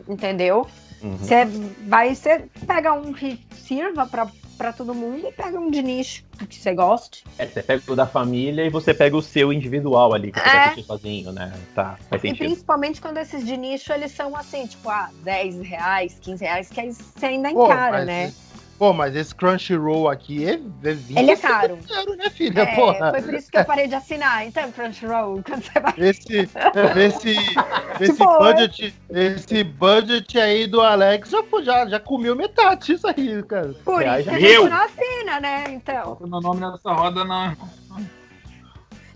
Entendeu? 0.07 0.67
Uhum. 1.01 1.17
Você 1.17 1.45
vai, 1.87 2.13
você 2.13 2.45
pega 2.67 2.91
um 2.93 3.13
que 3.13 3.39
sirva 3.53 4.05
pra, 4.05 4.27
pra 4.57 4.73
todo 4.73 4.93
mundo 4.93 5.27
e 5.27 5.31
pega 5.31 5.57
um 5.57 5.71
de 5.71 5.81
nicho 5.81 6.25
que 6.49 6.57
você 6.57 6.73
goste. 6.73 7.23
É, 7.37 7.47
você 7.47 7.63
pega 7.63 7.83
o 7.87 7.95
da 7.95 8.05
família 8.05 8.65
e 8.65 8.69
você 8.69 8.93
pega 8.93 9.15
o 9.15 9.21
seu 9.21 9.53
individual 9.53 10.13
ali, 10.13 10.31
que 10.31 10.39
você 10.39 10.49
É. 10.49 10.65
assistir 10.65 10.83
sozinho, 10.83 11.31
né? 11.31 11.53
Tá, 11.73 11.97
faz 12.09 12.23
E 12.23 12.33
principalmente 12.33 12.99
quando 12.99 13.17
esses 13.17 13.45
de 13.45 13.55
nicho 13.55 13.93
eles 13.93 14.11
são 14.11 14.35
assim, 14.35 14.65
tipo, 14.65 14.89
ah, 14.89 15.09
10 15.23 15.61
reais, 15.61 16.17
15 16.19 16.43
reais, 16.43 16.69
que 16.69 16.81
aí 16.81 16.93
você 16.93 17.25
ainda 17.27 17.53
Pô, 17.53 17.65
encara, 17.65 17.99
mas 17.99 18.05
né? 18.05 18.33
Pô, 18.79 18.93
mas 18.93 19.13
esse 19.13 19.35
Crunchyroll 19.35 20.07
aqui 20.07 20.47
é, 20.47 20.53
é 20.53 20.93
20 20.93 21.17
Ele 21.17 21.31
é 21.31 21.35
caro. 21.35 21.77
dinheiro, 21.85 22.15
né, 22.15 22.29
filha? 22.29 22.61
É, 22.61 22.75
Porra. 22.75 23.11
foi 23.11 23.21
por 23.23 23.33
isso 23.33 23.51
que 23.51 23.57
eu 23.57 23.65
parei 23.65 23.87
de 23.89 23.95
assinar. 23.95 24.47
Então, 24.47 24.71
Crunchyroll, 24.71 25.43
quando 25.45 25.61
você 25.63 25.79
vai. 25.81 25.93
Esse, 25.97 26.49
esse, 26.95 27.35
esse, 27.99 28.13
Tipo, 28.13 28.37
budget, 28.39 28.95
esse 29.09 29.63
budget 29.65 30.39
aí 30.39 30.65
do 30.65 30.79
Alex 30.79 31.29
já, 31.29 31.43
foi- 31.43 31.63
já, 31.65 31.85
já 31.87 31.99
comeu 31.99 32.37
metade 32.37 32.85
disso 32.85 33.05
aí, 33.05 33.43
cara. 33.43 33.73
Por 33.83 34.01
isso 34.01 34.03
que 34.03 34.07
a 34.07 34.21
já- 34.21 34.39
gente 34.39 34.69
não 34.69 34.81
assina, 34.83 35.39
né? 35.41 35.63
Então. 35.71 36.03
Bota 36.15 36.27
meu 36.27 36.39
nome 36.39 36.61
nessa 36.61 36.93
roda, 36.93 37.25
não, 37.25 37.47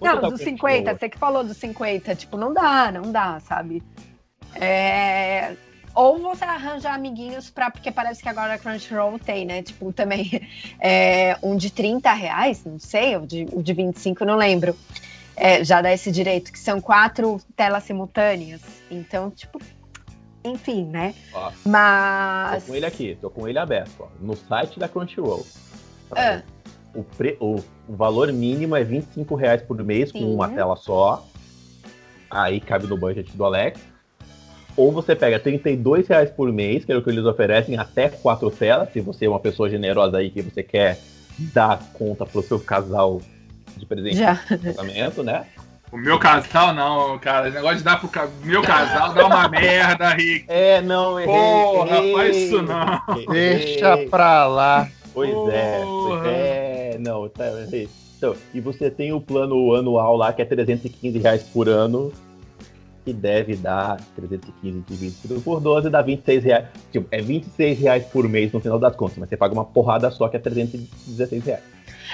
Não, 0.01 0.19
tá 0.19 0.27
dos 0.29 0.41
Crunchyroll? 0.41 0.47
50, 0.57 0.95
você 0.99 1.07
que 1.09 1.17
falou 1.17 1.41
dos 1.41 1.55
50, 1.55 2.13
tipo, 2.15 2.35
não 2.35 2.53
dá, 2.53 2.91
não 2.91 3.09
dá, 3.13 3.39
sabe? 3.39 3.81
É, 4.55 5.53
Ou 5.95 6.17
você 6.19 6.43
arranja 6.43 6.89
amiguinhos 6.91 7.49
pra. 7.49 7.69
Porque 7.69 7.91
parece 7.91 8.21
que 8.23 8.29
agora 8.29 8.53
a 8.55 8.57
Crunchyroll 8.57 9.19
tem, 9.19 9.45
né? 9.45 9.61
Tipo, 9.61 9.93
também 9.93 10.47
é, 10.79 11.37
um 11.43 11.55
de 11.55 11.71
30 11.71 12.11
reais, 12.13 12.63
não 12.65 12.79
sei, 12.79 13.15
ou 13.15 13.25
de, 13.25 13.45
o 13.51 13.61
de 13.61 13.73
25, 13.73 14.25
não 14.25 14.35
lembro. 14.35 14.75
É, 15.35 15.63
já 15.63 15.81
dá 15.81 15.91
esse 15.91 16.11
direito, 16.11 16.51
que 16.51 16.59
são 16.59 16.79
quatro 16.79 17.39
telas 17.55 17.83
simultâneas. 17.83 18.61
Então, 18.89 19.31
tipo, 19.31 19.59
enfim, 20.43 20.85
né? 20.85 21.15
Ó, 21.33 21.49
Tô 21.49 21.55
Mas. 21.69 22.63
com 22.65 22.75
ele 22.75 22.85
aqui, 22.85 23.17
tô 23.19 23.29
com 23.29 23.47
ele 23.47 23.57
aberto, 23.57 23.91
ó, 23.99 24.07
no 24.19 24.35
site 24.35 24.77
da 24.79 24.87
Crunchyroll. 24.87 25.45
Ah. 26.15 26.41
O, 26.93 27.03
pre- 27.03 27.37
o- 27.39 27.63
o 27.87 27.95
valor 27.95 28.31
mínimo 28.31 28.75
é 28.75 28.83
25 28.83 29.33
reais 29.35 29.61
por 29.63 29.83
mês 29.83 30.11
com 30.11 30.19
Sim. 30.19 30.33
uma 30.35 30.47
tela 30.49 30.75
só. 30.75 31.25
Aí 32.29 32.59
cabe 32.59 32.85
no 32.87 32.95
budget 32.97 33.35
do 33.35 33.43
Alex. 33.45 33.79
Ou 34.75 34.91
você 34.91 35.15
pega 35.15 35.39
32 35.39 36.07
reais 36.07 36.29
por 36.31 36.51
mês, 36.51 36.83
que 36.83 36.91
é 36.91 36.97
o 36.97 37.01
que 37.03 37.09
eles 37.09 37.25
oferecem, 37.25 37.77
até 37.77 38.09
quatro 38.09 38.49
telas, 38.49 38.91
se 38.91 38.99
você 39.01 39.25
é 39.25 39.29
uma 39.29 39.39
pessoa 39.39 39.69
generosa 39.69 40.17
aí 40.17 40.29
que 40.29 40.41
você 40.41 40.63
quer 40.63 40.97
dar 41.53 41.79
conta 41.93 42.25
pro 42.25 42.41
seu 42.41 42.59
casal 42.59 43.21
de 43.77 43.85
presente 43.85 44.17
Já. 44.17 44.33
de 44.49 44.57
casamento, 44.73 45.23
né? 45.23 45.45
O 45.91 45.97
meu 45.97 46.17
casal 46.17 46.73
não, 46.73 47.19
cara. 47.19 47.49
O 47.49 47.53
negócio 47.53 47.77
de 47.77 47.83
dar 47.83 47.99
pro 47.99 48.07
ca- 48.09 48.27
meu 48.43 48.63
casal 48.63 49.13
dá 49.13 49.27
uma 49.27 49.47
merda, 49.49 50.09
Rick. 50.09 50.45
É, 50.47 50.81
não, 50.81 51.19
errei. 51.19 51.33
Porra, 51.35 51.97
errei, 51.97 52.13
faz 52.13 52.35
isso 52.35 52.61
não. 52.63 53.01
errei. 53.15 53.25
Deixa 53.59 53.97
pra 54.09 54.47
lá. 54.47 54.89
Pois 55.13 55.29
é, 55.29 55.79
pois 55.83 55.85
Porra. 55.85 56.27
é, 56.31 56.97
não, 56.99 57.29
tá, 57.29 57.45
errei. 57.61 57.87
Então, 58.17 58.35
e 58.53 58.59
você 58.59 58.89
tem 58.89 59.13
o 59.13 59.21
plano 59.21 59.75
anual 59.75 60.17
lá 60.17 60.33
que 60.33 60.41
é 60.41 60.45
315 60.45 61.19
reais 61.19 61.43
por 61.43 61.69
ano, 61.69 62.11
que 63.03 63.13
deve 63.13 63.55
dar 63.55 63.97
315 64.15 64.83
dividido 64.87 65.41
por 65.41 65.59
12, 65.59 65.89
dá 65.89 66.01
26 66.01 66.43
reais. 66.43 66.67
Tipo, 66.91 67.07
é 67.11 67.21
26 67.21 67.79
reais 67.79 68.05
por 68.05 68.27
mês 68.27 68.51
no 68.51 68.59
final 68.59 68.79
das 68.79 68.95
contas, 68.95 69.17
mas 69.17 69.29
você 69.29 69.37
paga 69.37 69.53
uma 69.53 69.65
porrada 69.65 70.09
só 70.09 70.27
que 70.27 70.37
é 70.37 70.39
316 70.39 71.43
reais. 71.45 71.63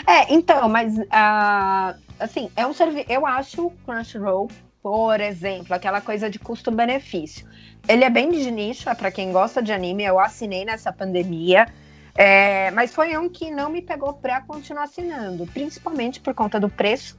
É, 0.08 0.34
então, 0.34 0.68
mas 0.70 0.96
ah, 1.12 1.96
assim, 2.20 2.50
é 2.56 2.66
um 2.66 2.74
serviço. 2.74 3.06
Eu 3.10 3.26
acho 3.26 3.68
o 3.68 3.72
Crunchyroll, 3.86 4.50
por 4.82 5.20
exemplo, 5.20 5.74
aquela 5.74 6.02
coisa 6.02 6.30
de 6.30 6.40
custo-benefício. 6.40 7.48
Ele 7.88 8.04
é 8.04 8.10
bem 8.10 8.32
de 8.32 8.50
nicho, 8.50 8.90
é 8.90 8.96
pra 8.96 9.12
quem 9.12 9.32
gosta 9.32 9.62
de 9.62 9.72
anime. 9.72 10.04
Eu 10.04 10.20
assinei 10.20 10.66
nessa 10.66 10.92
pandemia. 10.92 11.68
é, 12.16 12.72
mas 12.72 12.94
foi 12.94 13.16
um 13.18 13.30
que 13.30 13.52
não 13.52 13.70
me 13.70 13.82
pegou 13.82 14.14
pra 14.14 14.42
continuar 14.42 14.84
assinando, 14.84 15.46
principalmente 15.48 16.20
por 16.20 16.34
conta 16.34 16.60
do 16.60 16.68
preço, 16.68 17.18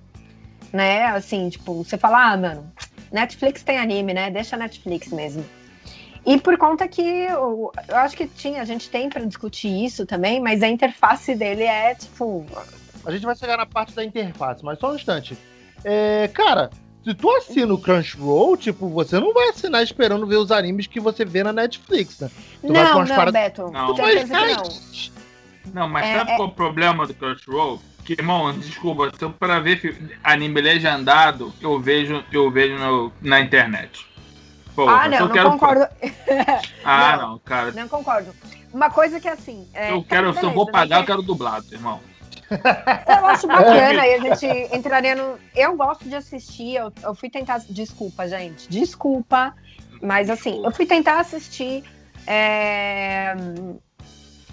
né? 0.73 1.07
Assim, 1.07 1.49
tipo, 1.49 1.75
você 1.85 1.97
fala, 1.99 2.33
ah, 2.33 2.37
mano, 2.37 2.73
Netflix 3.13 3.63
tem 3.63 3.79
anime, 3.79 4.15
né? 4.15 4.31
Deixa 4.31 4.57
a 4.57 4.59
Netflix 4.59 5.09
mesmo. 5.09 5.45
E 6.25 6.39
por 6.39 6.57
conta 6.59 6.87
que 6.87 7.01
eu, 7.03 7.73
eu 7.89 7.97
acho 7.97 8.17
que 8.17 8.27
tinha, 8.27 8.61
a 8.61 8.65
gente 8.65 8.91
tem 8.91 9.09
pra 9.09 9.23
discutir 9.25 9.85
isso 9.85 10.05
também, 10.05 10.41
mas 10.41 10.63
a 10.63 10.69
interface 10.69 11.35
dele 11.35 11.63
é 11.65 11.95
tipo, 11.95 12.45
A 13.07 13.11
gente 13.11 13.25
vai 13.25 13.35
chegar 13.35 13.57
na 13.57 13.65
parte 13.67 13.95
da 13.95 14.05
interface, 14.05 14.63
mas 14.65 14.79
só 14.79 14.93
um 14.93 14.97
instante. 14.97 15.37
É, 15.83 16.29
cara, 16.29 16.69
se 17.03 17.15
tu 17.15 17.31
assina 17.31 17.73
o 17.73 17.79
Crunchyroll, 17.79 18.55
tipo, 18.59 18.87
você 18.91 19.19
não 19.19 19.33
vai 19.33 19.49
assinar 19.49 19.83
esperando 19.83 20.27
ver 20.27 20.37
os 20.37 20.53
animes 20.53 20.87
que 20.87 21.01
você 21.01 21.25
vê 21.25 21.43
na 21.43 21.55
Netflix, 21.55 22.21
né? 22.21 22.31
Tu 22.61 22.71
Não, 22.71 22.83
não, 23.01 23.07
paradas- 23.07 23.33
Beto. 23.33 23.71
Não. 23.71 23.97
Mas, 23.97 24.29
não. 24.29 24.63
Não, 25.73 25.89
mas 25.89 26.07
É, 26.07 26.19
sabe 26.19 26.31
é- 26.33 26.37
qual 26.37 26.49
é 26.49 26.51
o 26.51 26.55
problema 26.55 27.07
do 27.07 27.15
Crunchyroll? 27.15 27.81
Que, 28.05 28.15
irmão, 28.15 28.53
desculpa, 28.59 29.11
se 29.17 29.23
eu 29.25 29.31
para 29.31 29.61
ver 29.61 29.97
anime 30.25 30.61
legendado, 30.61 31.53
eu 31.61 31.79
vejo, 31.81 32.25
eu 32.33 32.51
vejo 32.51 32.77
no- 32.79 33.13
na 33.21 33.41
internet. 33.41 34.07
Porra, 34.75 35.03
Ah, 35.03 35.09
não, 35.09 35.19
eu 35.19 35.27
não 35.27 35.33
quero- 35.35 35.51
concordo. 35.51 35.87
Ah, 36.85 37.17
Não. 37.17 37.29
não, 37.33 37.39
cara. 37.41 37.73
Não 37.73 37.89
concordo. 37.89 38.35
Uma 38.73 38.89
coisa 38.91 39.21
que 39.21 39.29
assim. 39.29 39.67
é, 39.75 39.93
eu 39.93 40.03
quero, 40.03 40.33
tá, 40.33 40.41
se 40.41 40.47
eu 40.47 40.53
vou 40.53 40.65
beleza, 40.67 40.73
pagar, 40.73 40.97
eu 40.97 40.99
não 41.01 41.07
quero 41.07 41.23
dublado, 41.23 41.67
irmão. 41.73 42.01
Eu 42.51 43.27
acho 43.27 43.47
bacana 43.49 44.07
e 44.07 44.15
a 44.15 44.19
gente 44.21 44.47
entraria 44.75 45.15
no. 45.15 45.39
Eu 45.55 45.77
gosto 45.77 46.09
de 46.09 46.15
assistir, 46.15 46.77
eu, 46.77 46.93
eu 47.03 47.15
fui 47.15 47.29
tentar. 47.29 47.61
Desculpa, 47.69 48.27
gente. 48.29 48.69
Desculpa. 48.69 49.55
Mas 50.03 50.31
assim, 50.31 50.65
eu 50.65 50.71
fui 50.71 50.87
tentar 50.87 51.21
assistir 51.21 51.85
é, 52.27 53.35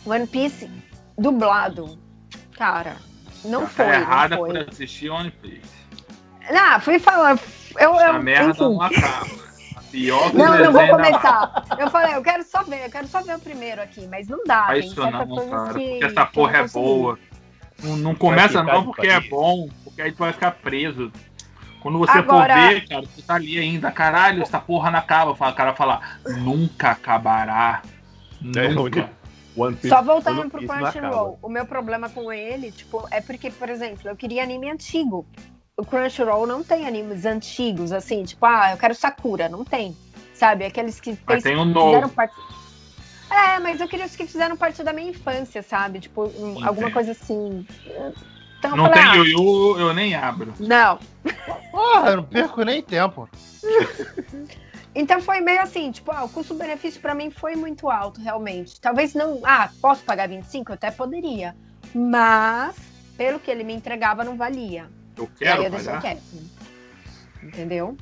One 0.06 0.28
Piece 0.28 0.70
dublado. 1.18 1.98
Cara, 2.58 2.98
não 3.46 3.62
Tá 3.62 3.68
foi. 3.68 3.86
errada 3.96 4.36
não 4.36 4.44
por 4.46 4.52
foi. 4.56 4.68
assistir 4.70 5.10
One 5.10 5.32
Piece. 5.32 5.78
Não, 6.52 6.80
fui 6.80 7.00
falar. 7.00 7.38
Eu, 7.80 7.96
Essa 7.96 8.06
eu, 8.08 8.24
merda 8.24 8.50
enfim. 8.52 8.60
não 8.64 8.82
acaba. 8.82 9.48
Pior 9.92 10.32
que 10.32 10.38
Não, 10.38 10.58
não 10.60 10.72
vou 10.74 10.88
começar. 10.88 11.64
Eu 11.80 11.90
falei, 11.90 12.16
eu 12.16 12.22
quero 12.22 12.44
só 12.44 12.62
ver, 12.64 12.86
eu 12.86 12.90
quero 12.92 13.08
só 13.08 13.22
ver 13.22 13.36
o 13.36 13.40
primeiro 13.40 13.82
aqui, 13.82 14.06
mas 14.08 14.28
não 14.28 14.44
dá. 14.46 14.66
Faz 14.66 14.86
isso 14.86 15.00
não, 15.00 15.12
cara. 15.12 15.74
que- 15.74 15.90
Porque 15.90 16.00
essa 16.06 16.26
porra 16.26 16.58
é 16.58 16.68
boa. 16.68 17.18
Não, 17.84 17.96
não 17.98 18.16
começa 18.16 18.64
não 18.64 18.86
porque 18.86 19.08
é 19.08 19.20
bom, 19.22 19.70
porque 19.84 20.02
aí 20.02 20.12
tu 20.12 20.18
vai 20.18 20.34
ficar 20.34 20.52
preso. 20.52 21.12
Quando 21.80 22.00
você 22.00 22.18
Agora- 22.18 22.54
for 22.54 22.68
ver, 22.70 22.88
cara, 22.88 23.04
tu 23.04 23.22
tá 23.22 23.36
ali 23.36 23.58
ainda, 23.60 23.92
caralho, 23.92 24.42
essa 24.42 24.60
porra 24.60 24.92
não 24.92 25.00
acaba. 25.00 25.32
O 25.32 25.36
cara 25.54 25.74
fala, 25.74 26.02
nunca 26.40 26.92
acabará. 26.92 27.82
É, 28.56 28.68
Nunca. 28.70 29.10
One 29.58 29.76
Piece, 29.76 29.90
Só 29.90 30.02
voltando 30.04 30.42
One 30.42 30.50
pro 30.50 30.66
Crunchyroll, 30.66 31.40
o 31.42 31.50
meu 31.50 31.66
problema 31.66 32.10
com 32.10 32.32
ele, 32.32 32.72
tipo, 32.72 33.08
é 33.10 33.20
porque, 33.20 33.50
por 33.50 33.70
exemplo, 33.70 34.08
eu 34.10 34.16
queria 34.16 34.44
anime 34.44 34.70
antigo. 34.70 35.26
O 35.76 35.84
Crunchyroll 35.86 36.46
não 36.46 36.64
tem 36.64 36.88
animes 36.88 37.26
antigos, 37.26 37.92
assim, 37.92 38.24
tipo, 38.24 38.46
ah, 38.46 38.72
eu 38.72 38.78
quero 38.78 38.94
Sakura, 38.96 39.50
não 39.50 39.64
tem. 39.66 39.96
Sabe? 40.34 40.66
Aqueles 40.66 41.00
que 41.00 41.18
Mas 41.26 41.44
tem 41.44 41.56
um 41.58 41.66
fizeram 41.66 42.02
novo. 42.02 42.10
parte. 42.10 42.36
É, 43.30 43.60
mas 43.60 43.82
eu 43.82 43.88
queria 43.88 44.06
os 44.06 44.16
que 44.16 44.26
fizeram 44.26 44.56
parte 44.56 44.84
da 44.84 44.94
minha 44.94 45.10
infância, 45.10 45.62
sabe? 45.62 46.00
Tipo, 46.00 46.26
um- 46.28 46.66
alguma 46.66 46.90
coisa 46.92 47.12
assim. 47.12 47.66
Então 48.60 48.72
eu 48.72 48.78
Não 48.78 48.84
falei, 48.86 49.00
tem 49.02 49.12
ah, 49.12 49.16
Yu-Yu, 49.16 49.80
eu 49.80 49.94
nem 49.94 50.16
abro. 50.16 50.54
não. 50.60 51.00
Porra, 51.72 52.10
eu 52.12 52.18
não 52.18 52.24
perco 52.24 52.64
nem 52.64 52.82
tempo. 52.82 53.28
Então 55.00 55.22
foi 55.22 55.42
meio 55.42 55.62
assim, 55.62 55.92
tipo, 55.92 56.12
ah, 56.12 56.24
o 56.24 56.30
custo-benefício 56.30 57.00
pra 57.00 57.14
mim 57.14 57.30
foi 57.30 57.56
muito 57.56 57.88
alto, 57.88 58.20
realmente. 58.20 58.82
Talvez 58.82 59.14
não, 59.14 59.40
ah, 59.44 59.70
posso 59.80 60.02
pagar 60.04 60.28
25? 60.28 60.72
Eu 60.72 60.74
até 60.74 60.90
poderia. 60.90 61.56
Mas, 61.94 62.76
pelo 63.16 63.40
que 63.40 63.52
ele 63.52 63.64
me 63.64 63.74
entregava, 63.76 64.24
não 64.24 64.36
valia. 64.36 64.88
Eu 65.16 65.30
quero 65.38 65.64
eu 65.66 65.70
deixei 65.70 65.88
pagar. 65.88 66.02
quieto. 66.02 66.22
Entendeu? 67.44 67.96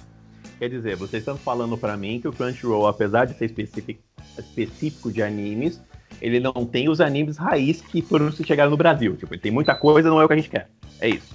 Quer 0.58 0.70
dizer, 0.70 0.96
vocês 0.96 1.22
estão 1.22 1.36
falando 1.36 1.78
pra 1.78 1.98
mim 1.98 2.22
que 2.22 2.30
o 2.30 2.32
Crunchyroll, 2.32 2.88
apesar 2.88 3.26
de 3.26 3.38
ser 3.38 3.54
específico, 4.40 5.12
de 5.12 5.22
animes, 5.22 5.82
ele 6.22 6.40
não 6.40 6.54
tem 6.66 6.88
os 6.88 7.02
animes 7.02 7.36
raiz 7.36 7.82
que 7.82 8.02
foram 8.02 8.32
se 8.32 8.42
chegar 8.46 8.70
no 8.70 8.78
Brasil. 8.78 9.18
Tipo, 9.18 9.34
ele 9.34 9.42
tem 9.42 9.52
muita 9.52 9.76
coisa, 9.76 10.10
não 10.10 10.22
é 10.22 10.24
o 10.24 10.28
que 10.28 10.34
a 10.34 10.38
gente 10.38 10.50
quer. 10.50 10.70
É 11.02 11.10
isso. 11.10 11.28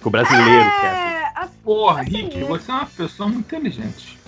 Que 0.00 0.06
o 0.08 0.10
brasileiro 0.10 0.70
quer. 0.82 0.94
É, 0.94 1.32
as- 1.34 1.50
Porra, 1.64 2.02
Assim, 2.02 2.10
Rick, 2.10 2.38
eu- 2.38 2.46
você 2.48 2.70
é 2.70 2.74
uma 2.74 2.86
pessoa 2.86 3.28
muito 3.30 3.46
inteligente. 3.46 4.18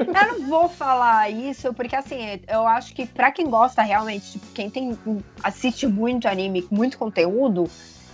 Eu 0.00 0.38
não 0.38 0.48
vou 0.48 0.68
falar 0.68 1.30
isso, 1.30 1.72
porque 1.74 1.96
assim, 1.96 2.40
eu 2.48 2.66
acho 2.66 2.94
que 2.94 3.06
pra 3.06 3.30
quem 3.30 3.48
gosta 3.48 3.82
realmente, 3.82 4.32
tipo, 4.32 4.46
quem 4.54 4.70
tem, 4.70 4.98
assiste 5.42 5.86
muito 5.86 6.28
anime, 6.28 6.66
muito 6.70 6.98
conteúdo, 6.98 7.64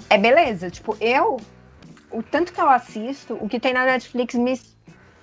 é 0.09 0.19
beleza. 0.19 0.71
Tipo, 0.71 0.97
eu, 1.01 1.39
o 2.11 2.23
tanto 2.23 2.53
que 2.53 2.61
eu 2.61 2.69
assisto, 2.69 3.37
o 3.41 3.49
que 3.49 3.59
tem 3.59 3.73
na 3.73 3.85
Netflix 3.85 4.35
me, 4.35 4.61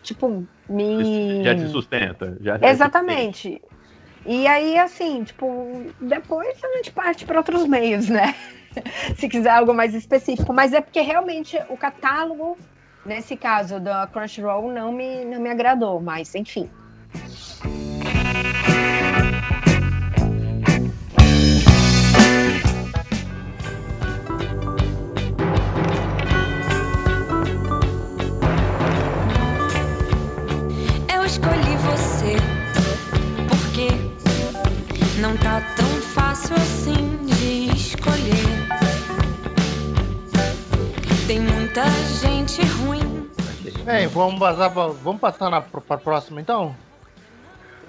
tipo, 0.02 0.46
me... 0.68 1.44
Já 1.44 1.56
te 1.56 1.68
sustenta. 1.68 2.38
Já, 2.42 2.54
já 2.54 2.60
te 2.60 2.66
Exatamente. 2.66 3.62
E 4.26 4.48
aí, 4.48 4.78
assim, 4.78 5.24
tipo, 5.24 5.86
depois 6.00 6.64
a 6.64 6.78
gente 6.78 6.92
parte 6.92 7.26
para 7.26 7.38
outros 7.38 7.66
meios, 7.66 8.10
né? 8.10 8.36
Se 9.18 9.28
quiser 9.28 9.52
algo 9.52 9.74
mais 9.74 9.94
específico. 9.94 10.54
Mas 10.54 10.74
é 10.74 10.82
porque 10.82 11.02
realmente 11.02 11.58
o 11.70 11.78
catálogo, 11.78 12.58
nesse 13.10 13.36
caso 13.36 13.80
da 13.80 14.06
Crunchyroll, 14.06 14.72
não 14.72 14.92
me, 14.92 15.26
não 15.26 15.42
me 15.42 15.50
agradou. 15.50 16.00
Mas, 16.00 16.34
enfim. 16.36 16.70
Eu 31.12 31.26
escolhi 31.26 31.76
você 31.78 32.36
porque 33.50 33.88
não 35.20 35.36
tá 35.38 35.62
tão 35.76 35.90
fácil 36.14 36.56
assim 36.56 37.26
de 37.26 37.76
escolher. 37.76 38.59
Gente 42.20 42.62
ruim. 42.62 43.30
Bem, 43.84 44.08
vamos 44.08 44.40
passar 44.40 44.70
pra, 44.70 44.88
vamos 44.88 45.22
passar 45.22 45.50
na, 45.50 45.62
pra 45.62 45.98
próxima 45.98 46.42
então? 46.42 46.76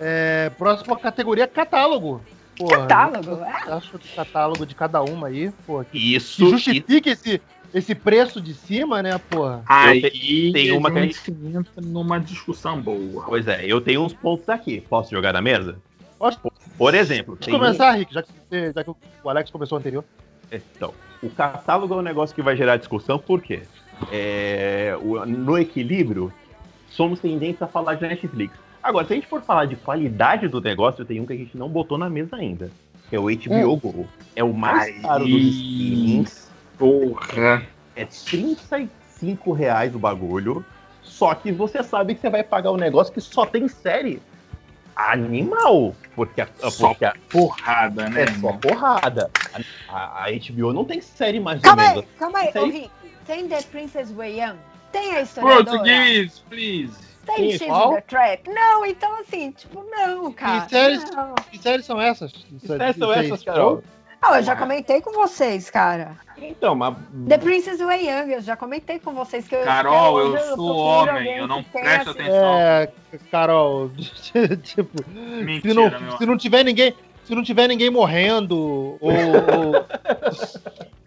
É, 0.00 0.50
próxima 0.56 0.96
categoria 0.98 1.46
catálogo. 1.46 2.20
Porra, 2.56 2.86
Catálogo, 2.86 3.30
Eu 3.66 3.74
acho 3.74 3.90
que 3.90 3.96
o 3.96 4.14
catálogo 4.14 4.66
de 4.66 4.74
cada 4.74 5.02
uma 5.02 5.28
aí, 5.28 5.50
pô. 5.66 5.82
Que, 5.84 5.90
que 5.98 6.14
Isso. 6.16 6.42
e- 6.44 6.50
justifique 6.50 7.08
esse, 7.10 7.40
esse 7.72 7.94
preço 7.94 8.40
de 8.40 8.52
cima, 8.54 9.02
né, 9.02 9.18
porra? 9.30 9.62
Aí 9.66 10.52
tem 10.52 10.72
uma 10.72 10.90
que 10.90 10.98
a 10.98 11.02
gente- 11.02 11.30
entra 11.30 11.82
numa 11.82 12.20
discussão 12.20 12.80
boa. 12.80 13.24
Pois 13.26 13.48
é, 13.48 13.64
eu 13.64 13.80
tenho 13.80 14.02
uns 14.02 14.12
pontos 14.12 14.48
aqui. 14.48 14.80
Posso 14.82 15.10
jogar 15.10 15.32
na 15.32 15.40
mesa? 15.40 15.78
Pode. 16.18 16.38
Por 16.76 16.94
exemplo, 16.94 17.34
Deixa 17.34 17.46
tem 17.46 17.54
eu 17.54 17.60
começar, 17.60 17.92
Rick, 17.92 18.12
já 18.12 18.22
que, 18.22 18.28
você- 18.48 18.72
já 18.74 18.84
que 18.84 18.90
o 18.90 19.30
Alex 19.30 19.50
começou 19.50 19.78
anterior. 19.78 20.04
Então, 20.52 20.92
o 21.22 21.30
catálogo 21.30 21.94
é 21.94 21.96
um 21.96 22.02
negócio 22.02 22.34
que 22.34 22.42
vai 22.42 22.56
gerar 22.56 22.76
discussão, 22.76 23.18
por 23.18 23.40
quê? 23.40 23.62
É, 24.10 24.96
o- 25.00 25.24
no 25.26 25.58
equilíbrio, 25.58 26.32
somos 26.88 27.20
tendentes 27.20 27.60
a 27.62 27.66
falar 27.66 27.94
de 27.94 28.02
Netflix. 28.06 28.54
Agora, 28.82 29.06
se 29.06 29.12
a 29.12 29.16
gente 29.16 29.26
for 29.28 29.42
falar 29.42 29.66
de 29.66 29.76
qualidade 29.76 30.48
do 30.48 30.60
negócio, 30.60 31.04
tem 31.04 31.20
um 31.20 31.26
que 31.26 31.32
a 31.32 31.36
gente 31.36 31.56
não 31.56 31.68
botou 31.68 31.98
na 31.98 32.08
mesa 32.08 32.36
ainda. 32.36 32.70
Que 33.08 33.16
é 33.16 33.20
o 33.20 33.24
HBO 33.28 33.76
Go. 33.76 34.06
É 34.34 34.42
o 34.44 34.52
mais 34.54 34.84
Aí. 34.94 35.02
caro 35.02 35.24
dos 35.26 35.42
streamings. 35.42 36.50
Porra. 36.78 37.62
É 37.94 38.04
35 38.04 39.52
reais 39.52 39.94
o 39.94 39.98
bagulho. 39.98 40.64
Só 41.02 41.34
que 41.34 41.52
você 41.52 41.82
sabe 41.82 42.14
que 42.14 42.20
você 42.20 42.30
vai 42.30 42.42
pagar 42.42 42.70
um 42.72 42.76
negócio 42.76 43.12
que 43.12 43.20
só 43.20 43.44
tem 43.44 43.66
série 43.68 44.22
animal. 44.96 45.94
Porque 46.14 46.40
a, 46.40 46.48
Só 46.70 46.88
porque 46.88 47.04
a- 47.04 47.14
porrada, 47.30 48.08
né? 48.08 48.22
é 48.22 48.26
só 48.28 48.52
porrada. 48.52 49.30
A, 49.88 50.24
a- 50.24 50.30
HBO 50.30 50.72
não 50.72 50.84
tem 50.84 51.00
série 51.00 51.40
mais 51.40 51.60
Calma 51.60 51.82
ou 51.82 51.88
aí, 51.88 51.94
menos. 51.96 52.10
calma 52.18 52.38
aí, 52.38 52.50
ô 52.54 52.58
aí- 52.64 52.70
Rick. 52.70 52.90
Tem 53.30 53.46
The 53.46 53.62
Princess 53.70 54.12
Wei 54.16 54.40
Young? 54.40 54.56
Tem 54.90 55.14
a 55.14 55.20
historiadora? 55.20 55.64
Português, 55.64 56.42
please. 56.50 56.92
Tem 57.24 57.52
Sim, 57.52 57.58
X 57.58 57.66
qual? 57.68 57.94
the 57.94 58.00
Trap? 58.00 58.50
Não, 58.50 58.84
então 58.84 59.20
assim, 59.20 59.52
tipo, 59.52 59.84
não, 59.88 60.32
cara. 60.32 60.68
séries- 60.68 61.08
Não. 61.12 61.34
Que 61.36 61.58
séries 61.58 61.86
são 61.86 62.00
essas? 62.00 62.32
Que 62.32 62.66
séries 62.66 62.96
são 62.96 63.12
essas, 63.12 63.44
Carol? 63.44 63.84
Ah, 64.20 64.38
eu 64.38 64.42
já 64.42 64.56
comentei 64.56 65.00
com 65.00 65.12
vocês, 65.12 65.70
cara. 65.70 66.16
Então, 66.36 66.74
mas. 66.74 66.96
The 67.28 67.38
Princess 67.38 67.80
Wei 67.80 68.08
Young, 68.10 68.32
eu 68.32 68.42
já 68.42 68.56
comentei 68.56 68.98
com 68.98 69.12
vocês 69.12 69.46
que 69.46 69.54
eu 69.54 69.62
Carol, 69.62 70.14
que 70.16 70.20
eu 70.26 70.32
hoje 70.32 70.44
sou 70.56 70.76
homem, 70.76 71.36
eu 71.38 71.46
não 71.46 71.62
que 71.62 71.70
presto 71.70 72.10
assistido. 72.10 72.20
atenção. 72.22 72.54
É, 72.58 72.88
Carol, 73.30 73.90
tipo, 74.64 75.04
se 75.04 75.44
Mentira, 75.44 75.74
não, 75.74 76.00
meu. 76.00 76.18
se 76.18 76.26
não 76.26 76.36
tiver 76.36 76.64
ninguém, 76.64 76.96
se 77.24 77.32
não 77.32 77.44
tiver 77.44 77.68
ninguém 77.68 77.90
morrendo 77.90 78.58
ou 78.58 78.98
ou, 79.00 79.14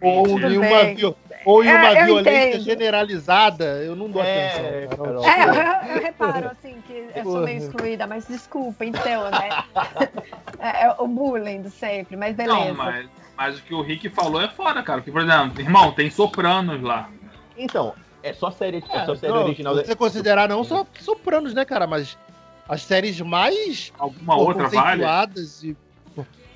ou 0.00 0.38
Mentira. 0.38 1.14
Ou 1.44 1.62
em 1.64 1.68
É, 1.68 1.74
uma 1.74 2.04
violência 2.04 2.48
entendo. 2.48 2.64
generalizada, 2.64 3.64
eu 3.84 3.94
não 3.94 4.10
dou 4.10 4.22
É, 4.22 4.84
atenção. 4.86 4.96
Carol. 5.04 5.22
Carol. 5.22 5.54
É, 5.54 5.90
eu, 5.90 5.96
eu 5.96 6.02
reparo, 6.02 6.48
assim, 6.50 6.82
que 6.86 7.06
eu 7.14 7.22
sou 7.24 7.40
meio 7.42 7.58
excluída, 7.58 8.06
mas 8.06 8.26
desculpa, 8.26 8.84
então, 8.84 9.30
né? 9.30 9.48
É, 10.58 10.84
é 10.86 10.94
o 10.98 11.06
bullying 11.06 11.60
do 11.60 11.68
sempre, 11.70 12.16
mas 12.16 12.34
beleza. 12.34 12.58
Não, 12.58 12.74
mas, 12.74 13.06
mas 13.36 13.58
o 13.58 13.62
que 13.62 13.74
o 13.74 13.82
Rick 13.82 14.08
falou 14.08 14.40
é 14.40 14.48
foda, 14.48 14.82
cara. 14.82 15.00
Porque, 15.00 15.12
por 15.12 15.20
exemplo, 15.20 15.60
irmão, 15.60 15.92
tem 15.92 16.08
sopranos 16.10 16.80
lá. 16.80 17.10
Então, 17.56 17.94
é 18.22 18.32
só 18.32 18.50
série, 18.50 18.82
é, 18.88 18.96
É, 18.96 19.04
só 19.04 19.14
série 19.14 19.32
não, 19.32 19.44
original. 19.44 19.76
Se 19.76 19.84
você 19.84 19.94
considerar 19.96 20.48
não 20.48 20.64
só 20.64 20.86
sopranos, 20.98 21.52
né, 21.52 21.66
cara, 21.66 21.86
mas 21.86 22.16
as 22.66 22.82
séries 22.82 23.20
mais 23.20 23.92
Alguma 23.98 24.36
pô, 24.36 24.44
outra 24.44 24.68
vale? 24.68 25.04
e 25.62 25.76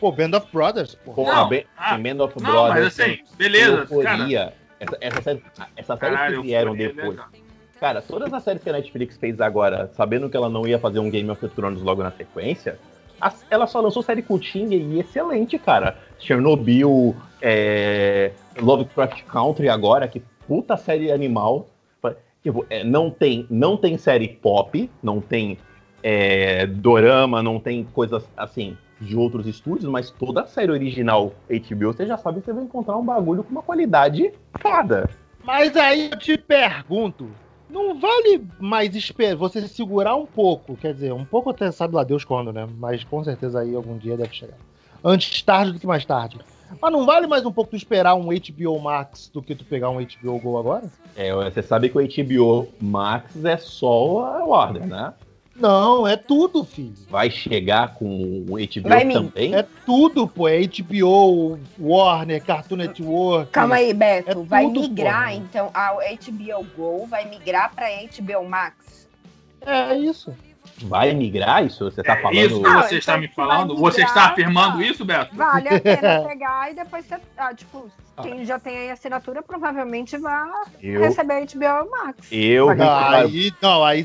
pô, 0.01 0.11
Band 0.13 0.39
of 0.39 0.47
Brothers, 0.51 0.95
pô. 0.95 1.13
Pô, 1.13 1.25
Não, 1.25 1.51
ah, 1.77 1.99
Band 1.99 2.25
of 2.25 2.41
Não, 2.41 2.51
Brothers. 2.51 2.69
mas 2.69 2.87
assim, 3.01 3.19
beleza, 3.37 3.87
cara. 4.03 4.55
Essa, 4.81 4.99
essa 5.01 5.23
série, 5.23 5.43
essa 5.77 5.97
série 5.97 6.15
Caralho, 6.15 6.41
que 6.41 6.47
vieram 6.49 6.77
Euforia 6.77 6.87
é 6.87 6.93
depois. 6.93 7.21
Cara, 7.81 8.03
todas 8.03 8.33
as 8.33 8.43
séries 8.43 8.63
que 8.63 8.71
a 8.71 8.73
Netflix 8.73 9.17
fez 9.17 9.41
agora, 9.41 9.91
sabendo 9.95 10.29
que 10.29 10.37
ela 10.37 10.49
não 10.49 10.67
ia 10.67 10.79
fazer 10.79 10.99
um 10.99 11.09
Game 11.11 11.31
of 11.31 11.49
Thrones 11.51 11.81
logo 11.81 12.03
na 12.03 12.11
sequência, 12.11 12.79
ela 13.51 13.67
só 13.67 13.81
lançou 13.81 14.03
série 14.03 14.23
curtinha 14.23 14.77
e 14.77 14.99
excelente, 14.99 15.59
cara. 15.59 15.97
Chernobyl, 16.19 17.15
é, 17.41 18.33
Lovecraft 18.61 19.23
Country 19.25 19.69
agora, 19.69 20.09
que 20.09 20.23
puta 20.47 20.77
série 20.77 21.11
animal. 21.13 21.69
Tipo, 22.43 22.65
é, 22.71 22.85
não, 22.85 23.11
tem, 23.11 23.47
não 23.51 23.77
tem 23.77 23.99
série 23.99 24.29
pop, 24.29 24.89
não 25.03 25.21
tem 25.21 25.59
é, 26.03 26.67
dorama, 26.67 27.43
não 27.43 27.59
tem 27.59 27.85
coisas 27.85 28.25
assim 28.37 28.77
de 29.01 29.17
outros 29.17 29.47
estúdios, 29.47 29.91
mas 29.91 30.11
toda 30.11 30.43
a 30.43 30.47
série 30.47 30.73
original 30.73 31.33
HBO, 31.49 31.93
você 31.93 32.07
já 32.07 32.19
sabe 32.19 32.41
que 32.41 32.47
você 32.47 32.53
vai 32.53 32.65
encontrar 32.65 32.97
um 32.97 33.05
bagulho 33.05 33.45
com 33.45 33.51
uma 33.51 33.63
qualidade 33.63 34.33
foda. 34.61 35.09
Mas 35.45 35.77
aí 35.77 36.11
eu 36.11 36.19
te 36.19 36.37
pergunto, 36.37 37.29
não 37.71 37.99
vale 37.99 38.45
mais 38.59 38.95
esperar 38.97 39.37
você 39.37 39.67
segurar 39.69 40.17
um 40.17 40.27
pouco, 40.27 40.77
quer 40.77 40.95
dizer, 40.95 41.13
um 41.13 41.25
pouco 41.25 41.51
até 41.51 41.71
sabe 41.71 41.95
lá 41.95 42.03
Deus 42.03 42.25
quando, 42.25 42.53
né? 42.53 42.67
Mas 42.79 43.05
com 43.05 43.23
certeza 43.23 43.61
aí 43.61 43.75
algum 43.75 43.97
dia 43.97 44.17
deve 44.17 44.35
chegar. 44.35 44.57
Antes 45.03 45.43
tarde 45.43 45.73
do 45.73 45.79
que 45.79 45.87
mais 45.87 46.05
tarde. 46.05 46.39
Mas 46.81 46.93
não 46.93 47.07
vale 47.07 47.27
mais 47.27 47.47
um 47.47 47.53
pouco 47.53 47.71
tu 47.71 47.77
esperar 47.77 48.15
um 48.15 48.27
HBO 48.27 48.79
Max 48.79 49.31
do 49.33 49.43
que 49.43 49.55
tu 49.55 49.65
pegar 49.65 49.91
um 49.91 50.05
HBO 50.05 50.39
Go 50.39 50.59
agora? 50.59 50.91
É, 51.17 51.33
você 51.33 51.63
sabe 51.63 51.89
que 51.89 51.97
o 51.97 52.03
HBO 52.07 52.69
Max 52.81 53.43
é 53.45 53.57
só 53.57 54.25
a 54.25 54.45
Warner, 54.45 54.87
né? 54.87 55.15
Não, 55.59 56.07
é 56.07 56.17
tudo, 56.17 56.65
filho. 56.65 56.95
Vai 57.11 57.31
chegar 57.31 57.95
com 57.95 58.07
o 58.49 58.57
HBO 58.57 58.89
Vai 58.89 59.09
também? 59.09 59.55
É 59.55 59.65
tudo, 59.85 60.27
pô. 60.29 60.47
É 60.49 60.61
HBO, 60.63 61.59
Warner, 61.79 62.43
Cartoon 62.45 62.77
Network. 62.77 63.51
Calma 63.51 63.77
aí, 63.77 63.93
Beto. 63.93 64.31
É 64.31 64.35
vai 64.45 64.65
tudo, 64.67 64.81
migrar, 64.83 65.23
porra. 65.25 65.35
então, 65.35 65.71
a 65.75 65.93
HBO 65.95 66.65
Go 66.77 67.07
vai 67.07 67.25
migrar 67.29 67.73
pra 67.75 67.87
HBO 67.89 68.49
Max? 68.49 69.09
É 69.67 69.97
isso. 69.97 70.33
Vai 70.83 71.13
migrar 71.13 71.67
isso? 71.67 71.85
Você 71.91 72.03
tá 72.05 72.13
É 72.13 72.23
falando. 72.23 72.39
isso 72.39 72.61
que 72.61 72.67
Ah, 72.69 72.75
você 72.83 72.87
então 72.87 72.99
está 72.99 73.17
me 73.19 73.27
vai 73.27 73.35
falando? 73.35 73.75
migrar, 73.75 73.93
Você 73.93 74.03
está 74.03 74.15
tá. 74.15 74.27
afirmando 74.33 74.81
isso, 74.83 75.05
Beto? 75.05 75.35
Vale 75.35 75.69
a 75.69 75.81
pena 75.81 76.21
pegar 76.29 76.71
e 76.71 76.75
depois 76.75 77.05
você. 77.05 77.17
Ah, 77.37 77.53
tipo, 77.53 77.91
quem 78.23 78.45
já 78.45 78.61
tem 78.61 78.77
aí 78.79 78.91
assinatura 78.91 79.43
provavelmente 79.43 80.17
vai 80.19 80.49
Eu, 80.81 81.01
receber 81.01 81.47
HBO 81.47 81.91
Max. 81.91 82.29
eu, 82.31 82.67
Vai 82.77 83.23
aí, 83.25 83.53
não, 83.61 83.83
aí 83.85 84.05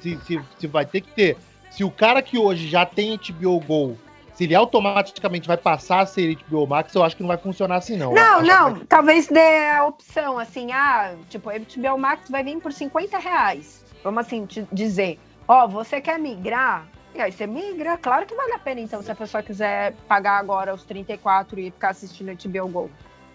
se, 0.00 0.18
se, 0.26 0.40
se, 0.58 0.66
vai 0.66 0.84
ter 0.86 1.00
que 1.00 1.10
ter. 1.12 1.36
Se 1.70 1.84
o 1.84 1.90
cara 1.90 2.22
que 2.22 2.38
hoje 2.38 2.68
já 2.68 2.84
tem 2.86 3.16
HBO 3.18 3.60
Go, 3.60 3.96
se 4.34 4.44
ele 4.44 4.54
automaticamente 4.54 5.46
vai 5.48 5.56
passar 5.56 6.00
a 6.00 6.06
ser 6.06 6.36
HBO 6.36 6.66
Max, 6.66 6.94
eu 6.94 7.02
acho 7.02 7.16
que 7.16 7.22
não 7.22 7.28
vai 7.28 7.36
funcionar 7.38 7.76
assim, 7.76 7.96
não. 7.96 8.12
Não, 8.14 8.42
não, 8.42 8.74
que- 8.74 8.86
talvez 8.86 9.26
dê 9.28 9.68
a 9.70 9.84
opção, 9.84 10.38
assim, 10.38 10.72
ah, 10.72 11.14
tipo, 11.28 11.50
HBO 11.50 11.98
Max 11.98 12.30
vai 12.30 12.42
vir 12.44 12.58
por 12.60 12.72
50 12.72 13.18
reais. 13.18 13.84
Vamos 14.04 14.20
assim 14.26 14.46
te 14.46 14.66
dizer, 14.72 15.18
ó, 15.46 15.66
você 15.66 16.00
quer 16.00 16.18
migrar? 16.18 16.86
E 17.14 17.20
aí 17.20 17.32
você 17.32 17.46
migra, 17.46 17.96
claro 17.98 18.26
que 18.26 18.34
vale 18.34 18.52
a 18.52 18.58
pena, 18.58 18.80
então, 18.80 19.02
se 19.02 19.10
a 19.10 19.14
pessoa 19.14 19.42
quiser 19.42 19.92
pagar 20.06 20.38
agora 20.38 20.72
os 20.72 20.84
34 20.84 21.58
e 21.58 21.70
ficar 21.70 21.88
assistindo 21.90 22.30
HBO 22.32 22.68
Go. 22.68 22.90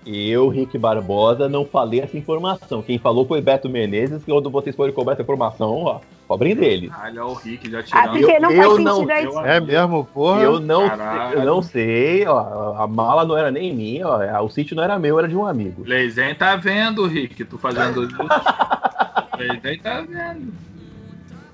Eu, 0.05 0.47
Rick 0.49 0.77
Barbosa, 0.77 1.47
não 1.49 1.65
falei 1.65 2.01
essa 2.01 2.17
informação. 2.17 2.81
Quem 2.81 2.97
falou 2.97 3.25
foi 3.25 3.41
Beto 3.41 3.69
Menezes, 3.69 4.23
que 4.23 4.31
quando 4.31 4.49
vocês 4.49 4.75
forem 4.75 4.93
cobrar 4.93 5.13
essa 5.13 5.21
informação, 5.21 5.83
ó, 5.83 5.99
cobrem 6.27 6.55
dele. 6.55 6.91
Olha 7.03 7.25
o 7.25 7.33
Rick 7.33 7.69
já 7.69 7.79
Ah, 7.79 7.83
tirando. 7.83 8.11
porque 8.19 8.39
não 8.39 8.51
eu 8.51 8.71
faz 8.71 8.83
não- 8.83 8.95
sentido 8.95 9.11
aí. 9.11 9.25
eu- 9.25 9.39
É 9.45 9.59
mesmo, 9.59 10.05
porra. 10.13 10.41
Eu 10.41 10.59
não, 10.59 10.87
Caralho. 10.89 11.39
eu 11.39 11.45
não 11.45 11.61
sei, 11.61 12.25
ó, 12.27 12.75
a 12.77 12.87
mala 12.87 13.25
não 13.25 13.37
era 13.37 13.51
nem 13.51 13.73
minha, 13.73 14.07
ó, 14.07 14.43
o 14.43 14.49
sítio 14.49 14.75
não 14.75 14.83
era 14.83 14.97
meu, 14.99 15.17
era 15.19 15.27
de 15.27 15.35
um 15.35 15.45
amigo. 15.45 15.83
Leizen 15.85 16.33
tá 16.35 16.55
vendo, 16.55 17.05
Rick, 17.05 17.43
tu 17.45 17.57
fazendo 17.57 18.03
isso. 18.03 18.15
Leizen 19.37 19.79
tá 19.79 20.01
vendo. 20.01 20.53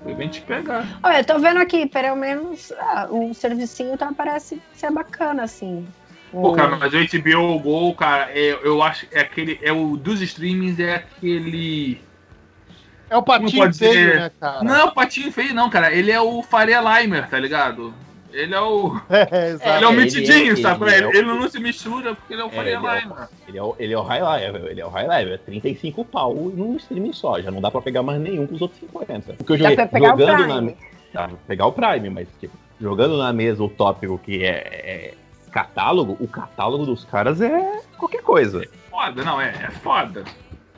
Ele 0.04 0.14
vem 0.14 0.28
te 0.28 0.40
pegar. 0.40 0.86
Olha, 1.02 1.18
eu 1.18 1.24
tô 1.24 1.38
vendo 1.38 1.58
aqui, 1.58 1.86
pelo 1.86 2.16
menos 2.16 2.72
ah, 2.78 3.06
o 3.10 3.34
servicinho 3.34 3.98
tá, 3.98 4.10
parece 4.16 4.60
ser 4.72 4.90
bacana, 4.90 5.42
assim. 5.42 5.86
Pô, 6.30 6.52
cara, 6.52 6.76
mas 6.76 6.92
o 6.94 6.96
HBO 6.98 7.58
Go, 7.58 7.94
cara, 7.94 8.30
é, 8.32 8.58
eu 8.62 8.82
acho 8.82 9.06
é 9.10 9.20
aquele. 9.20 9.58
É 9.62 9.72
o 9.72 9.96
dos 9.96 10.20
streamings, 10.20 10.78
é 10.78 10.94
aquele. 10.96 12.00
É 13.08 13.16
o 13.16 13.22
patinho 13.22 13.74
feio, 13.74 14.14
né, 14.16 14.30
cara? 14.38 14.62
Não, 14.62 14.86
o 14.88 14.92
patinho 14.94 15.32
feio, 15.32 15.52
não, 15.54 15.68
cara. 15.68 15.92
Ele 15.92 16.12
é 16.12 16.20
o 16.20 16.42
Faria 16.42 16.80
Limer, 16.80 17.28
tá 17.28 17.38
ligado? 17.40 17.92
Ele 18.32 18.54
é 18.54 18.60
o. 18.60 18.94
É, 19.10 19.48
exato. 19.50 19.70
ele 19.76 19.84
é 19.84 19.88
o 19.88 19.90
ele 19.90 20.00
metidinho, 20.04 20.52
é- 20.52 20.56
sabe? 20.56 20.84
ele 20.84 20.94
Ele, 20.94 21.04
é 21.04 21.08
o- 21.08 21.14
ele 21.16 21.26
não 21.26 21.48
se 21.50 21.58
mistura 21.58 22.14
porque 22.14 22.32
ele 22.34 22.42
é 22.42 22.44
o 22.44 22.48
É, 22.48 22.50
Faria 22.50 22.76
ele 22.76 22.86
é 22.86 22.90
o- 22.90 22.94
Limer. 23.00 23.28
Ele 23.48 23.58
é 23.58 23.62
o, 23.64 23.76
ele 23.80 23.92
é 23.92 23.98
o 23.98 24.02
high 24.02 24.22
level, 24.22 24.68
ele 24.70 24.80
é 24.80 24.86
o 24.86 24.88
high 24.88 25.08
level, 25.08 25.34
é 25.34 25.38
35 25.38 26.04
pau 26.04 26.32
num 26.34 26.76
streaming 26.76 27.12
só, 27.12 27.40
já 27.40 27.50
não 27.50 27.60
dá 27.60 27.68
pra 27.72 27.80
pegar 27.82 28.04
mais 28.04 28.20
nenhum 28.20 28.46
com 28.46 28.54
os 28.54 28.62
outros 28.62 28.78
50. 28.78 29.32
Porque 29.32 29.52
eu 29.54 29.58
joguei 29.58 29.74
o 29.76 29.98
jogando 30.08 30.46
na 30.46 30.72
pra 31.12 31.28
pegar 31.48 31.66
o 31.66 31.72
Prime, 31.72 32.10
mas 32.10 32.28
tipo, 32.38 32.56
jogando 32.80 33.18
na 33.18 33.32
mesa 33.32 33.64
o 33.64 33.68
tópico 33.68 34.16
que 34.18 34.44
é, 34.44 34.50
é 34.50 35.14
catálogo, 35.50 36.16
o 36.20 36.28
catálogo 36.28 36.86
dos 36.86 37.04
caras 37.04 37.40
é 37.40 37.80
qualquer 37.96 38.22
coisa. 38.22 38.66
Foda, 38.90 39.24
não, 39.24 39.40
é, 39.40 39.48
é 39.48 39.70
foda. 39.70 40.24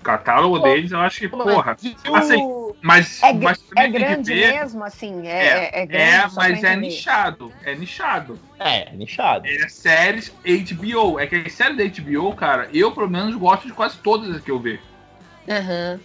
O 0.01 0.03
catálogo 0.03 0.59
Pô, 0.59 0.65
deles, 0.65 0.91
eu 0.91 0.99
acho 1.01 1.19
que, 1.21 1.29
porra. 1.29 1.77
e 1.83 2.11
o- 2.11 2.17
assim, 2.17 2.63
Mas, 2.85 3.23
É, 3.23 3.33
mas 3.33 3.65
é 3.77 3.87
grande 3.87 4.35
ver- 4.35 4.53
mesmo, 4.55 4.83
assim? 4.83 5.29
É, 5.29 5.31
É, 5.31 5.47
é, 5.47 5.83
é 5.83 5.87
grande, 5.87 6.05
é, 6.11 6.29
mas 6.35 6.65
é 6.65 6.77
nichado. 6.77 7.53
É 7.65 7.75
nichado. 7.77 8.41
É, 8.59 8.91
nichado. 8.97 9.47
É 9.47 9.69
séries 9.69 10.35
HBO. 10.45 11.21
É 11.21 11.29
que 11.29 11.37
as 11.37 11.53
séries 11.53 11.77
da 11.77 11.85
HBO, 11.85 12.33
cara, 12.35 12.69
eu 12.73 12.91
pelo 12.91 13.09
menos 13.09 13.37
gosto 13.37 13.69
de 13.69 13.73
quase 13.73 13.99
todas 13.99 14.35
as 14.35 14.43
que 14.43 14.51
eu 14.51 14.59
vejo. 14.59 14.83
Aham. 15.49 16.01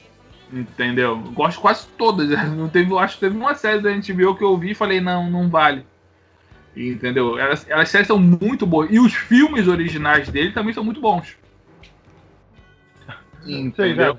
Entendeu? 0.54 1.12
Eu 1.12 1.32
Gosto 1.32 1.56
de 1.58 1.62
quase 1.62 1.88
todas. 1.98 2.30
Não 2.56 2.70
teve, 2.70 2.92
eu 2.92 3.00
acho 3.00 3.16
que 3.16 3.22
teve 3.22 3.36
uma 3.36 3.56
série 3.56 3.82
da 3.82 3.90
HBO 3.90 4.36
que 4.36 4.44
eu 4.44 4.56
vi 4.58 4.72
e 4.72 4.76
falei, 4.76 5.02
não, 5.02 5.30
não 5.30 5.50
vale. 5.50 5.84
Entendeu? 6.78 7.40
Elas, 7.40 7.66
elas 7.70 7.90
séries 7.90 8.08
são 8.08 8.20
muito 8.20 8.66
boas. 8.68 8.90
E 8.92 9.00
os 9.00 9.14
filmes 9.14 9.68
originais 9.68 10.30
dele 10.30 10.52
também 10.52 10.74
são 10.74 10.84
muito 10.84 11.02
bons. 11.02 11.36
Vocês 13.42 13.74
já, 13.96 14.10
Entendeu? 14.10 14.18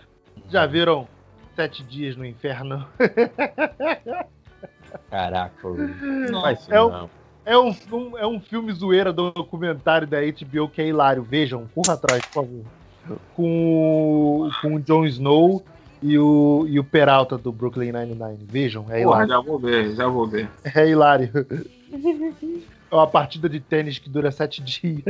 já 0.50 0.66
viram 0.66 1.06
Sete 1.54 1.82
Dias 1.84 2.16
no 2.16 2.24
Inferno? 2.26 2.84
Caraca, 5.10 5.68
Não. 5.68 6.30
não 6.32 6.40
faz 6.42 6.60
isso 6.60 6.72
é 6.72 6.76
não. 6.76 7.10
É 7.44 7.56
um, 7.58 7.74
um- 7.92 8.18
é 8.18 8.26
um 8.26 8.40
filme 8.40 8.72
zoeira 8.72 9.12
documentário 9.12 10.06
da 10.06 10.18
HBO 10.20 10.68
que 10.68 10.82
é 10.82 10.88
hilário. 10.88 11.22
Vejam, 11.22 11.66
corra 11.74 11.94
atrás, 11.94 12.20
por 12.26 12.44
favor. 12.44 12.64
Com, 13.34 14.46
o- 14.46 14.50
com 14.60 14.74
o 14.74 14.80
Jon 14.80 15.06
Snow 15.06 15.64
e 16.02 16.18
o, 16.18 16.66
e 16.68 16.78
o 16.78 16.84
Peralta 16.84 17.38
do 17.38 17.50
Brooklyn 17.50 17.92
Nine-Nine. 17.92 18.38
Vejam, 18.42 18.82
é 18.90 19.02
Porra, 19.02 19.24
hilário. 19.24 19.28
já 19.28 19.40
vou 19.40 19.58
ver, 19.58 19.94
já 19.94 20.06
vou 20.08 20.26
ver. 20.26 20.48
É 20.74 20.88
hilário. 20.88 21.30
É 22.90 22.94
uma 22.94 23.06
partida 23.06 23.48
de 23.48 23.60
tênis 23.60 23.98
que 23.98 24.08
dura 24.08 24.30
sete 24.30 24.62
dias. 24.64 25.04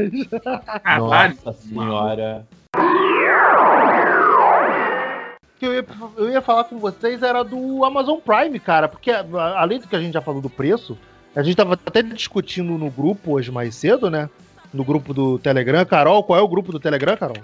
Nossa 0.99 1.53
senhora. 1.53 2.47
que 5.59 5.67
eu 5.67 5.75
ia, 5.75 5.87
eu 6.17 6.31
ia 6.31 6.41
falar 6.41 6.65
com 6.65 6.79
vocês 6.79 7.23
era 7.23 7.43
do 7.43 7.85
Amazon 7.85 8.19
Prime, 8.19 8.59
cara, 8.61 8.89
porque 8.89 9.11
além 9.11 9.81
do 9.81 9.89
que 9.89 9.97
a 9.97 10.01
gente 10.01 10.15
já 10.15 10.21
falou 10.21 10.41
do 10.41 10.49
preço, 10.51 10.97
a 11.35 11.43
gente 11.43 11.57
tava 11.57 11.75
até 11.75 12.03
discutindo 12.03 12.79
no 12.79 12.91
grupo 12.91 13.33
hoje 13.33 13.51
mais 13.51 13.75
cedo, 13.75 14.11
né? 14.11 14.29
No 14.73 14.85
grupo 14.85 15.15
do 15.15 15.39
Telegram. 15.39 15.85
Carol, 15.85 16.23
qual 16.23 16.39
é 16.39 16.43
o 16.43 16.49
grupo 16.49 16.73
do 16.73 16.81
Telegram, 16.81 17.17
Carol? 17.17 17.37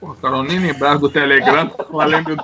Porra, 0.00 0.14
Carol, 0.22 0.42
nem 0.44 0.60
lembrar 0.60 0.96
do 0.98 1.08
Telegram, 1.08 1.68
falando 1.90 2.36
do... 2.36 2.42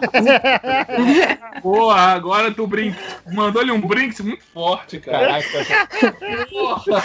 Porra, 1.63 2.01
agora 2.15 2.51
tu 2.53 2.67
brin... 2.67 2.93
mandou-lhe 3.33 3.71
um 3.71 3.81
brinks 3.81 4.21
muito 4.21 4.43
forte, 4.45 4.99
cara. 4.99 5.41
Caraca, 5.41 6.47
Porra. 6.51 7.03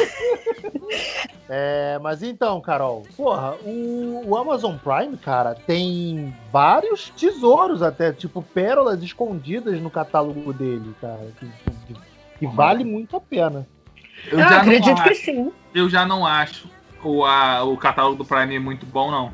É, 1.48 2.00
mas 2.02 2.24
então, 2.24 2.60
Carol, 2.62 3.04
porra, 3.16 3.56
o, 3.64 4.24
o 4.28 4.38
Amazon 4.38 4.76
Prime, 4.78 5.18
cara, 5.18 5.56
tem 5.56 6.34
vários 6.52 7.10
tesouros 7.12 7.82
até, 7.82 8.12
tipo 8.12 8.42
pérolas 8.42 9.02
escondidas 9.04 9.80
no 9.82 9.90
catálogo 9.90 10.52
dele, 10.54 10.96
cara, 11.02 11.28
que, 11.40 11.46
que- 11.46 12.00
que 12.40 12.48
vale 12.48 12.84
muito 12.86 13.18
a 13.18 13.22
pena. 13.22 13.68
Eu, 14.32 14.40
Eu 14.40 14.48
já 14.50 14.62
acredito 14.62 14.88
não 14.96 15.04
que 15.04 15.10
acho, 15.10 15.22
sim. 15.26 15.52
eu 15.76 15.90
já 15.90 16.06
não 16.06 16.26
acho 16.26 16.70
o, 17.04 17.26
a- 17.26 17.64
o 17.64 17.76
catálogo 17.78 18.16
do 18.16 18.26
Prime 18.26 18.58
muito 18.60 18.86
bom, 18.86 19.12
não. 19.12 19.32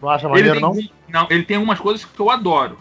Não 0.00 0.08
acha 0.08 0.26
Ele 0.26 0.48
maneiro, 0.48 0.52
tem, 0.52 0.90
não? 1.10 1.20
não, 1.22 1.26
ele 1.30 1.42
tem 1.44 1.56
umas 1.58 1.78
coisas 1.80 2.04
que 2.04 2.20
eu 2.20 2.30
adoro. 2.30 2.78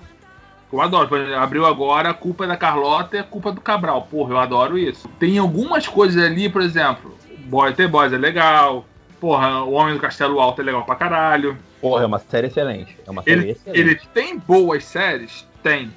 Que 0.69 0.75
eu 0.75 0.81
adoro. 0.81 1.07
Por 1.07 1.19
exemplo, 1.19 1.39
abriu 1.39 1.65
agora, 1.65 2.09
a 2.09 2.13
culpa 2.13 2.43
é 2.43 2.47
da 2.47 2.57
Carlota 2.57 3.15
e 3.17 3.19
a 3.19 3.23
culpa 3.23 3.49
é 3.49 3.53
do 3.53 3.61
Cabral. 3.61 4.07
Porra, 4.09 4.33
eu 4.33 4.37
adoro 4.37 4.77
isso. 4.77 5.07
Tem 5.19 5.37
algumas 5.37 5.87
coisas 5.87 6.21
ali, 6.23 6.49
por 6.49 6.61
exemplo, 6.61 7.15
Boy 7.45 7.73
The 7.73 7.87
Boys 7.87 8.11
é 8.13 8.17
legal. 8.17 8.85
Porra, 9.19 9.63
O 9.63 9.71
Homem 9.71 9.95
do 9.95 9.99
Castelo 9.99 10.39
Alto 10.39 10.61
é 10.61 10.65
legal 10.65 10.83
pra 10.83 10.95
caralho. 10.95 11.57
porra, 11.81 12.03
é 12.03 12.05
uma 12.05 12.19
série 12.19 12.47
excelente. 12.47 12.95
É 13.05 13.09
uma 13.09 13.23
série 13.23 13.41
Ele, 13.41 13.51
excelente. 13.51 13.79
ele 13.79 13.95
tem 14.13 14.37
boas 14.37 14.83
séries? 14.83 15.45
Tem. 15.63 15.91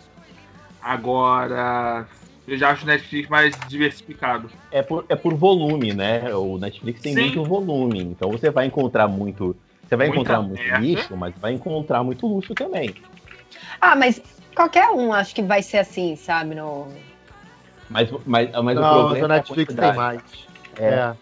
Agora, 0.83 2.07
eu 2.49 2.57
já 2.57 2.71
acho 2.71 2.85
o 2.85 2.87
Netflix 2.87 3.29
mais 3.29 3.55
diversificado. 3.69 4.49
É, 4.73 4.83
por, 4.83 5.05
é 5.09 5.15
por 5.17 5.35
volume, 5.35 5.93
né? 5.93 6.35
O 6.35 6.57
Netflix 6.59 7.03
tem 7.03 7.15
Sim. 7.15 7.21
muito 7.23 7.45
volume. 7.45 8.01
Então 8.01 8.31
você 8.31 8.51
vai 8.51 8.67
encontrar 8.67 9.07
muito. 9.07 9.55
Você 9.91 9.97
vai 9.97 10.07
Muita 10.07 10.21
encontrar 10.21 10.43
muito 10.43 10.63
lixo, 10.81 11.17
mas 11.17 11.35
vai 11.41 11.53
encontrar 11.53 12.05
muito 12.05 12.25
luxo 12.29 12.55
também. 12.55 12.95
Ah, 13.81 13.97
mas 13.97 14.23
qualquer 14.55 14.89
um 14.91 15.13
acho 15.13 15.35
que 15.35 15.43
vai 15.43 15.63
ser 15.63 15.79
assim, 15.79 16.15
sabe? 16.15 16.55
No... 16.55 16.87
Mas, 17.89 18.09
mas, 18.25 18.51
mas 18.53 18.79
o 18.79 18.81
Não, 18.81 18.83
mas 18.83 19.01
problema 19.01 19.15
o 19.15 19.17
é 19.17 19.25
a 19.25 19.29
Netflix 19.29 19.75
tem 19.75 19.77
quantidade. 19.93 19.97
mais. 19.99 20.23
É. 20.79 20.85
É. 20.87 21.13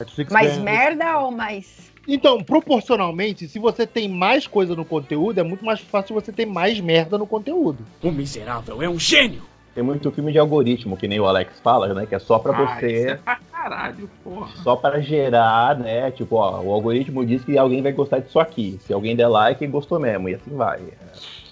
Netflix 0.00 0.32
Mais 0.32 0.48
ganha- 0.50 0.62
merda 0.64 1.18
ou 1.18 1.30
mais. 1.30 1.92
Então, 2.08 2.42
proporcionalmente, 2.42 3.46
se 3.46 3.58
você 3.60 3.86
tem 3.86 4.08
mais 4.08 4.48
coisa 4.48 4.74
no 4.74 4.84
conteúdo, 4.84 5.38
é 5.38 5.42
muito 5.44 5.64
mais 5.64 5.78
fácil 5.78 6.14
você 6.14 6.32
ter 6.32 6.46
mais 6.46 6.80
merda 6.80 7.16
no 7.18 7.26
conteúdo. 7.26 7.84
O 8.02 8.10
miserável 8.10 8.82
é 8.82 8.88
um 8.88 8.98
gênio! 8.98 9.42
Tem 9.76 9.84
muito 9.84 10.10
filme 10.10 10.32
de 10.32 10.38
algoritmo, 10.40 10.96
que 10.96 11.06
nem 11.06 11.20
o 11.20 11.26
Alex 11.26 11.60
fala, 11.60 11.94
né? 11.94 12.04
Que 12.04 12.16
é 12.16 12.18
só 12.18 12.38
pra 12.40 12.52
Ah, 12.56 12.62
isso 12.64 12.84
é 12.84 12.88
você. 12.88 13.14
pra 13.24 13.38
caralho, 13.68 14.08
porra. 14.24 14.48
Só 14.56 14.76
para 14.76 15.00
gerar, 15.00 15.78
né? 15.78 16.10
Tipo, 16.10 16.36
ó, 16.36 16.60
o 16.62 16.72
algoritmo 16.72 17.24
diz 17.24 17.44
que 17.44 17.56
alguém 17.58 17.82
vai 17.82 17.92
gostar 17.92 18.20
disso 18.20 18.40
aqui. 18.40 18.78
Se 18.80 18.92
alguém 18.92 19.14
der 19.14 19.28
like, 19.28 19.66
gostou 19.66 20.00
mesmo. 20.00 20.28
E 20.28 20.34
assim 20.34 20.54
vai. 20.56 20.80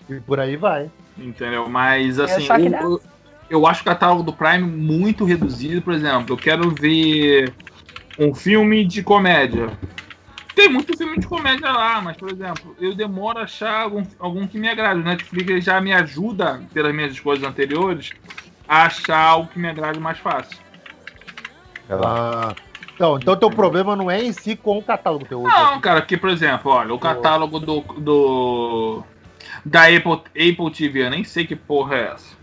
E 0.08 0.20
por 0.20 0.40
aí 0.40 0.56
vai. 0.56 0.90
Entendeu? 1.16 1.68
Mas 1.68 2.18
assim, 2.18 2.48
o- 2.50 2.70
dá. 2.70 2.82
eu, 2.82 3.00
eu 3.50 3.66
acho 3.66 3.82
o 3.82 3.84
catálogo 3.84 4.22
do 4.22 4.32
Prime 4.32 4.62
muito 4.66 5.24
reduzido. 5.24 5.82
Por 5.82 5.92
exemplo, 5.92 6.34
eu 6.34 6.38
quero 6.38 6.70
ver 6.70 7.54
um 8.18 8.34
filme 8.34 8.84
de 8.84 9.02
comédia. 9.02 9.70
Tem 10.54 10.70
muito 10.70 10.96
filme 10.96 11.18
de 11.18 11.26
comédia 11.26 11.70
lá, 11.70 12.00
mas, 12.00 12.16
por 12.16 12.30
exemplo, 12.30 12.74
eu 12.80 12.94
demoro 12.94 13.38
a 13.38 13.42
achar 13.42 13.82
algum, 13.82 14.02
algum 14.18 14.46
que 14.46 14.58
me 14.58 14.68
agrade. 14.68 15.00
O 15.00 15.04
Netflix 15.04 15.64
já 15.64 15.78
me 15.82 15.92
ajuda, 15.92 16.62
pelas 16.72 16.94
minhas 16.94 17.12
escolhas 17.12 17.42
anteriores, 17.42 18.14
a 18.66 18.84
achar 18.86 19.18
algo 19.18 19.50
que 19.50 19.58
me 19.58 19.68
agrade 19.68 20.00
mais 20.00 20.18
fácil. 20.18 20.65
Ah, 21.90 22.54
então, 22.94 23.18
então 23.18 23.36
teu 23.36 23.50
problema 23.50 23.94
não 23.94 24.10
é 24.10 24.22
em 24.22 24.32
si 24.32 24.56
com 24.56 24.78
o 24.78 24.82
catálogo 24.82 25.24
teu. 25.26 25.42
Não, 25.42 25.80
cara, 25.80 26.00
porque, 26.00 26.16
por 26.16 26.30
exemplo, 26.30 26.70
olha, 26.72 26.92
o 26.92 26.98
catálogo 26.98 27.58
do. 27.60 27.80
do 27.80 29.02
da 29.64 29.82
Apple, 29.84 30.12
Apple 30.30 30.70
TV, 30.72 31.06
eu 31.06 31.10
nem 31.10 31.22
sei 31.24 31.46
que 31.46 31.54
porra 31.54 31.94
é 31.96 32.02
essa. 32.12 32.36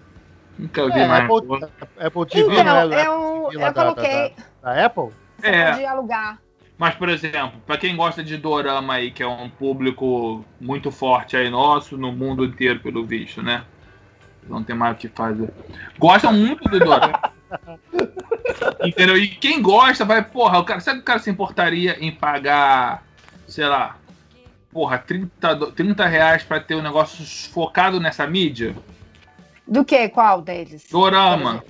Nunca 0.57 0.85
vi 0.89 0.99
É, 0.99 1.07
mais. 1.07 1.23
Apple, 1.23 1.69
Apple 1.97 2.25
TV 2.27 2.53
Então, 2.53 2.59
é 2.59 2.87
da- 2.87 3.03
eu, 3.03 3.43
lá 3.43 3.51
eu 3.51 3.59
da- 3.59 3.73
coloquei. 3.73 4.33
da, 4.61 4.73
da 4.73 4.85
Apple? 4.85 5.09
Você 5.39 5.47
É. 5.47 5.71
pode 5.71 5.85
alugar. 5.85 6.39
Mas, 6.77 6.95
por 6.95 7.09
exemplo, 7.09 7.59
pra 7.65 7.77
quem 7.77 7.95
gosta 7.95 8.23
de 8.23 8.37
dorama 8.37 8.93
aí, 8.95 9.11
que 9.11 9.21
é 9.21 9.27
um 9.27 9.49
público 9.49 10.43
muito 10.59 10.91
forte 10.91 11.37
aí 11.37 11.49
nosso, 11.49 11.97
no 11.97 12.11
mundo 12.11 12.45
inteiro, 12.45 12.79
pelo 12.79 13.05
visto, 13.05 13.41
né? 13.41 13.63
Não 14.49 14.63
tem 14.63 14.75
mais 14.75 14.95
o 14.95 14.99
que 14.99 15.07
fazer. 15.07 15.49
Gostam 15.97 16.33
muito 16.33 16.63
do 16.69 16.79
dorama. 16.79 17.19
Entendeu? 18.83 19.17
E 19.17 19.27
quem 19.27 19.61
gosta 19.61 20.03
vai, 20.05 20.23
porra, 20.23 20.59
o 20.59 20.63
cara, 20.65 20.79
sabe 20.79 20.97
que 20.97 21.03
o 21.03 21.05
cara 21.05 21.19
se 21.19 21.29
importaria 21.29 21.97
em 22.03 22.11
pagar, 22.11 23.03
sei 23.47 23.65
lá, 23.65 23.97
porra, 24.71 24.97
30, 24.97 25.55
do- 25.55 25.71
30 25.71 26.05
reais 26.05 26.43
pra 26.43 26.59
ter 26.59 26.75
um 26.75 26.81
negócio 26.81 27.25
focado 27.51 27.99
nessa 27.99 28.25
mídia? 28.27 28.75
Do 29.67 29.85
que? 29.85 30.09
Qual 30.09 30.41
deles? 30.41 30.87
Dorama. 30.91 31.63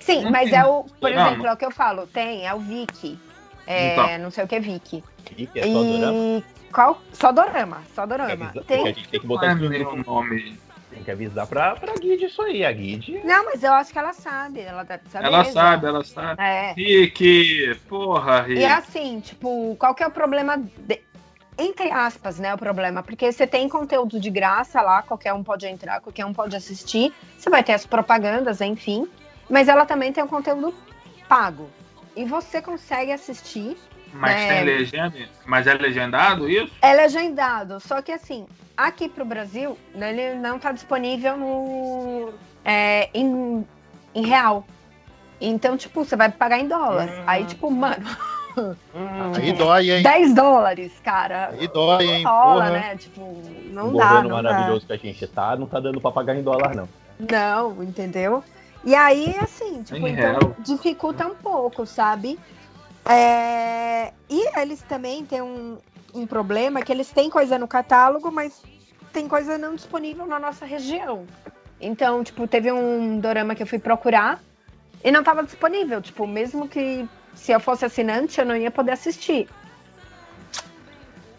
Sim, 0.00 0.24
Não 0.24 0.30
mas 0.30 0.50
tem 0.50 0.58
é 0.58 0.64
o, 0.66 0.84
por 0.84 1.00
dorama. 1.10 1.28
exemplo, 1.28 1.46
é 1.46 1.52
o 1.52 1.56
que 1.56 1.64
eu 1.64 1.70
falo, 1.70 2.06
tem, 2.06 2.46
é 2.46 2.54
o 2.54 2.58
Viki. 2.60 3.18
É, 3.66 3.92
Então. 3.92 4.18
não 4.24 4.30
sei 4.30 4.44
o 4.44 4.48
que 4.48 4.54
é 4.56 4.60
Viki. 4.60 5.04
E 5.36 5.46
que 5.46 5.58
é 5.60 5.62
só 5.64 5.82
dorama. 5.82 6.12
E 6.14 6.44
qual? 6.72 7.02
Só 7.12 7.32
dorama, 7.32 7.82
só 7.94 8.06
dorama. 8.06 8.32
avisar- 8.32 8.64
Tem... 8.64 8.82
a 8.82 8.86
gente 8.92 9.08
tem 9.08 9.20
que 9.20 9.26
botar 9.26 9.50
é 9.50 9.54
grupo. 9.54 9.96
nome. 10.10 10.58
Tem 10.98 11.04
que 11.04 11.10
avisar 11.12 11.46
pra, 11.46 11.76
pra 11.76 11.94
Guide 11.94 12.24
isso 12.24 12.42
aí. 12.42 12.64
A 12.64 12.72
Guide. 12.72 13.20
Não, 13.24 13.44
mas 13.44 13.62
eu 13.62 13.72
acho 13.72 13.92
que 13.92 13.98
ela 14.00 14.12
sabe, 14.12 14.60
ela 14.60 14.82
deve 14.82 15.08
saber. 15.08 15.26
Ela 15.26 15.44
sabe, 15.44 15.86
ela 15.86 16.02
sabe. 16.04 16.42
É. 16.42 16.72
Rick, 16.72 17.76
porra, 17.88 18.42
Rick. 18.42 18.60
E 18.60 18.64
é 18.64 18.72
assim, 18.72 19.20
tipo, 19.20 19.76
qual 19.78 19.94
que 19.94 20.02
é 20.02 20.06
o 20.08 20.10
problema, 20.10 20.56
de- 20.56 21.00
entre 21.56 21.88
aspas, 21.92 22.40
né, 22.40 22.52
o 22.52 22.58
problema? 22.58 23.00
Porque 23.00 23.30
você 23.30 23.46
tem 23.46 23.68
conteúdo 23.68 24.18
de 24.18 24.28
graça 24.28 24.82
lá, 24.82 25.00
qualquer 25.02 25.32
um 25.32 25.44
pode 25.44 25.66
entrar, 25.68 26.00
qualquer 26.00 26.26
um 26.26 26.32
pode 26.34 26.56
assistir, 26.56 27.12
você 27.36 27.48
vai 27.48 27.62
ter 27.62 27.74
as 27.74 27.86
propagandas, 27.86 28.60
enfim, 28.60 29.08
mas 29.48 29.68
ela 29.68 29.86
também 29.86 30.12
tem 30.12 30.24
um 30.24 30.28
conteúdo 30.28 30.74
pago. 31.28 31.70
E 32.16 32.24
você 32.24 32.60
consegue 32.60 33.12
assistir. 33.12 33.76
Mas 34.12 34.34
É. 34.34 34.48
tem 34.48 34.64
legenda? 34.64 35.16
Mas 35.46 35.66
é 35.68 35.74
legendado 35.74 36.48
isso? 36.50 36.72
É 36.82 36.92
legendado, 36.92 37.78
só 37.78 38.02
que 38.02 38.10
assim, 38.10 38.48
aqui 38.78 39.08
pro 39.08 39.24
Brasil, 39.24 39.76
né, 39.94 40.10
ele 40.12 40.38
não 40.38 40.58
tá 40.58 40.70
disponível 40.72 41.36
no, 41.36 42.32
é, 42.64 43.10
em, 43.12 43.66
em 44.14 44.24
real. 44.26 44.64
Então, 45.40 45.76
tipo, 45.76 46.04
você 46.04 46.16
vai 46.16 46.30
pagar 46.30 46.58
em 46.58 46.68
dólar. 46.68 47.08
Hum. 47.08 47.22
Aí, 47.26 47.44
tipo, 47.44 47.70
mano, 47.70 48.06
Aí 49.36 49.52
dói, 49.52 49.90
hein? 49.90 50.02
10 50.02 50.34
dólares, 50.34 50.92
cara. 51.04 51.50
Aí 51.58 51.68
dói, 51.68 52.04
hein? 52.06 52.22
Não 52.24 52.30
rola, 52.32 52.54
Porra. 52.64 52.70
né? 52.72 52.96
Tipo, 52.96 53.42
não 53.70 53.88
o 53.90 53.96
dá, 53.96 54.06
governo 54.08 54.28
não 54.30 54.36
dá. 54.42 54.42
maravilhoso 54.42 54.86
que 54.86 54.92
a 54.92 54.96
gente 54.96 55.26
tá, 55.28 55.56
não 55.56 55.66
tá 55.66 55.78
dando 55.80 56.00
pra 56.00 56.10
pagar 56.10 56.34
em 56.36 56.42
dólar, 56.42 56.74
não. 56.74 56.88
Não, 57.20 57.82
entendeu? 57.82 58.42
E 58.84 58.94
aí, 58.94 59.36
assim, 59.40 59.82
tipo, 59.82 60.06
Em 60.06 60.12
então 60.12 60.30
real. 60.38 60.56
dificulta 60.60 61.26
um 61.26 61.34
pouco, 61.34 61.84
sabe? 61.86 62.38
É, 63.04 64.12
E 64.28 64.58
eles 64.60 64.82
também 64.82 65.24
têm 65.24 65.40
um, 65.42 65.78
um 66.14 66.26
problema 66.26 66.82
que 66.82 66.90
eles 66.92 67.10
têm 67.10 67.28
coisa 67.30 67.58
no 67.58 67.68
catálogo, 67.68 68.30
mas 68.30 68.62
tem 69.12 69.28
coisa 69.28 69.56
não 69.58 69.74
disponível 69.74 70.26
na 70.26 70.38
nossa 70.38 70.64
região. 70.66 71.26
Então, 71.80 72.24
tipo, 72.24 72.46
teve 72.46 72.72
um 72.72 73.18
dorama 73.20 73.54
que 73.54 73.62
eu 73.62 73.66
fui 73.66 73.78
procurar 73.78 74.40
e 75.04 75.10
não 75.10 75.20
estava 75.20 75.42
disponível. 75.42 76.00
Tipo, 76.02 76.26
mesmo 76.26 76.68
que 76.68 77.08
se 77.34 77.52
eu 77.52 77.60
fosse 77.60 77.84
assinante, 77.84 78.40
eu 78.40 78.46
não 78.46 78.56
ia 78.56 78.70
poder 78.70 78.92
assistir. 78.92 79.48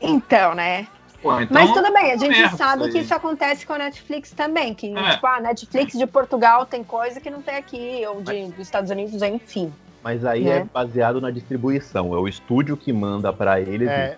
Então, 0.01 0.55
né? 0.55 0.87
Pô, 1.21 1.37
então, 1.41 1.47
Mas 1.61 1.73
tudo 1.73 1.91
bem, 1.91 2.13
a 2.13 2.17
gente 2.17 2.39
merda 2.39 2.55
sabe 2.55 2.83
isso 2.83 2.91
que 2.93 2.97
aí. 2.99 3.03
isso 3.03 3.13
acontece 3.13 3.65
com 3.65 3.73
a 3.73 3.77
Netflix 3.77 4.31
também. 4.31 4.73
Que, 4.73 4.95
É. 4.97 5.11
tipo, 5.11 5.27
a 5.27 5.41
Netflix 5.41 5.97
de 5.97 6.07
Portugal 6.07 6.65
tem 6.65 6.81
coisa 6.83 7.19
que 7.19 7.29
não 7.29 7.41
tem 7.41 7.57
aqui, 7.57 8.01
ou 8.07 8.21
de, 8.21 8.45
dos 8.45 8.59
Estados 8.59 8.89
Unidos, 8.89 9.21
enfim. 9.21 9.73
Mas 10.01 10.23
aí 10.23 10.45
Né? 10.45 10.59
é 10.59 10.63
baseado 10.63 11.19
na 11.19 11.29
distribuição. 11.29 12.13
É 12.13 12.17
o 12.17 12.25
estúdio 12.29 12.77
que 12.77 12.93
manda 12.93 13.33
pra 13.33 13.59
eles. 13.59 13.89
É, 13.89 14.17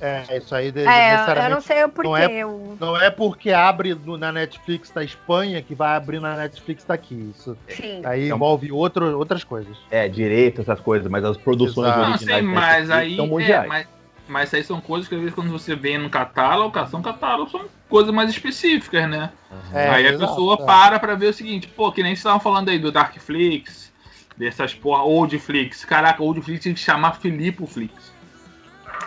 é, 0.00 0.36
isso 0.38 0.54
aí 0.54 0.70
de- 0.70 0.80
É, 0.80 0.82
eu 0.82 0.86
não 0.86 1.10
necessariamente. 1.18 1.62
sei 1.64 1.84
o 1.84 1.88
porquê. 1.88 2.08
não 2.08 2.16
é- 2.16 2.32
eu- 2.32 2.76
Não 2.80 2.96
é 2.96 3.10
porque 3.10 3.50
abre 3.52 3.94
no- 3.94 4.16
na 4.16 4.30
Netflix 4.30 4.90
da 4.90 5.02
Espanha 5.02 5.60
que 5.62 5.74
vai 5.74 5.96
abrir 5.96 6.20
na 6.20 6.36
Netflix 6.36 6.84
daqui. 6.84 7.32
Isso 7.36 7.56
Sim. 7.68 8.02
aí 8.04 8.28
É 8.28 8.32
um- 8.32 8.36
envolve 8.36 8.70
outro, 8.70 9.18
outras 9.18 9.42
coisas. 9.44 9.76
É, 9.90 10.08
direito, 10.08 10.60
essas 10.60 10.78
coisas, 10.80 11.10
mas 11.10 11.24
as 11.24 11.36
produções 11.36 11.88
Exato. 11.88 12.00
Não 12.02 12.08
originais 12.10 12.44
sei, 12.44 12.54
mas 12.54 12.90
aí. 12.90 13.16
são 13.16 13.24
É, 13.24 13.28
mundiais. 13.28 13.68
mas, 13.68 13.86
mas 14.28 14.46
isso 14.48 14.56
aí 14.56 14.64
são 14.64 14.80
coisas 14.80 15.08
que 15.08 15.14
às 15.14 15.20
vezes 15.20 15.34
quando 15.34 15.50
você 15.50 15.74
vê 15.74 15.98
no 15.98 16.08
catálogo, 16.10 16.70
cara, 16.70 16.86
são 16.86 17.02
catálogos, 17.02 17.50
são 17.50 17.64
coisas 17.88 18.12
mais 18.14 18.30
específicas, 18.30 19.08
né? 19.08 19.30
É, 19.74 19.88
aí 19.88 20.06
a 20.06 20.10
exato, 20.10 20.30
pessoa 20.32 20.58
é. 20.60 20.64
para 20.64 20.98
pra 21.00 21.14
ver 21.14 21.26
o 21.26 21.32
seguinte, 21.32 21.66
pô, 21.68 21.90
que 21.90 22.02
nem 22.02 22.10
vocês 22.10 22.20
estavam 22.20 22.38
falando 22.40 22.68
aí 22.68 22.78
do 22.78 22.92
Darkflix, 22.92 23.90
dessas 24.36 24.72
porra, 24.74 25.02
Oldflix. 25.02 25.84
Caraca, 25.84 26.22
Oldflix 26.22 26.62
tinha 26.62 26.74
que 26.74 26.80
chamar 26.80 27.16
Filipoflix. 27.16 28.12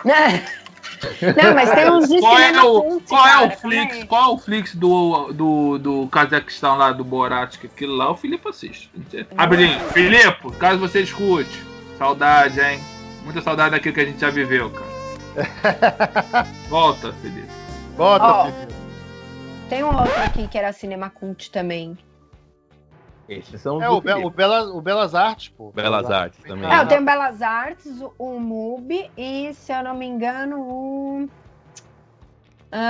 Não, 1.42 1.54
mas 1.54 1.70
tem 1.70 1.90
uns 1.90 2.08
de 2.08 2.20
Qual 2.20 2.38
é 2.38 2.62
o, 2.62 3.00
qual 3.00 3.26
é 3.26 3.30
cara, 3.30 3.46
o 3.46 3.50
Flix? 3.50 3.90
também. 3.90 4.06
Qual 4.06 4.22
é 4.22 4.34
o 4.34 4.38
Flix 4.38 4.74
do, 4.74 5.32
do, 5.32 5.78
do 5.78 6.08
Cazaquistão 6.08 6.76
lá, 6.76 6.92
do 6.92 7.04
Borat? 7.04 7.58
Que 7.58 7.66
aquilo 7.66 7.96
lá 7.96 8.10
o 8.10 8.16
Filipe 8.16 8.48
assiste. 8.48 8.90
Rapidinho, 9.36 9.78
Filipe, 9.92 10.50
caso 10.58 10.78
você 10.78 11.02
escute, 11.02 11.62
saudade, 11.98 12.60
hein? 12.60 12.80
Muita 13.24 13.40
saudade 13.40 13.70
daquilo 13.70 13.94
que 13.94 14.00
a 14.00 14.04
gente 14.04 14.20
já 14.20 14.30
viveu, 14.30 14.70
cara. 14.70 16.46
Volta, 16.68 17.12
Felipe. 17.14 17.48
Bota, 17.96 18.24
Ó. 18.24 18.44
Felipe. 18.46 18.74
Tem 19.68 19.82
um 19.82 19.96
outro 19.96 20.22
aqui 20.22 20.46
que 20.48 20.58
era 20.58 20.72
cinema 20.72 21.08
cult 21.08 21.50
também. 21.50 21.96
Esses 23.28 23.60
são 23.60 23.76
os 23.76 23.82
É 23.82 23.86
do 23.86 23.94
o, 23.96 24.00
Be- 24.00 24.14
o, 24.14 24.30
Belas, 24.30 24.68
o 24.68 24.80
Belas 24.80 25.14
Artes, 25.14 25.48
pô. 25.48 25.70
Belas 25.70 26.10
Artes 26.10 26.42
também. 26.44 26.68
É, 26.70 26.74
Ah. 26.74 26.82
eu 26.82 26.88
tenho 26.88 27.04
Belas 27.04 27.40
Artes, 27.40 28.00
o- 28.00 28.12
o 28.18 28.38
MUBI 28.40 29.10
e, 29.16 29.54
se 29.54 29.72
eu 29.72 29.82
não 29.82 29.94
me 29.94 30.06
engano, 30.06 30.60
o. 30.60 31.28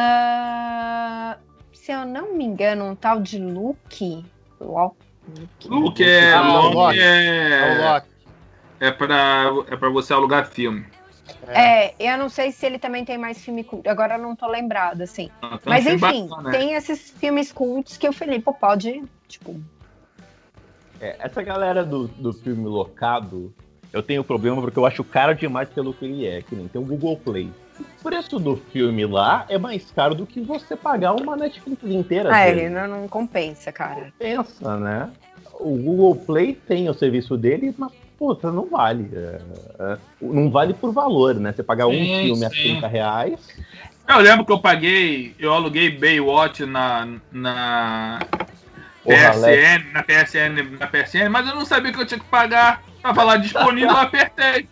Ah, 0.04 1.36
se 1.72 1.92
eu 1.92 2.04
não 2.06 2.34
me 2.34 2.44
engano, 2.44 2.84
um 2.86 2.94
tal 2.94 3.20
de 3.20 3.38
Luke. 3.38 4.24
Luke 5.64 6.02
é, 6.04 6.32
Ah, 6.32 6.40
Loki. 6.40 6.98
É 6.98 7.58
é, 7.58 7.92
Loki. 7.92 8.08
é, 8.80 8.90
pra, 8.90 9.44
é 9.68 9.76
pra 9.76 9.88
você 9.90 10.12
alugar 10.12 10.46
filme. 10.46 10.86
É, 11.48 11.94
eu 11.98 12.16
não 12.18 12.28
sei 12.28 12.52
se 12.52 12.64
ele 12.66 12.78
também 12.78 13.04
tem 13.04 13.18
mais 13.18 13.42
filme 13.42 13.64
cult. 13.64 13.88
Agora 13.88 14.14
eu 14.14 14.18
não 14.22 14.34
tô 14.36 14.46
lembrada, 14.46 15.04
assim. 15.04 15.30
Então, 15.38 15.58
Mas 15.66 15.84
filme 15.84 15.96
enfim, 15.98 16.26
bacana, 16.28 16.50
né? 16.50 16.58
tem 16.58 16.74
esses 16.74 17.10
filmes 17.10 17.52
cults 17.52 17.96
que 17.96 18.08
o 18.08 18.12
Felipe 18.12 18.52
pode, 18.60 19.02
tipo. 19.28 19.60
É, 21.02 21.16
essa 21.18 21.42
galera 21.42 21.84
do, 21.84 22.06
do 22.06 22.32
filme 22.32 22.64
locado, 22.64 23.52
eu 23.92 24.02
tenho 24.04 24.22
problema 24.22 24.62
porque 24.62 24.78
eu 24.78 24.86
acho 24.86 25.02
caro 25.02 25.34
demais 25.34 25.68
pelo 25.68 25.92
que 25.92 26.04
ele 26.04 26.26
é. 26.26 26.40
Que 26.40 26.54
nem 26.54 26.68
tem 26.68 26.80
o 26.80 26.84
Google 26.84 27.16
Play. 27.16 27.50
O 27.80 28.04
preço 28.04 28.38
do 28.38 28.56
filme 28.56 29.04
lá 29.04 29.44
é 29.48 29.58
mais 29.58 29.90
caro 29.90 30.14
do 30.14 30.24
que 30.24 30.40
você 30.40 30.76
pagar 30.76 31.14
uma 31.14 31.36
Netflix 31.36 31.82
inteira. 31.82 32.34
É, 32.34 32.46
dele. 32.46 32.66
ele 32.66 32.70
não, 32.70 32.86
não 32.86 33.08
compensa, 33.08 33.72
cara. 33.72 34.12
Pensa, 34.16 34.76
né? 34.78 35.10
O 35.54 35.76
Google 35.76 36.14
Play 36.14 36.54
tem 36.54 36.88
o 36.88 36.94
serviço 36.94 37.36
dele, 37.36 37.74
mas, 37.76 37.90
puta, 38.16 38.52
não 38.52 38.66
vale. 38.66 39.10
É, 39.12 39.40
é, 39.80 39.98
não 40.20 40.50
vale 40.50 40.72
por 40.72 40.92
valor, 40.92 41.34
né? 41.34 41.52
Você 41.52 41.64
pagar 41.64 41.88
um 41.88 41.92
Sim, 41.92 42.26
filme 42.26 42.44
a 42.44 42.50
sim. 42.50 42.62
30 42.62 42.86
reais. 42.86 43.48
Eu 44.08 44.18
lembro 44.18 44.44
que 44.44 44.52
eu 44.52 44.58
paguei, 44.60 45.34
eu 45.38 45.52
aluguei 45.52 45.90
Baywatch 45.90 46.64
na, 46.66 47.08
na 47.32 48.20
PSN, 49.04 49.92
na 49.92 50.02
PSN, 50.02 50.78
na 50.78 50.86
PSN, 50.86 51.28
mas 51.30 51.48
eu 51.48 51.54
não 51.54 51.64
sabia 51.64 51.92
que 51.92 52.00
eu 52.00 52.06
tinha 52.06 52.20
que 52.20 52.26
pagar. 52.26 52.82
Tava 53.02 53.24
lá 53.24 53.36
disponível, 53.36 53.90
eu 53.90 53.96
apertei. 53.98 54.68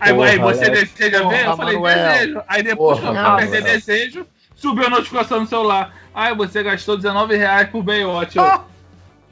Aí, 0.00 0.14
Porra, 0.14 0.28
aí 0.28 0.38
você 0.38 0.64
Alex. 0.66 0.92
deseja 0.92 1.28
ver? 1.28 1.40
Eu 1.40 1.44
Porra, 1.44 1.56
falei, 1.56 1.74
Manuel. 1.74 2.12
desejo. 2.12 2.42
Aí 2.46 2.62
depois 2.62 3.00
Porra, 3.00 3.12
que 3.12 3.18
eu 3.18 3.26
apertei 3.26 3.60
Manuel. 3.60 3.74
desejo, 3.76 4.26
subiu 4.54 4.86
a 4.86 4.90
notificação 4.90 5.40
no 5.40 5.46
celular. 5.46 5.94
Aí 6.14 6.34
você 6.34 6.62
gastou 6.62 6.96
19 6.96 7.36
reais 7.36 7.68
por 7.70 7.82
Baywatch. 7.82 8.36
Eu, 8.36 8.44
Oh! 8.44 8.60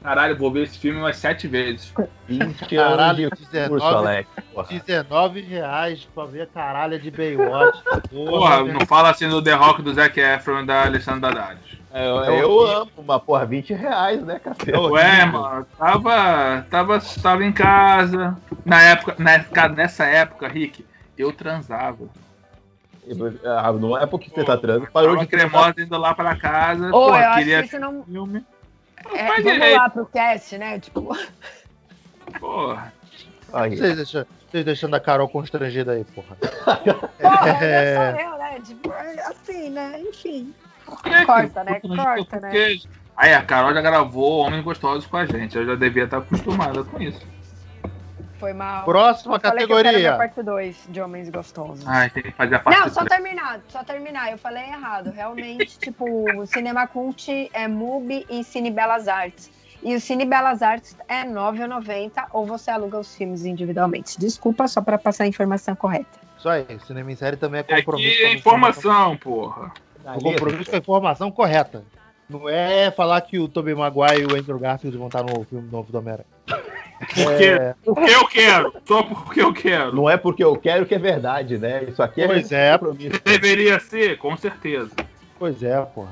Caralho, 0.07 0.37
vou 0.37 0.49
ver 0.49 0.63
esse 0.63 0.79
filme 0.79 0.99
umas 0.99 1.17
sete 1.17 1.49
vezes. 1.49 1.93
20 2.29 2.65
Caralho, 2.77 3.25
anos 3.27 3.39
de 3.39 3.45
19. 3.47 3.69
curso, 3.69 3.85
Alex. 3.87 4.29
Porra. 4.53 4.67
19 4.69 5.41
reais 5.41 6.07
pra 6.15 6.23
ver 6.23 6.43
a 6.43 6.45
caralha 6.45 6.97
de 6.97 7.11
Baywatch. 7.11 7.83
Porra, 8.09 8.63
não 8.63 8.85
fala 8.85 9.09
assim 9.09 9.27
do 9.27 9.41
The 9.41 9.51
Rock, 9.51 9.81
do 9.81 9.93
Zac 9.93 10.17
Efron 10.17 10.61
e 10.61 10.65
da 10.65 10.85
Alessandra 10.85 11.27
Haddad. 11.29 11.59
É, 11.93 12.07
Eu, 12.07 12.23
É 12.23 12.41
eu 12.41 12.61
amo, 12.67 12.91
mas, 13.05 13.21
porra, 13.21 13.45
20 13.45 13.73
reais, 13.73 14.23
né, 14.23 14.39
cacete? 14.39 14.71
É. 14.73 14.79
Ué, 14.79 15.25
mano, 15.25 15.67
tava, 15.77 16.65
tava, 16.71 16.99
tava 17.21 17.43
em 17.43 17.51
casa. 17.51 18.37
Na 18.63 18.81
época, 18.81 19.15
na 19.19 19.31
época- 19.31 19.67
nessa 19.67 20.05
época, 20.05 20.47
Rick, 20.47 20.85
eu 21.17 21.33
transava. 21.33 22.07
Ah, 23.45 23.73
não 23.73 23.97
é 23.97 24.05
porque 24.05 24.29
você 24.29 24.41
tá 24.45 24.55
trans, 24.55 24.87
parou 24.89 25.17
de 25.17 25.27
cremosa 25.27 25.73
indo 25.79 25.97
lá 25.97 26.13
pra 26.13 26.33
casa. 26.37 26.87
Ô, 26.89 26.91
pô, 26.91 27.07
eu 27.09 27.13
acho 27.15 27.39
queria 27.39 27.59
que 27.59 27.67
isso 27.67 27.79
não. 27.79 28.03
filme. 28.05 28.45
É, 29.13 29.27
vamos 29.27 29.43
direito. 29.43 29.77
lá 29.77 29.89
pro 29.89 30.05
cast, 30.07 30.57
né? 30.57 30.79
Tipo, 30.79 31.15
Porra. 32.39 32.93
Aí, 33.53 33.77
Vocês 33.77 33.95
deixam- 33.95 34.25
vocês 34.51 34.65
deixando 34.65 34.95
a 34.95 34.99
Carol 34.99 35.27
constrangida 35.29 35.93
aí, 35.93 36.03
porra. 36.03 36.35
porra, 37.19 37.65
É. 37.65 37.97
olha 37.97 38.15
só 38.15 38.21
eu, 38.31 38.37
né? 38.37 38.59
Tipo, 38.65 38.91
é 38.93 39.21
assim, 39.27 39.69
né? 39.69 39.99
Enfim. 40.01 40.53
Que 41.03 41.09
que- 41.09 41.25
Corta, 41.25 41.63
né? 41.63 41.79
Puta, 41.79 41.95
não 41.95 42.03
Corta, 42.03 42.39
né? 42.39 42.51
Aí 43.15 43.33
a 43.33 43.41
Carol 43.41 43.73
já 43.73 43.81
gravou 43.81 44.39
Homens 44.45 44.63
Gostosos 44.63 45.05
com 45.07 45.17
a 45.17 45.25
gente. 45.25 45.57
Eu 45.57 45.65
já 45.65 45.75
devia 45.75 46.03
estar 46.03 46.17
acostumada 46.19 46.83
com 46.83 47.01
isso. 47.01 47.19
Foi 48.39 48.53
mal. 48.53 48.85
Próxima 48.85 49.35
Eu 49.35 49.39
falei 49.39 49.65
que 49.65 49.71
eu 49.71 49.77
categoria. 49.77 50.15
parte 50.15 50.43
2 50.43 50.85
de 50.89 51.01
Homens 51.01 51.29
Gostosos. 51.29 51.87
Ai, 51.87 52.09
tem 52.09 52.23
que 52.23 52.31
fazer 52.31 52.55
a 52.55 52.59
parte 52.59 52.79
Não, 52.79 52.89
só 52.89 53.03
terminar, 53.05 53.61
só 53.67 53.83
terminar. 53.83 54.31
Eu 54.31 54.37
falei 54.37 54.63
errado. 54.63 55.11
Realmente, 55.11 55.77
tipo, 55.79 56.05
o 56.37 56.45
Cinema 56.45 56.87
Cult 56.87 57.49
é 57.51 57.67
MUBI 57.67 58.25
e 58.29 58.43
Cine 58.43 58.69
Belas 58.69 59.07
Artes. 59.07 59.51
E 59.81 59.95
o 59.95 60.01
Cine 60.01 60.25
Belas 60.25 60.61
Artes 60.61 60.95
é 61.07 61.21
R$ 61.21 61.29
9,90 61.29 62.27
ou 62.31 62.45
você 62.45 62.71
aluga 62.71 62.99
os 62.99 63.15
filmes 63.15 63.45
individualmente. 63.45 64.19
Desculpa, 64.19 64.67
só 64.67 64.81
para 64.81 64.97
passar 64.97 65.23
a 65.23 65.27
informação 65.27 65.75
correta. 65.75 66.19
Isso 66.37 66.49
aí, 66.49 66.65
cinema 66.85 67.11
em 67.11 67.15
série 67.15 67.37
também 67.37 67.61
é 67.61 67.63
compromisso. 67.63 68.13
Aqui 68.13 68.23
é 68.23 68.33
informação, 68.33 69.17
porra. 69.17 69.71
O 70.15 70.21
compromisso 70.21 70.69
com 70.69 70.75
a 70.75 70.79
informação 70.79 71.31
correta. 71.31 71.83
Não 72.29 72.49
é 72.49 72.91
falar 72.91 73.21
que 73.21 73.39
o 73.39 73.47
Tobey 73.47 73.73
Maguire 73.73 74.21
e 74.21 74.25
o 74.25 74.35
Andrew 74.35 74.59
Garfield 74.59 74.97
vão 74.97 75.07
estar 75.07 75.23
no 75.23 75.43
filme 75.45 75.69
novo 75.71 75.91
do 75.91 75.97
Homem-Aranha. 75.97 76.27
Por 76.99 77.37
quê? 77.37 77.73
Porque 77.83 78.11
eu 78.11 78.27
quero. 78.27 78.73
Só 78.85 79.03
porque 79.03 79.41
eu 79.41 79.53
quero. 79.53 79.95
Não 79.95 80.09
é 80.09 80.17
porque 80.17 80.43
eu 80.43 80.55
quero 80.57 80.85
que 80.85 80.95
é 80.95 80.99
verdade, 80.99 81.57
né? 81.57 81.83
Isso 81.87 82.01
aqui 82.01 82.21
é 82.21 82.27
Pois 82.27 82.51
é. 82.51 82.71
compromisso. 82.77 83.21
Deveria 83.23 83.79
ser, 83.79 84.17
com 84.17 84.35
certeza. 84.35 84.91
Pois 85.37 85.61
é, 85.61 85.79
porra. 85.81 86.09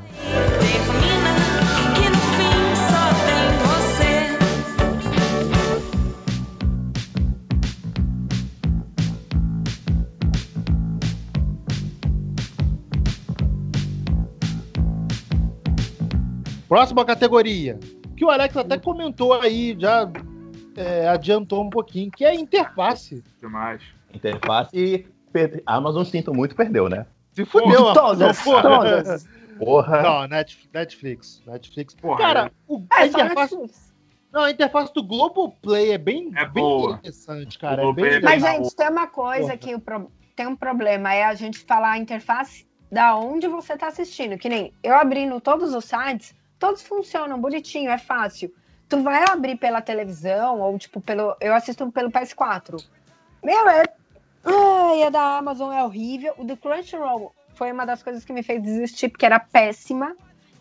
Próxima 16.68 17.06
categoria. 17.06 17.80
que 18.18 18.24
o 18.26 18.30
Alex 18.30 18.56
até 18.56 18.78
comentou 18.78 19.34
aí, 19.34 19.76
já 19.78 20.10
é, 20.78 21.08
adiantou 21.08 21.64
um 21.64 21.70
pouquinho, 21.70 22.12
que 22.12 22.24
é 22.26 22.30
a 22.30 22.36
interface. 22.36 23.24
Demais. 23.42 23.82
Interface. 24.14 25.06
per- 25.32 25.62
A 25.66 25.76
Amazon 25.76 26.04
sinto 26.04 26.34
muito 26.34 26.56
perdeu, 26.56 26.88
né? 26.90 27.06
Se 27.34 27.44
fudeu, 27.46 27.94
Todas, 27.94 28.42
porra. 28.42 28.62
todas. 28.62 29.28
Porra. 29.60 30.02
Não, 30.02 30.28
Netf- 30.28 30.68
Netflix. 30.74 31.42
Netflix. 31.46 31.94
Porra, 31.96 32.18
Cara, 32.18 32.52
o, 32.68 32.82
a 32.90 33.04
É, 33.04 33.08
interface, 33.08 33.56
Netflix. 33.56 33.94
não, 34.32 34.44
a 34.44 34.52
interface 34.52 34.94
do 34.94 35.04
Globoplay 35.04 35.92
é 35.92 35.98
bem, 35.98 36.32
É 36.36 36.46
bem 36.46 36.64
boa. 36.64 36.94
interessante, 36.96 37.60
cara. 37.60 37.86
O 37.86 37.92
É 37.92 37.94
bem 37.94 38.06
é 38.16 38.20
Mas, 38.22 38.42
gente, 38.42 38.76
tem 38.76 38.90
uma 38.90 39.08
coisa 39.08 39.42
Porra. 39.44 39.58
que 39.58 39.76
o 39.76 39.80
pro- 39.80 40.12
tem 40.36 40.48
um 40.48 40.56
problema, 40.56 41.14
é 41.14 41.24
a 41.24 41.34
gente 41.34 41.60
falar 41.60 41.92
a 41.92 41.98
interface 41.98 42.66
da 42.92 43.16
onde 43.18 43.48
você 43.48 43.78
tá 43.78 43.88
assistindo. 43.88 44.38
Que 44.38 44.48
nem 44.50 44.74
eu 44.84 44.94
abri 44.96 45.26
no 45.26 45.40
todos 45.42 45.74
os 45.74 45.86
sites, 45.86 46.34
todos 46.60 46.82
funcionam 46.82 47.40
bonitinho, 47.40 47.90
é 47.90 47.98
fácil. 47.98 48.54
Tu 48.88 49.02
vai 49.02 49.24
abrir 49.30 49.58
pela 49.58 49.82
televisão, 49.82 50.60
ou 50.62 50.78
tipo, 50.78 51.02
pelo. 51.02 51.36
Eu 51.40 51.54
assisto 51.56 51.92
pelo 51.92 52.12
PS4. 52.12 52.84
Meu, 53.44 53.70
é. 53.70 53.84
Ai, 54.44 55.04
a 55.04 55.10
da 55.10 55.38
Amazon 55.38 55.74
é 55.74 55.84
horrível. 55.84 56.34
O 56.38 56.44
do 56.44 56.56
Crunchyroll 56.56 57.34
foi 57.56 57.72
uma 57.72 57.86
das 57.86 58.04
coisas 58.04 58.24
que 58.24 58.34
me 58.34 58.44
fez 58.44 58.62
desistir, 58.62 59.10
porque 59.10 59.26
era 59.26 59.40
péssima. 59.40 60.16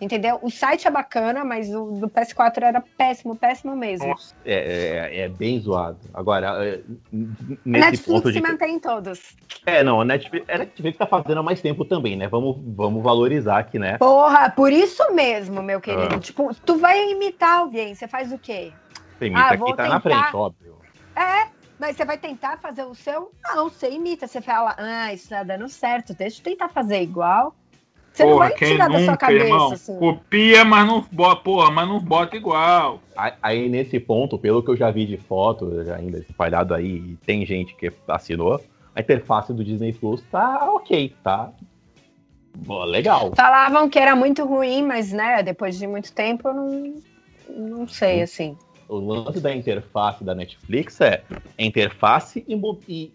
Entendeu? 0.04 0.38
O 0.42 0.50
site 0.50 0.86
é 0.86 0.90
bacana, 0.90 1.42
mas 1.44 1.74
o 1.74 1.92
do 1.92 2.10
PS4 2.10 2.62
era 2.62 2.80
péssimo, 2.80 3.34
péssimo 3.34 3.74
mesmo. 3.74 4.14
É, 4.44 5.08
é- 5.14 5.20
é 5.20 5.28
bem 5.30 5.58
zoado. 5.58 5.98
Agora, 6.12 6.62
é, 6.62 6.82
nesse 7.10 7.60
Netflix 7.64 8.04
ponto 8.06 8.30
de. 8.30 8.38
se 8.38 8.46
mantém 8.46 8.74
em 8.74 8.78
todos. 8.78 9.34
É, 9.64 9.82
não, 9.82 10.02
a 10.02 10.04
Netflix, 10.04 10.46
a 10.50 10.58
Netflix 10.58 10.98
tá 10.98 11.06
fazendo 11.06 11.38
há 11.40 11.42
mais 11.42 11.62
tempo 11.62 11.86
também, 11.86 12.16
né? 12.16 12.28
Vamos, 12.28 12.58
vamos 12.76 13.02
valorizar 13.02 13.58
aqui, 13.58 13.78
né? 13.78 13.96
Porra, 13.96 14.50
por 14.50 14.70
isso 14.70 15.02
mesmo, 15.14 15.62
meu 15.62 15.80
querido. 15.80 16.16
Ah. 16.16 16.20
Tipo, 16.20 16.54
tu 16.66 16.76
vai 16.76 17.10
imitar 17.10 17.60
alguém, 17.60 17.94
você 17.94 18.06
faz 18.06 18.30
o 18.30 18.38
quê? 18.38 18.72
Imita 19.22 19.40
Ah, 19.40 19.56
quem 19.56 19.74
tá 19.74 19.88
na 19.88 20.00
tentar. 20.00 20.22
frente, 20.24 20.36
óbvio. 20.36 20.76
É, 21.16 21.46
mas 21.78 21.96
você 21.96 22.04
vai 22.04 22.18
tentar 22.18 22.58
fazer 22.58 22.84
o 22.84 22.94
seu? 22.94 23.32
Não, 23.42 23.70
você 23.70 23.88
imita, 23.90 24.26
você 24.26 24.42
fala, 24.42 24.74
ah, 24.76 25.14
isso 25.14 25.30
tá 25.30 25.42
dando 25.42 25.66
certo, 25.70 26.12
deixa 26.12 26.40
eu 26.40 26.44
tentar 26.44 26.68
fazer 26.68 27.00
igual. 27.00 27.56
Você 28.14 28.22
não 28.24 28.30
Porra, 28.34 28.44
vai 28.46 28.54
quem 28.54 28.68
tirar 28.68 28.88
da 28.88 28.98
sua 28.98 29.00
nunca, 29.00 29.16
cabeça, 29.16 29.44
irmão? 29.44 29.72
assim. 29.72 29.98
Copia, 29.98 30.64
mas 30.64 30.86
não 30.86 31.04
bota, 31.10 31.42
porra, 31.42 31.70
mas 31.72 31.88
não 31.88 31.98
bota 32.00 32.36
igual. 32.36 33.00
Aí- 33.16 33.32
Aí, 33.42 33.68
nesse 33.68 33.98
ponto, 33.98 34.38
pelo 34.38 34.62
que 34.62 34.70
eu 34.70 34.76
já 34.76 34.88
vi 34.90 35.04
de 35.04 35.16
foto, 35.16 35.84
já 35.84 35.96
ainda 35.96 36.18
espalhado 36.18 36.72
aí, 36.74 36.96
e 36.96 37.18
tem 37.26 37.44
gente 37.44 37.74
que 37.74 37.92
assinou, 38.06 38.60
a 38.94 39.00
interface 39.00 39.52
do 39.52 39.64
Disney 39.64 39.92
Plus 39.92 40.22
tá 40.30 40.70
ok, 40.72 41.12
tá 41.24 41.50
Boa, 42.56 42.84
legal. 42.84 43.32
Falavam 43.34 43.88
que 43.90 43.98
era 43.98 44.14
muito 44.14 44.44
ruim, 44.44 44.84
mas, 44.84 45.12
né, 45.12 45.42
depois 45.42 45.76
de 45.76 45.86
muito 45.88 46.12
tempo, 46.12 46.48
eu 46.48 46.54
não, 46.54 46.94
não 47.48 47.88
sei, 47.88 48.22
assim. 48.22 48.56
O 48.88 48.96
lance 48.98 49.40
da 49.40 49.52
interface 49.52 50.22
da 50.22 50.36
Netflix 50.36 51.00
é 51.00 51.24
interface 51.58 52.44
e, 52.46 52.54
e- 52.86 53.12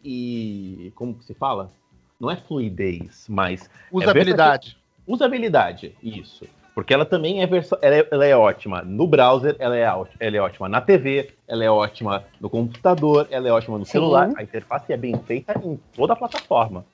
e- 0.88 0.91
como 0.93 1.14
que 1.14 1.24
se 1.24 1.34
fala? 1.34 1.72
Não 2.20 2.30
é 2.30 2.36
fluidez, 2.36 3.26
mas 3.30 3.70
Usabilidade. 3.89 4.78
Usabilidade, 5.14 5.95
isso. 6.01 6.45
Porque 6.76 6.93
ela 6.93 7.03
também 7.03 7.41
é, 7.41 7.47
verso- 7.47 7.78
ela 7.82 7.95
é, 7.95 8.07
ela 8.10 8.26
é 8.26 8.36
ótima 8.38 8.82
no 8.84 9.05
browser, 9.05 9.55
ela 9.60 9.76
é, 9.76 9.82
ela 9.82 10.38
é 10.38 10.39
ótima 10.39 10.70
na 10.70 10.80
TV, 10.80 11.32
ela 11.47 11.64
é 11.64 11.70
ótima 11.70 12.24
no 12.39 12.49
computador, 12.49 13.28
ela 13.30 13.47
é 13.49 13.51
ótima 13.51 13.78
no 13.78 13.86
Sim. 13.86 13.91
celular. 13.91 14.30
A 14.38 14.43
interface 14.43 14.93
é 14.93 14.95
bem 14.95 15.18
feita 15.26 15.60
em 15.62 15.78
toda 15.93 16.14
a 16.14 16.16
plataforma. 16.16 16.86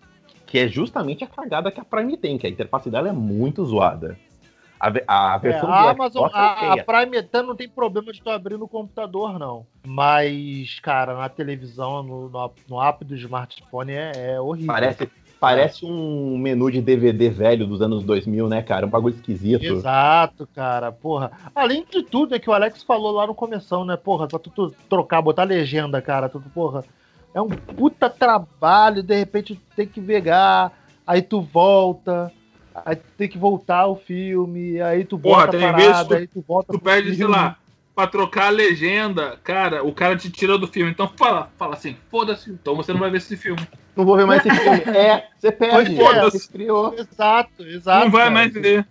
Que 0.47 0.59
é 0.59 0.67
justamente 0.67 1.23
a 1.23 1.27
cagada 1.27 1.69
que 1.69 1.79
a 1.79 1.85
Prime 1.85 2.15
tem, 2.17 2.37
que 2.37 2.47
a 2.47 2.49
interface 2.49 2.89
dela 2.89 3.09
é 3.09 3.11
muito 3.11 3.63
zoada. 3.65 4.17
A, 4.79 4.87
a 5.33 5.35
É, 5.35 5.39
versão 5.39 5.71
a 5.71 5.81
do 5.83 5.87
Amazon, 5.89 6.23
é 6.25 6.29
a, 6.33 6.55
feia. 6.57 6.73
a 6.81 6.83
Prime 6.85 7.17
até 7.17 7.41
não 7.41 7.55
tem 7.55 7.67
problema 7.69 8.11
de 8.11 8.21
tu 8.21 8.29
abrir 8.29 8.57
no 8.57 8.67
computador, 8.67 9.37
não. 9.37 9.65
Mas, 9.85 10.79
cara, 10.79 11.15
na 11.15 11.29
televisão, 11.29 12.01
no, 12.03 12.29
no, 12.29 12.51
no 12.69 12.81
app 12.81 13.03
do 13.05 13.15
smartphone 13.15 13.91
é, 13.93 14.33
é 14.33 14.41
horrível. 14.41 14.73
Parece, 14.73 15.09
parece 15.45 15.85
um 15.85 16.37
menu 16.37 16.71
de 16.71 16.81
DVD 16.81 17.29
velho 17.29 17.67
dos 17.67 17.81
anos 17.81 18.03
2000, 18.03 18.49
né, 18.49 18.61
cara? 18.63 18.85
Um 18.85 18.89
bagulho 18.89 19.13
esquisito. 19.15 19.63
Exato, 19.63 20.47
cara, 20.55 20.91
porra. 20.91 21.31
Além 21.53 21.85
de 21.91 22.01
tudo, 22.03 22.33
é 22.33 22.39
que 22.39 22.49
o 22.49 22.53
Alex 22.53 22.81
falou 22.83 23.11
lá 23.11 23.27
no 23.27 23.35
começo, 23.35 23.85
né, 23.85 23.95
porra, 23.95 24.27
pra 24.27 24.39
tu, 24.39 24.49
tu 24.49 24.73
trocar, 24.89 25.21
botar 25.21 25.43
legenda, 25.43 26.01
cara, 26.01 26.27
tu, 26.27 26.41
porra, 26.53 26.83
é 27.33 27.41
um 27.41 27.47
puta 27.49 28.09
trabalho, 28.09 29.03
de 29.03 29.15
repente 29.15 29.55
tu 29.55 29.61
tem 29.75 29.85
que 29.87 30.01
pegar, 30.01 30.71
aí 31.05 31.21
tu 31.21 31.41
volta, 31.41 32.31
aí 32.73 32.95
tu 32.95 33.03
tem 33.17 33.29
que 33.29 33.37
voltar 33.37 33.85
o 33.87 33.95
filme, 33.95 34.81
aí 34.81 35.05
tu 35.05 35.17
Porra, 35.17 35.45
bota 35.45 35.57
vezes 35.57 35.71
parada, 35.71 36.07
tu- 36.07 36.13
aí 36.15 36.27
tu 36.27 36.43
volta 36.47 36.73
Tu 36.73 36.79
pro 36.79 36.91
pede, 36.91 37.07
sei 37.09 37.17
filme. 37.17 37.33
lá, 37.33 37.55
pra 37.95 38.07
trocar 38.07 38.47
a 38.47 38.49
legenda, 38.49 39.39
cara, 39.43 39.83
o 39.83 39.93
cara 39.93 40.17
te 40.17 40.29
tira 40.29 40.57
do 40.57 40.67
filme. 40.67 40.91
Então 40.91 41.09
fala, 41.15 41.49
fala 41.57 41.75
assim, 41.75 41.95
foda-se, 42.11 42.51
então 42.51 42.75
você 42.75 42.91
não 42.91 42.99
vai 42.99 43.09
ver 43.09 43.17
esse 43.17 43.37
filme. 43.37 43.65
Não 43.95 44.03
vou 44.05 44.17
ver 44.17 44.25
mais 44.25 44.45
esse 44.45 44.55
filme. 44.55 44.81
É, 44.95 45.27
você 45.39 45.51
perde. 45.51 45.95
Pois 45.95 46.17
é. 46.17 46.21
Você 46.21 46.51
criou. 46.51 46.93
Exato, 46.97 47.63
exato. 47.63 48.05
não 48.05 48.11
vai 48.11 48.23
cara. 48.23 48.33
mais 48.33 48.53
ver. 48.53 48.85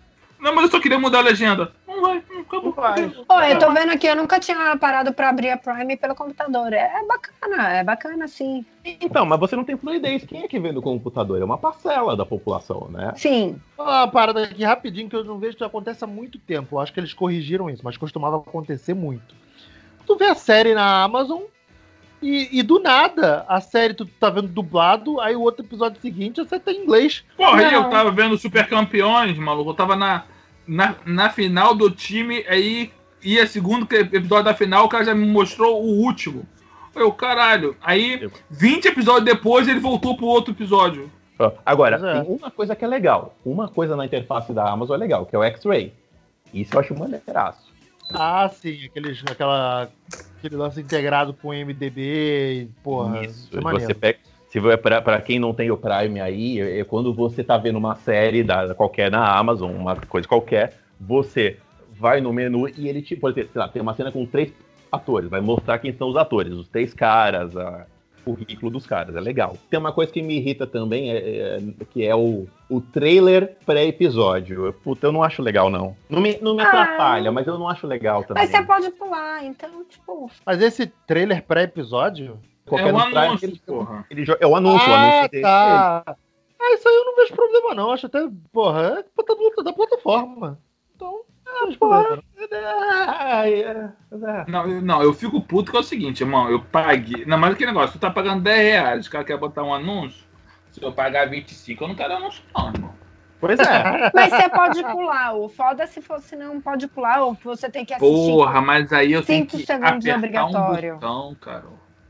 Não, 0.45 0.55
mas 0.55 0.65
eu 0.65 0.71
só 0.73 0.79
queria 0.79 0.99
mudar 0.99 1.21
a 1.21 1.23
legenda. 1.23 1.73
Não 1.89 2.03
vai, 2.03 2.23
não, 2.29 2.43
acabou. 2.43 2.73
Vai. 2.73 3.09
Pô, 3.09 3.41
eu 3.41 3.59
tô 3.59 3.73
vendo 3.73 3.93
aqui, 3.93 4.07
eu 4.07 4.15
nunca 4.15 4.39
tinha 4.39 4.77
parado 4.77 5.11
pra 5.11 5.31
abrir 5.31 5.49
a 5.49 5.57
Prime 5.57 5.97
pelo 5.97 6.15
computador. 6.15 6.71
É, 6.71 7.03
bacana, 7.09 7.69
é 7.71 7.83
bacana, 7.83 8.29
sim. 8.29 8.63
Então, 8.85 9.25
mas 9.25 9.41
você 9.41 9.57
não 9.57 9.65
tem 9.65 9.75
fluidez. 9.75 10.23
Quem 10.27 10.43
é 10.43 10.49
que 10.49 10.61
vê 10.61 10.71
no 10.71 10.83
computador? 10.83 11.41
É 11.41 11.45
uma 11.47 11.57
parcela 11.57 12.15
da 12.15 12.27
população, 12.27 12.89
né? 12.91 13.15
Sim. 13.17 13.59
Uma 13.79 14.07
parada 14.07 14.45
aqui 14.45 14.63
rapidinho 14.63 15.09
que 15.09 15.17
eu 15.17 15.25
não 15.25 15.39
vejo 15.39 15.57
que 15.57 15.65
acontece 15.65 16.05
há 16.05 16.07
muito 16.07 16.39
tempo. 16.39 16.77
Eu 16.77 16.81
acho 16.81 16.93
que 16.93 17.01
eles 17.01 17.15
corrigiram 17.15 17.71
isso, 17.71 17.83
mas 17.83 17.97
costumava 17.97 18.37
acontecer 18.37 18.93
muito. 18.93 19.35
Tu 20.07 20.15
vê 20.17 20.27
a 20.27 20.35
série 20.35 20.75
na 20.75 21.05
Amazon 21.05 21.41
e, 22.21 22.59
e 22.59 22.63
do 22.63 22.81
nada 22.81 23.47
a 23.49 23.63
série 23.63 23.95
tu 23.95 24.05
tá 24.05 24.29
vendo 24.29 24.49
dublado, 24.49 25.21
aí 25.21 25.35
o 25.35 25.41
outro 25.41 25.65
episódio 25.65 26.03
seguinte 26.03 26.37
você 26.37 26.61
tá 26.61 26.71
em 26.71 26.83
inglês. 26.83 27.25
Porra, 27.35 27.61
aí 27.61 27.73
Não. 27.73 27.85
eu 27.85 27.89
tava 27.89 28.11
vendo 28.11 28.37
Super 28.37 28.69
Campeões, 28.69 29.39
maluco. 29.39 29.71
Eu 29.71 29.75
tava 29.75 29.97
na, 29.97 30.25
na, 30.67 30.97
na 31.05 31.31
final 31.31 31.75
do 31.75 31.91
time, 31.91 32.45
aí 32.49 32.91
ia 33.23 33.47
segundo 33.47 33.91
episódio 33.93 34.45
da 34.45 34.55
final, 34.55 34.85
o 34.85 34.89
cara 34.89 35.05
já 35.05 35.15
me 35.15 35.27
mostrou 35.27 35.83
o 35.83 36.03
último. 36.03 36.47
Eu, 36.95 37.11
caralho. 37.13 37.77
Aí, 37.83 38.31
20 38.51 38.87
episódios 38.87 39.25
depois, 39.25 39.67
ele 39.67 39.81
voltou 39.81 40.17
pro 40.17 40.27
outro 40.27 40.53
episódio. 40.53 41.11
Ó, 41.39 41.51
Agora, 41.67 41.97
é. 41.97 42.23
tem 42.23 42.33
uma 42.33 42.51
coisa 42.51 42.77
que 42.77 42.85
é 42.85 42.89
legal. 42.89 43.35
Uma 43.45 43.69
coisa 43.69 43.97
na 43.97 44.05
interface 44.05 44.53
da 44.53 44.71
Amazon 44.71 44.97
é 44.97 44.99
legal, 44.99 45.27
que 45.27 45.35
é 45.35 45.39
o 45.39 45.43
X-Ray. 45.43 45.93
Isso 46.53 46.75
eu 46.75 46.81
acho 46.81 46.97
maneiraço. 46.97 47.73
Ah, 48.13 48.49
sim, 48.49 48.85
aqueles, 48.85 49.25
aquela, 49.29 49.89
aquele 50.39 50.57
lance 50.57 50.81
integrado 50.81 51.35
com 51.35 51.49
o 51.49 51.53
MDB 51.53 52.63
e 52.63 52.69
porra. 52.83 53.25
Isso. 53.25 53.49
é 53.57 53.61
maneiro. 53.61 53.87
Você 53.87 53.95
pega, 53.95 54.19
se 54.61 54.77
pra, 54.79 55.03
pra 55.03 55.21
quem 55.21 55.39
não 55.39 55.53
tem 55.53 55.71
o 55.71 55.77
Prime 55.77 56.21
aí, 56.21 56.61
é 56.61 56.81
é 56.81 56.85
quando 56.85 57.13
você 57.13 57.43
tá 57.43 57.57
vendo 57.57 57.77
uma 57.77 57.95
série 57.97 58.43
da, 58.45 58.75
qualquer 58.75 59.11
na 59.11 59.37
Amazon, 59.37 59.73
uma 59.73 59.97
coisa 59.97 60.29
qualquer, 60.29 60.75
você 61.01 61.57
vai 61.93 62.21
no 62.21 62.33
menu 62.33 62.69
e 62.69 62.89
ele 62.89 63.03
te, 63.03 63.17
por 63.17 63.31
exemplo, 63.31 63.51
sei 63.53 63.61
lá, 63.61 63.69
tem 63.69 63.83
uma 63.83 63.95
cena 63.95 64.13
com 64.13 64.25
três 64.25 64.53
atores, 64.93 65.29
vai 65.29 65.41
mostrar 65.41 65.79
quem 65.79 65.93
são 65.93 66.09
os 66.09 66.17
atores, 66.17 66.53
os 66.53 66.69
três 66.69 66.95
caras, 66.95 67.57
a- 67.57 67.87
o 68.27 68.35
currículo 68.37 68.71
dos 68.71 68.87
caras, 68.87 69.15
é 69.17 69.21
legal. 69.21 69.57
Tem 69.69 69.79
uma 69.79 69.93
coisa 69.93 70.11
que 70.11 70.23
me 70.23 70.37
irrita 70.39 70.67
também, 70.67 71.11
é, 71.11 71.17
é- 71.19 71.61
que 71.93 72.07
é 72.07 72.15
o, 72.17 72.47
o 72.71 72.81
trailer 72.81 73.57
pré-episódio. 73.67 74.67
Eu- 74.67 74.73
Puta, 74.73 75.07
eu 75.09 75.13
não 75.13 75.23
acho 75.23 75.43
legal, 75.43 75.69
não. 75.69 75.95
Não 76.09 76.21
me, 76.23 76.39
não 76.41 76.55
me 76.57 76.63
Ah. 76.63 76.69
atrapalha, 76.69 77.31
mas 77.31 77.47
eu 77.47 77.59
não 77.59 77.69
acho 77.69 77.87
legal 77.87 78.25
também. 78.25 78.43
Mas 78.45 78.51
você 78.51 78.63
pode 78.63 78.91
pular, 78.93 79.45
então, 79.45 79.85
tipo. 79.89 80.31
Mas 80.47 80.63
esse 80.63 80.87
trailer 81.07 81.43
pré-episódio. 81.43 82.39
Qualquer 82.67 82.89
é 82.89 82.93
um 82.93 83.01
Prime, 83.01 83.19
anúncio, 83.19 83.49
ele- 83.49 83.63
porra. 83.67 84.07
ele 84.11 84.25
jo- 84.25 84.37
é 84.41 84.47
o 84.47 84.57
anúncio, 84.57 84.91
o 84.91 84.95
ah, 84.95 84.99
anúncio 84.99 85.31
dele. 85.31 85.43
tá. 85.43 86.03
Ah, 86.07 86.75
isso 86.75 86.89
aí 86.89 86.95
eu 86.95 87.05
não 87.05 87.17
vejo 87.17 87.35
problema, 87.35 87.75
não. 87.75 87.93
Acho 87.93 88.07
até, 88.07 88.21
porra, 88.53 88.81
é 88.83 89.23
da, 89.23 89.63
da 89.65 89.73
plataforma. 89.73 90.59
Então, 90.97 91.21
não 91.45 91.67
vejo 91.67 91.79
porra. 91.79 92.17
não. 92.17 92.23
É, 93.45 93.51
é. 93.61 94.45
Não, 94.49 94.67
eu- 94.67 94.81
não, 94.83 95.03
eu 95.03 95.13
fico 95.13 95.41
puto 95.43 95.71
que 95.71 95.77
é 95.77 95.81
o 95.81 95.85
seguinte, 95.85 96.23
irmão. 96.23 96.49
Eu 96.51 96.61
paguei. 96.61 97.25
Não, 97.27 97.37
mas 97.37 97.55
que 97.57 97.67
negócio, 97.67 97.99
tu 97.99 98.01
tá 98.01 98.11
pagando 98.11 98.43
10 98.43 98.59
reais, 98.63 99.07
o 99.07 99.11
cara 99.11 99.25
quer 99.25 99.37
botar 99.37 99.63
um 99.63 99.75
anúncio. 99.75 100.25
Se 100.71 100.83
eu 100.83 100.91
pagar 100.93 101.29
25, 101.29 101.85
eu 101.85 101.89
não 101.89 101.95
quero 101.95 102.15
anúncio, 102.15 102.43
não, 102.57 102.69
irmão. 102.69 102.95
Pois 103.41 103.61
é. 103.61 103.65
Mas 104.15 104.31
você 104.33 104.49
pode 104.49 104.83
pular. 104.85 105.35
O 105.35 105.49
foda 105.51 105.87
se 105.87 106.01
fosse 106.01 106.35
não 106.35 106.61
pode 106.63 106.89
pular, 106.89 107.23
ou 107.23 107.35
você 107.45 107.69
tem 107.69 107.85
que 107.85 107.93
assistir. 107.93 108.31
Porra, 108.33 108.61
mas 108.63 108.91
aí 108.91 109.13
eu 109.13 109.23
tenho 109.23 109.45
que 109.47 109.59
segundos 109.67 109.87
apertar 110.07 110.17
obrigatório. 110.17 110.93
um 110.93 110.99
botão, 110.99 111.37
cara. 111.41 111.65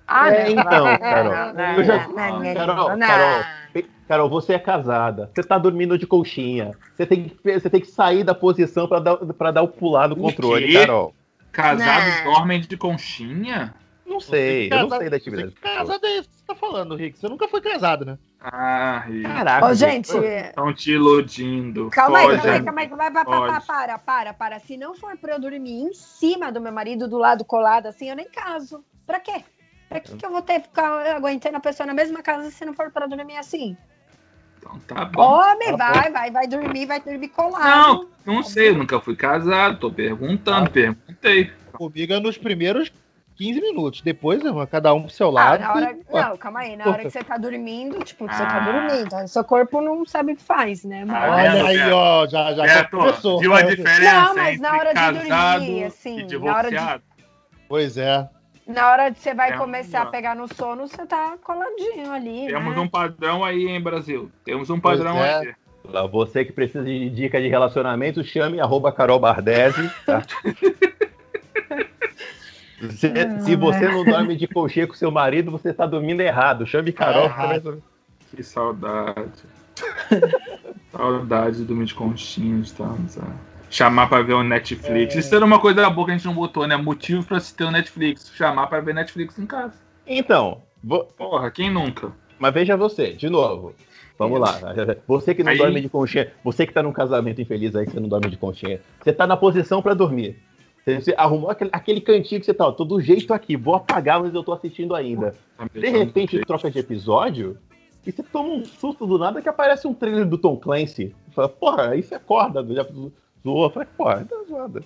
Ah, 0.06 0.30
É, 0.30 0.50
então, 0.50 0.64
Carol. 0.98 1.32
não, 1.54 1.84
já- 1.84 2.08
não, 2.08 2.54
Carol, 2.54 2.96
não. 2.96 3.06
Carol. 3.06 3.44
Carol, 4.06 4.28
você 4.28 4.52
é 4.52 4.58
casada. 4.58 5.30
Você 5.34 5.42
tá 5.42 5.56
dormindo 5.56 5.96
de 5.96 6.06
colchinha. 6.06 6.72
Você 6.94 7.06
tem 7.06 7.24
que, 7.24 7.58
você 7.58 7.70
tem 7.70 7.80
que 7.80 7.86
sair 7.86 8.22
da 8.22 8.34
posição 8.34 8.86
pra 8.86 8.98
dar, 8.98 9.16
pra 9.16 9.50
dar 9.50 9.62
o 9.62 9.68
pular 9.68 10.08
no 10.08 10.16
controle? 10.16 10.72
Carol. 10.74 11.14
Casados 11.50 12.24
Não. 12.24 12.34
dormem 12.34 12.60
de 12.60 12.76
conchinha? 12.76 13.74
Não 14.04 14.20
sei, 14.20 14.68
eu 14.70 14.86
não 14.86 14.98
sei 14.98 15.08
da 15.08 15.16
atividade. 15.16 15.48
Você 15.54 15.60
casado 15.60 16.04
é 16.06 16.10
isso 16.18 16.28
que 16.28 16.34
você 16.36 16.44
tá 16.46 16.54
falando, 16.54 16.94
Rick. 16.94 17.18
Você 17.18 17.26
nunca 17.28 17.48
foi 17.48 17.60
casado, 17.62 18.04
né? 18.04 18.18
Ah, 18.40 19.02
Rick. 19.06 19.22
Caraca. 19.22 19.66
Ô, 19.66 19.74
gente, 19.74 20.10
Estão 20.14 20.74
te 20.74 20.92
iludindo. 20.92 21.88
calma 21.90 22.18
aí, 22.18 22.26
calma 22.36 22.52
aí, 22.52 22.62
calma 22.62 22.80
aí, 22.82 22.88
calma 22.88 23.04
aí, 23.04 23.10
para, 23.10 23.24
para, 23.24 23.60
para, 23.62 23.98
para, 23.98 24.34
para. 24.34 24.58
Se 24.60 24.76
não 24.76 24.94
for 24.94 25.16
pra 25.16 25.32
eu 25.34 25.40
dormir 25.40 25.80
em 25.84 25.94
cima 25.94 26.52
do 26.52 26.60
meu 26.60 26.72
marido, 26.72 27.08
do 27.08 27.16
lado 27.16 27.42
colado, 27.44 27.86
assim, 27.86 28.10
eu 28.10 28.16
nem 28.16 28.28
caso. 28.28 28.84
Pra 29.06 29.18
quê? 29.18 29.42
Pra 29.94 30.00
que, 30.00 30.16
que 30.16 30.26
eu 30.26 30.30
vou 30.30 30.42
ter 30.42 30.54
que 30.60 30.66
ficar 30.68 31.06
aguentando 31.14 31.56
a 31.56 31.60
pessoa 31.60 31.86
na 31.86 31.94
mesma 31.94 32.20
casa 32.20 32.50
se 32.50 32.64
não 32.64 32.74
for 32.74 32.90
pra 32.90 33.06
dormir 33.06 33.36
assim? 33.36 33.76
Então 34.58 34.76
tá 34.88 35.04
bom. 35.04 35.22
Homem, 35.22 35.76
vai, 35.76 36.10
vai, 36.10 36.30
vai 36.32 36.46
dormir, 36.48 36.86
vai 36.86 36.98
dormir 37.00 37.28
colado. 37.28 38.08
Não, 38.26 38.34
não 38.34 38.42
sei, 38.42 38.70
eu 38.70 38.74
nunca 38.74 38.98
fui 39.00 39.14
casado, 39.14 39.78
tô 39.78 39.92
perguntando, 39.92 40.68
perguntei. 40.68 41.52
Comigo 41.72 42.12
é 42.12 42.18
nos 42.18 42.36
primeiros 42.36 42.90
15 43.36 43.60
minutos. 43.60 44.00
Depois, 44.00 44.44
irmão, 44.44 44.66
cada 44.66 44.92
um 44.94 45.02
pro 45.02 45.10
seu 45.12 45.28
Ah, 45.28 45.32
lado. 45.32 45.60
na 45.60 45.74
hora, 45.74 45.96
Ó, 46.10 46.22
não, 46.22 46.36
calma 46.38 46.60
aí. 46.60 46.76
Na 46.76 46.86
hora 46.88 47.02
que 47.04 47.10
você 47.10 47.22
tá 47.22 47.36
dormindo, 47.36 48.02
tipo, 48.02 48.24
você 48.26 48.42
tá 48.44 48.56
Ah. 48.56 48.60
dormindo. 48.72 49.14
aí 49.14 49.28
Seu 49.28 49.44
corpo 49.44 49.80
não 49.80 50.04
sabe 50.04 50.32
o 50.32 50.36
que 50.36 50.42
faz, 50.42 50.82
né? 50.82 51.04
Mas- 51.04 51.16
Ah, 51.22 51.30
Olha 51.36 51.64
aí, 51.66 51.78
Beto? 51.78 51.94
ó, 51.94 52.26
já, 52.26 52.52
já 52.54 52.62
Beto, 52.64 52.90
começou. 52.96 53.38
viu 53.38 53.54
a 53.54 53.62
diferença 53.62 54.12
Não, 54.24 54.34
mas 54.34 54.48
entre 54.54 54.60
na 54.62 54.72
hora 54.76 54.92
de 54.94 55.18
dormir, 55.60 55.84
assim, 55.84 56.18
e 56.28 56.38
na 56.38 56.56
hora 56.56 56.68
de-? 56.70 57.02
Pois 57.68 57.96
é. 57.96 58.28
Na 58.66 58.90
hora 58.90 59.10
de 59.10 59.18
você 59.18 59.34
vai 59.34 59.52
É 59.52 59.56
começar 59.58 60.02
a 60.02 60.06
pegar 60.06 60.34
no 60.34 60.52
sono, 60.52 60.88
você 60.88 61.04
tá 61.06 61.36
coladinho 61.42 62.10
ali. 62.10 62.46
Temos 62.46 62.74
né? 62.74 62.80
um 62.80 62.88
padrão 62.88 63.44
aí, 63.44 63.68
hein, 63.68 63.80
Brasil? 63.80 64.30
Temos 64.44 64.70
um 64.70 64.80
padrão 64.80 65.18
é. 65.18 65.38
aí. 65.38 65.54
Você 66.10 66.46
que 66.46 66.52
precisa 66.52 66.82
de 66.82 67.10
dica 67.10 67.40
de 67.40 67.48
relacionamento, 67.48 68.24
chame 68.24 68.58
arroba 68.58 68.90
Carol 68.90 69.20
Bardesi, 69.20 69.90
tá? 70.06 70.22
Se, 72.90 73.10
se 73.40 73.56
você 73.56 73.88
não 73.88 74.04
dorme 74.04 74.36
de 74.36 74.46
colchê 74.46 74.86
com 74.86 74.92
seu 74.92 75.10
marido, 75.10 75.50
você 75.50 75.72
tá 75.72 75.86
dormindo 75.86 76.20
errado. 76.20 76.66
Chame 76.66 76.92
Carol. 76.92 77.30
Tá 77.30 77.44
errado. 77.44 77.82
Que 78.30 78.42
saudade. 78.42 79.44
saudade 80.92 81.58
do 81.58 81.64
dormir 81.64 81.86
de 81.86 81.94
conchinha, 81.94 82.60
estamos 82.60 83.16
a 83.18 83.53
chamar 83.74 84.08
pra 84.08 84.22
ver 84.22 84.34
o 84.34 84.42
Netflix. 84.44 85.14
Isso 85.16 85.34
era 85.34 85.44
uma 85.44 85.58
coisa 85.58 85.88
boa 85.90 86.06
que 86.06 86.12
a 86.12 86.16
gente 86.16 86.26
não 86.26 86.34
botou, 86.34 86.66
né? 86.66 86.76
Motivo 86.76 87.24
pra 87.24 87.40
se 87.40 87.54
ter 87.54 87.64
o 87.64 87.70
Netflix. 87.70 88.30
Chamar 88.34 88.68
pra 88.68 88.80
ver 88.80 88.94
Netflix 88.94 89.38
em 89.38 89.46
casa. 89.46 89.74
Então, 90.06 90.62
vo- 90.82 91.04
Porra, 91.16 91.50
quem 91.50 91.70
nunca? 91.70 92.12
mas 92.38 92.54
veja 92.54 92.76
você, 92.76 93.12
de 93.12 93.28
novo. 93.28 93.74
Vamos 94.16 94.38
lá. 94.38 94.60
Você 95.08 95.34
que 95.34 95.42
não 95.42 95.50
Aí- 95.50 95.58
dorme 95.58 95.80
de 95.80 95.88
conchinha, 95.88 96.30
você 96.44 96.64
que 96.64 96.72
tá 96.72 96.82
num 96.84 96.92
casamento 96.92 97.40
infeliz 97.40 97.74
aí 97.74 97.84
que 97.84 97.90
você 97.92 97.98
não 97.98 98.08
dorme 98.08 98.30
de 98.30 98.36
conchinha, 98.36 98.80
você 99.02 99.12
tá 99.12 99.26
na 99.26 99.36
posição 99.36 99.82
pra 99.82 99.92
dormir. 99.92 100.36
Você, 100.84 101.00
você 101.00 101.14
arrumou 101.16 101.50
aquele, 101.50 101.70
aquele 101.72 102.00
cantinho 102.00 102.38
que 102.40 102.46
você 102.46 102.54
tá, 102.54 102.68
ó, 102.68 102.70
tô 102.72 102.84
do 102.84 103.00
jeito 103.00 103.34
aqui, 103.34 103.56
vou 103.56 103.74
apagar, 103.74 104.20
mas 104.20 104.32
eu 104.32 104.44
tô 104.44 104.52
assistindo 104.52 104.94
ainda. 104.94 105.34
Tá 105.58 105.64
De 105.64 105.80
deixando 105.80 105.98
repente 105.98 106.38
troca 106.46 106.70
de 106.70 106.78
episódio 106.78 107.58
e 108.06 108.12
você 108.12 108.22
toma 108.22 108.50
um 108.50 108.64
susto 108.64 109.04
do 109.04 109.18
nada 109.18 109.42
que 109.42 109.48
aparece 109.48 109.88
um 109.88 109.94
trailer 109.94 110.26
do 110.26 110.38
Tom 110.38 110.56
Clancy. 110.58 111.12
Você 111.26 111.34
Fala, 111.34 111.48
porra, 111.48 111.88
aí 111.90 112.00
você 112.02 112.14
acorda, 112.14 112.64
já 112.72 112.86
zoou. 113.44 113.70
Fala, 113.70 113.86
porra, 113.96 114.26
tá 114.28 114.36
zoada. 114.48 114.82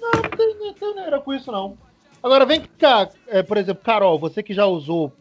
Não, 0.00 0.10
não 0.10 0.22
tem, 0.30 0.56
não 0.58 0.74
tem 0.74 0.94
nada 0.94 1.20
com 1.20 1.32
isso, 1.32 1.50
não. 1.52 1.78
Agora, 2.22 2.44
vem 2.44 2.62
cá, 2.78 3.08
é, 3.28 3.42
por 3.42 3.56
exemplo, 3.56 3.82
Carol, 3.82 4.18
você 4.18 4.42
que 4.42 4.52
já 4.52 4.66
usou, 4.66 5.12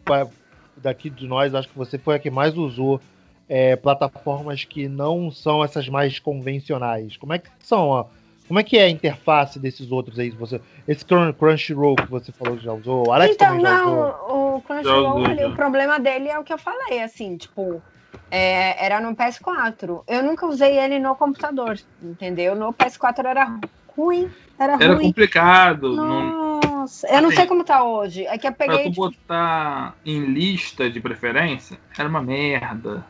daqui 0.78 1.10
de 1.10 1.28
nós, 1.28 1.54
acho 1.56 1.70
que 1.70 1.78
você 1.78 1.98
foi 1.98 2.16
a 2.16 2.20
que 2.20 2.30
mais 2.30 2.58
usou 2.58 3.00
é, 3.48 3.76
plataformas 3.76 4.64
que 4.64 4.88
não 4.88 5.32
são 5.32 5.64
essas 5.64 5.88
mais 5.88 6.20
convencionais. 6.20 7.18
Como 7.18 7.34
é 7.34 7.40
que 7.40 7.50
são, 7.60 7.88
ó? 7.90 8.06
Como 8.48 8.60
é 8.60 8.64
que 8.64 8.78
é 8.78 8.84
a 8.84 8.90
interface 8.90 9.58
desses 9.60 9.92
outros 9.92 10.20
aí? 10.20 10.30
Você, 10.32 10.60
esse 10.88 11.06
Crun- 11.06 11.32
Crunchyroll 11.32 11.96
que 11.96 12.10
você 12.12 12.32
falou 12.34 12.58
que 12.58 12.64
já 12.66 12.74
usou, 12.74 13.08
o 13.08 13.12
Alex 13.14 13.36
então, 13.36 13.48
também 13.48 13.62
já 13.62 13.86
usou. 13.86 13.96
não, 13.96 14.56
o 14.58 14.62
Crunchyroll, 14.62 15.26
ali, 15.26 15.46
o 15.46 15.56
problema 15.56 16.00
dele 16.00 16.28
é 16.28 16.38
o 16.38 16.44
que 16.44 16.52
eu 16.52 16.58
falei, 16.58 17.02
assim, 17.02 17.38
tipo, 17.38 17.82
é, 18.30 18.86
era 18.86 19.00
no 19.02 19.16
PS4. 19.16 20.04
Eu 20.08 20.24
nunca 20.24 20.46
usei 20.48 20.78
ele 20.80 21.00
no 21.00 21.16
computador, 21.16 21.78
entendeu? 22.02 22.56
No 22.56 22.74
PS4 22.74 23.26
era 23.28 23.60
ruim, 23.88 24.30
era, 24.58 24.76
Era 24.78 24.94
ruim. 24.96 25.08
complicado. 25.08 25.96
Não, 25.96 26.32
Nossa, 26.82 27.08
eu 27.08 27.22
não 27.22 27.28
Assim, 27.30 27.36
sei 27.38 27.48
como 27.48 27.64
tá 27.64 27.84
hoje. 27.84 28.26
É 28.26 28.38
que 28.38 28.48
eu 28.48 28.54
pra 28.66 28.78
peguei, 28.78 28.84
tu 28.84 28.90
tipo, 28.92 29.10
botar 29.10 29.96
em 30.06 30.26
lista 30.26 30.90
de 30.90 31.00
preferência, 31.00 31.80
era 31.98 32.08
uma 32.10 32.22
merda. 32.22 33.06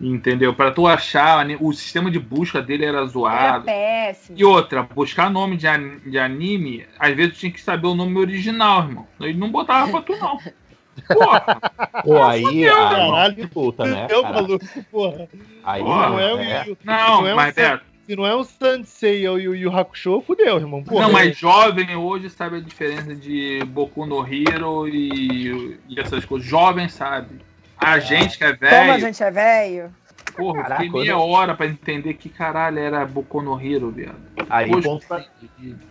Entendeu? 0.00 0.54
Pra 0.54 0.70
tu 0.70 0.86
achar, 0.86 1.44
né, 1.44 1.56
o 1.60 1.72
sistema 1.72 2.10
de 2.10 2.20
busca 2.20 2.62
dele 2.62 2.84
era 2.84 2.98
era 2.98 3.06
zoado. 3.06 3.64
péssimo. 3.64 4.38
E 4.38 4.44
outra, 4.44 4.82
buscar 4.84 5.28
nome 5.30 5.56
de, 5.56 5.66
de 6.10 6.18
anime, 6.18 6.86
às 6.98 7.14
vezes 7.16 7.34
tu 7.34 7.40
tinha 7.40 7.52
que 7.52 7.60
saber 7.60 7.88
o 7.88 7.94
nome 7.96 8.16
original, 8.18 8.84
irmão. 8.84 9.08
Ele 9.20 9.36
não 9.38 9.50
botava 9.50 9.90
pra 9.90 10.02
tu, 10.02 10.16
não. 10.16 10.38
Porra, 11.02 11.60
Pô, 12.04 12.22
aí 12.22 12.68
a 12.68 12.72
caralho. 12.74 13.34
dificulta, 13.34 13.84
né? 13.84 14.06
Eu, 14.10 14.22
cara? 14.22 14.34
maluco, 14.34 14.64
porra. 14.90 15.28
Aí 15.64 15.82
Porra, 15.82 16.08
não 16.10 16.18
é, 16.20 16.34
o 16.34 16.38
é. 16.38 16.64
Yu- 16.66 16.78
não, 16.84 17.26
é 17.26 17.32
um 17.32 17.36
mas 17.36 17.54
San- 17.54 17.62
Beto, 17.62 17.84
Se 18.06 18.16
não 18.16 18.26
é 18.26 18.34
o 18.34 18.44
Sansei 18.44 19.28
ou 19.28 19.36
o 19.36 19.38
Yu 19.40 19.54
Yu 19.54 19.76
Hakusho, 19.76 20.22
fudeu, 20.26 20.56
irmão. 20.56 20.82
Porra. 20.82 21.02
não, 21.06 21.12
mas 21.12 21.36
jovem 21.36 21.94
hoje 21.96 22.30
sabe 22.30 22.56
a 22.56 22.60
diferença 22.60 23.14
de 23.14 23.62
Boku 23.66 24.06
no 24.06 24.26
Hero 24.26 24.88
e, 24.88 25.78
e 25.88 26.00
essas 26.00 26.24
coisas. 26.24 26.46
Jovem 26.48 26.88
sabe. 26.88 27.40
A 27.76 27.98
gente 27.98 28.36
que 28.38 28.44
é 28.44 28.52
Como 28.56 28.66
a 28.74 28.84
velho, 28.86 29.00
gente 29.00 29.22
é 29.22 29.30
velho. 29.30 29.94
Porra, 30.38 30.62
Caraca, 30.62 30.82
fiquei 30.82 31.00
meia 31.00 31.10
eu- 31.12 31.20
hora 31.20 31.54
pra 31.54 31.66
entender 31.66 32.14
que 32.14 32.28
caralho 32.28 32.78
era 32.78 33.04
Boku 33.04 33.42
no 33.42 33.60
Hero, 33.60 33.90
viado. 33.90 34.16
Aí 34.48 34.70
Hoje- 34.74 34.88
ponto, 34.88 35.06
pra, 35.06 35.24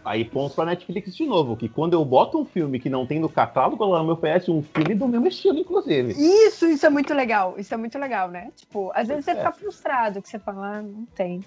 aí 0.06 0.26
ponto 0.26 0.56
pra 0.56 0.66
Netflix 0.66 1.16
de 1.16 1.26
novo, 1.26 1.56
que 1.56 1.68
quando 1.70 1.94
eu 1.94 2.04
boto 2.04 2.40
um 2.40 2.46
filme 2.46 2.80
que 2.80 2.90
não 2.90 3.06
tem 3.06 3.20
no 3.20 3.30
catálogo, 3.30 3.84
ela 3.84 4.04
me 4.04 4.12
oferece 4.12 4.50
um 4.50 4.62
filme 4.64 4.96
do 4.96 5.08
mesmo 5.08 5.28
estilo, 5.28 5.60
inclusive. 5.60 6.14
Isso, 6.14 6.66
isso 6.66 6.86
é 6.86 6.90
muito 6.90 7.14
legal. 7.14 7.56
Isso 7.58 7.74
é 7.74 7.78
muito 7.78 7.98
legal, 8.00 8.30
né? 8.30 8.52
Tipo, 8.56 8.92
às 8.96 9.08
vezes 9.08 9.26
você 9.26 9.32
É. 9.32 9.36
fica 9.36 9.52
frustrado 9.52 10.22
que 10.22 10.30
você 10.30 10.40
fala, 10.40 10.78
ah, 10.78 10.82
não 10.82 11.06
tem. 11.16 11.44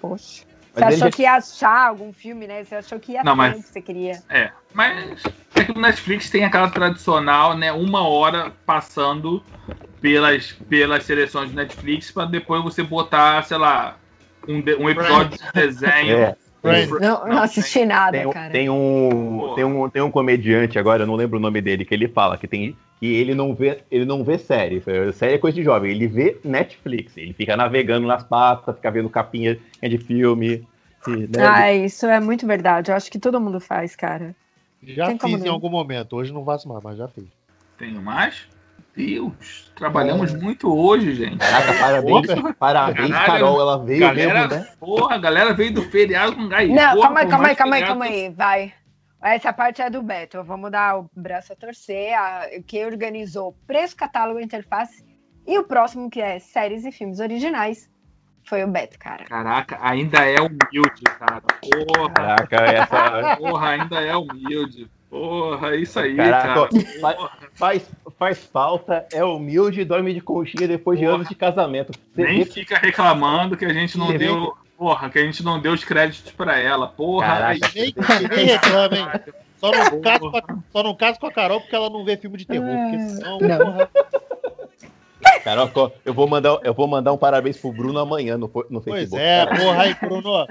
Poxa. 0.00 0.44
Mas 0.74 0.84
Você 0.84 0.84
achou 0.84 0.98
já- 0.98 1.10
que 1.10 1.22
ia 1.22 1.32
achar 1.34 1.88
algum 1.88 2.12
filme, 2.12 2.46
né? 2.46 2.64
Você 2.64 2.74
achou 2.76 2.98
que 2.98 3.12
ia 3.12 3.22
Não, 3.22 3.32
ter 3.32 3.36
mas- 3.36 3.58
o 3.58 3.62
que 3.62 3.68
você 3.68 3.82
queria. 3.82 4.22
É, 4.28 4.50
mas 4.72 5.22
é 5.54 5.64
que 5.64 5.72
o 5.72 5.78
Netflix 5.80 6.30
tem 6.30 6.44
aquela 6.44 6.70
tradicional, 6.70 7.56
né? 7.56 7.70
Uma 7.72 8.08
hora 8.08 8.52
passando 8.64 9.44
pelas, 10.00 10.52
pelas 10.68 11.04
seleções 11.04 11.50
de 11.50 11.56
Netflix 11.56 12.10
pra 12.10 12.24
depois 12.24 12.62
você 12.62 12.82
botar, 12.82 13.44
sei 13.44 13.58
lá, 13.58 13.96
um, 14.48 14.60
de- 14.60 14.74
um 14.76 14.88
episódio 14.88 15.38
de 15.38 15.52
desenho. 15.52 16.16
É. 16.16 16.36
Friends. 16.62 16.90
Não, 17.00 17.26
não 17.26 17.42
assisti 17.42 17.84
nada, 17.84 18.16
Tem, 18.16 18.26
um- 18.26 18.30
cara. 18.32 18.52
tem 18.52 18.70
um, 18.70 19.52
tem, 19.54 19.64
um, 19.64 19.90
tem 19.90 20.02
um 20.02 20.10
comediante 20.10 20.78
agora, 20.78 21.02
eu 21.02 21.06
não 21.06 21.16
lembro 21.16 21.38
o 21.38 21.42
nome 21.42 21.60
dele, 21.60 21.84
que 21.84 21.92
ele 21.92 22.08
fala 22.08 22.38
que 22.38 22.46
tem 22.46 22.76
que 23.00 23.06
ele 23.16 23.34
não 23.34 23.52
vê, 23.52 23.82
ele 23.90 24.04
não 24.04 24.22
vê 24.22 24.38
série. 24.38 24.80
Série 25.12 25.34
é 25.34 25.38
coisa 25.38 25.56
de 25.56 25.64
jovem, 25.64 25.90
ele 25.90 26.06
vê 26.06 26.38
Netflix. 26.44 27.16
Ele 27.16 27.32
fica 27.32 27.56
navegando 27.56 28.06
nas 28.06 28.22
pastas, 28.22 28.76
fica 28.76 28.92
vendo 28.92 29.10
capinha 29.10 29.58
de 29.82 29.98
filme. 29.98 30.64
né, 31.28 31.44
Ah, 31.44 31.72
isso 31.74 32.06
é 32.06 32.20
muito 32.20 32.46
verdade. 32.46 32.92
Eu 32.92 32.96
acho 32.96 33.10
que 33.10 33.18
todo 33.18 33.40
mundo 33.40 33.58
faz, 33.58 33.96
cara. 33.96 34.36
Já 34.84 35.06
Tem 35.06 35.18
fiz 35.18 35.44
em 35.44 35.48
algum 35.48 35.68
momento. 35.68 36.14
Hoje 36.14 36.32
não 36.32 36.44
faço 36.44 36.68
mais, 36.68 36.80
mas 36.82 36.96
já 36.96 37.08
fiz. 37.08 37.24
Tenho 37.76 38.00
mais? 38.00 38.46
Deus, 38.94 39.72
trabalhamos 39.74 40.34
muito 40.34 40.70
hoje, 40.74 41.14
gente. 41.14 41.38
Caraca, 41.38 41.78
parabéns, 41.78 42.26
parabéns, 42.58 43.10
Caralho, 43.10 43.26
Carol. 43.26 43.60
Ela 43.60 43.84
veio 43.84 44.00
Galera, 44.00 44.48
mesmo, 44.48 44.64
né? 44.64 44.68
porra, 44.78 45.14
a 45.14 45.18
galera 45.18 45.54
veio 45.54 45.72
do 45.72 45.82
feriado 45.82 46.36
com 46.36 46.48
gás. 46.48 46.68
Não, 46.68 46.94
Porra, 46.94 47.06
calma 47.06 47.20
aí, 47.20 47.26
calma 47.28 47.46
aí, 47.46 47.56
calma 47.56 47.76
aí, 47.76 47.84
calma 47.84 48.04
aí. 48.04 48.28
Vai. 48.30 48.74
Essa 49.22 49.52
parte 49.52 49.80
é 49.80 49.88
do 49.88 50.02
Beto. 50.02 50.42
Vamos 50.42 50.70
dar 50.70 50.98
o 50.98 51.10
braço 51.16 51.52
a 51.52 51.56
torcer. 51.56 52.12
A, 52.12 52.48
quem 52.66 52.84
organizou 52.84 53.56
preço, 53.66 53.96
catálogo, 53.96 54.40
interface. 54.40 55.04
E 55.46 55.58
o 55.58 55.64
próximo, 55.64 56.10
que 56.10 56.20
é 56.20 56.38
séries 56.38 56.84
e 56.84 56.92
filmes 56.92 57.18
originais, 57.18 57.88
foi 58.44 58.64
o 58.64 58.68
Beto, 58.68 58.98
cara. 58.98 59.24
Caraca, 59.24 59.78
ainda 59.80 60.18
é 60.18 60.40
humilde, 60.40 61.02
cara. 61.18 61.40
Porra, 61.40 62.46
Caraca, 62.46 62.56
essa. 62.56 63.36
porra, 63.36 63.68
ainda 63.70 64.00
é 64.00 64.16
humilde. 64.16 64.90
Porra, 65.12 65.76
isso 65.76 66.00
aí, 66.00 66.16
Caraca, 66.16 66.42
cara. 66.48 66.60
ó, 66.62 66.68
fa- 66.98 67.30
faz, 67.52 67.90
faz 68.18 68.38
falta, 68.46 69.06
é 69.12 69.22
humilde 69.22 69.82
e 69.82 69.84
dorme 69.84 70.14
de 70.14 70.22
conchinha 70.22 70.66
depois 70.66 70.98
de 70.98 71.04
Porra. 71.04 71.16
anos 71.16 71.28
de 71.28 71.34
casamento. 71.34 71.92
Você 72.14 72.22
Nem 72.24 72.38
vê- 72.38 72.44
fica 72.50 72.78
reclamando 72.78 73.54
que 73.54 73.66
a 73.66 73.74
gente 73.74 73.98
não 73.98 74.06
Você 74.06 74.12
vê 74.16 74.24
deu. 74.28 74.54
Porra, 74.78 75.10
que 75.10 75.18
a 75.18 75.22
gente 75.22 75.44
não 75.44 75.60
deu 75.60 75.74
os 75.74 75.84
créditos 75.84 76.32
pra 76.32 76.58
ela. 76.58 76.88
Porra, 76.88 77.26
Caraca. 77.26 77.66
aí- 77.76 77.94
Nem, 77.94 78.28
nem 78.36 78.46
reclama, 78.46 78.96
hein? 78.96 79.06
Só 79.58 79.70
não, 79.70 80.00
caso 80.00 80.30
com 80.30 80.36
a, 80.38 80.42
só 80.72 80.82
não 80.82 80.94
caso 80.94 81.20
com 81.20 81.26
a 81.26 81.32
Carol 81.32 81.60
porque 81.60 81.76
ela 81.76 81.90
não 81.90 82.04
vê 82.06 82.16
filme 82.16 82.38
de 82.38 82.46
terror. 82.46 82.66
Porque 82.66 82.98
senão, 83.10 83.38
Não. 83.38 83.58
porra, 83.58 83.90
Carol, 85.44 85.70
eu 86.04 86.14
vou 86.14 86.26
mandar, 86.26 86.58
eu 86.64 86.72
vou 86.74 86.88
mandar 86.88 87.12
um 87.12 87.18
parabéns 87.18 87.58
pro 87.58 87.70
Bruno 87.70 87.98
amanhã 87.98 88.36
no, 88.38 88.46
no 88.70 88.80
Pois 88.80 88.84
Facebook. 89.10 89.22
é, 89.22 89.44
cara. 89.46 89.60
porra 89.60 89.82
aí, 89.82 89.94
Bruno. 90.00 90.46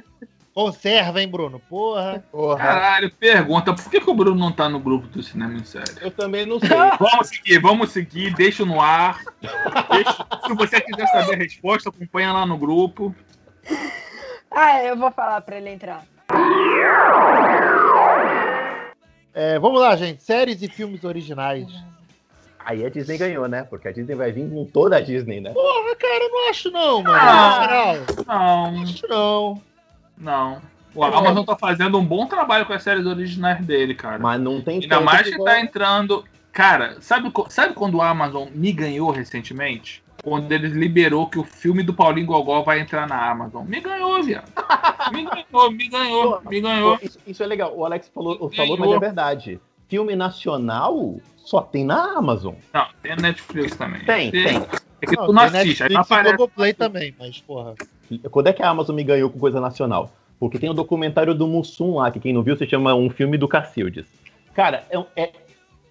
Conserva, 0.54 1.22
hein, 1.22 1.28
Bruno? 1.30 1.60
Porra. 1.70 2.24
Porra, 2.32 2.58
Caralho, 2.58 3.10
pergunta, 3.12 3.74
por 3.74 3.89
que, 3.89 4.02
que 4.02 4.10
o 4.10 4.14
Bruno 4.14 4.38
não 4.38 4.52
tá 4.52 4.68
no 4.68 4.80
grupo 4.80 5.08
do 5.08 5.24
Cinema 5.24 5.54
em 5.54 5.64
Série? 5.64 5.91
eu 6.02 6.12
também 6.12 6.45
não 6.45 6.60
sei. 6.60 6.70
Vamos 6.99 7.28
seguir, 7.30 7.60
vamos 7.60 7.91
seguir, 7.91 8.34
deixa 8.34 8.66
no 8.66 8.82
ar. 8.82 9.20
Deixa- 9.41 10.28
se 10.45 10.54
você 10.54 10.82
quiser 10.82 11.08
saber 11.08 11.36
a 11.36 11.38
resposta, 11.38 11.88
acompanha 11.89 12.34
lá 12.34 12.45
no 12.45 12.58
grupo. 12.58 13.16
Ah, 14.52 14.84
eu 14.84 14.97
vou 14.97 15.10
falar 15.12 15.39
pra 15.41 15.58
ele 15.58 15.70
entrar. 15.70 16.04
É, 19.34 19.58
vamos 19.60 19.80
lá, 19.80 19.95
gente. 19.95 20.22
Séries 20.24 20.62
e 20.62 20.68
filmes 20.68 21.04
originais. 21.04 21.66
Aí 22.60 22.86
a 22.86 22.89
Disney 22.89 23.18
ganhou, 23.18 23.47
né? 23.47 23.64
Porque 23.64 23.88
a 23.88 23.91
Disney 23.91 24.14
vai 24.16 24.32
vir 24.32 24.49
com 24.49 24.66
toda 24.66 24.97
a 24.97 25.02
Disney, 25.02 25.39
né? 25.39 25.52
Porra, 25.52 25.95
cara, 25.95 26.24
eu 26.24 26.30
não 26.30 26.49
acho 26.49 26.70
não, 26.70 27.02
mano. 27.04 27.18
Ah. 27.20 27.60
Moral, 27.62 27.95
Não, 28.28 28.72
não 28.72 28.84
acho 28.84 29.08
não. 29.08 29.62
Não. 30.22 30.61
O 30.93 31.03
Amazon 31.03 31.43
tá 31.45 31.55
fazendo 31.57 31.97
um 31.97 32.05
bom 32.05 32.26
trabalho 32.28 32.65
com 32.65 32.74
as 32.74 32.84
séries 32.84 33.05
originais 33.05 33.63
dele, 33.65 33.95
cara. 33.95 34.19
Mas 34.19 34.39
não 34.41 34.61
tem 34.61 34.80
Ainda 34.82 34.99
mais 34.99 35.22
que 35.24 35.30
igual- 35.36 35.47
tá 35.47 35.59
entrando. 35.59 36.24
Cara, 36.51 36.97
sabe, 36.99 37.32
sabe 37.49 37.74
quando 37.74 37.95
o 37.95 38.01
Amazon 38.01 38.49
me 38.53 38.74
ganhou 38.74 39.09
recentemente? 39.09 40.03
Quando 40.22 40.51
ele 40.51 40.67
liberou 40.67 41.28
que 41.28 41.39
o 41.39 41.43
filme 41.43 41.82
do 41.82 41.93
Paulinho 41.93 42.28
Gogol 42.28 42.63
vai 42.63 42.80
entrar 42.82 43.07
na 43.07 43.32
Amazon. 43.32 43.65
Me 43.65 43.80
ganhou, 43.80 44.22
viado. 44.22 44.51
Me 45.11 45.24
ganhou, 45.26 45.72
me 45.72 45.88
ganhou, 45.89 46.41
me 46.47 46.61
ganhou. 46.61 46.97
Pô, 46.97 47.05
Isso, 47.05 47.19
isso 47.26 47.43
é 47.43 47.45
legal. 47.47 47.74
O 47.76 47.84
Alex 47.86 48.09
falou, 48.13 48.49
falou, 48.55 48.78
mas 48.78 48.91
é 48.91 48.99
verdade. 48.99 49.59
Filme 49.89 50.15
nacional 50.15 51.15
só 51.38 51.61
tem 51.61 51.84
na 51.84 52.17
Amazon. 52.17 52.53
Não, 52.74 52.86
tem 53.01 53.15
Netflix 53.15 53.76
também. 53.76 54.05
Tem, 54.05 54.32
tem. 54.32 54.65
É 55.02 55.06
que 55.08 55.16
Não, 55.16 55.26
tu 55.26 55.34
não 55.34 55.49
tem 55.49 55.60
assiste, 55.62 55.84
aí 55.84 55.93
não 55.93 56.02
aparece. 56.02 56.36
Globoplay 56.36 56.74
também, 56.74 57.16
mas, 57.20 57.39
porra. 57.39 57.74
Quando 58.30 58.47
é 58.47 58.54
que 58.54 58.62
a 58.62 58.70
Amazon 58.70 58.95
me 58.95 59.04
ganhou 59.04 59.30
com 59.30 59.39
coisa 59.39 59.60
nacional? 59.60 60.12
Porque 60.39 60.60
tem 60.60 60.70
o 60.70 60.74
documentário 60.74 61.34
do 61.34 61.47
Mussum 61.47 61.95
lá, 61.95 62.12
que 62.12 62.20
quem 62.20 62.34
não 62.34 62.41
viu 62.43 62.56
se 62.58 62.68
chama 62.68 62.93
Um 62.93 63.10
Filme 63.10 63.38
do 63.38 63.47
Cacildes. 63.47 64.06
Cara, 64.54 64.84
é, 64.89 64.99
um- 64.99 65.06
é 65.16 65.32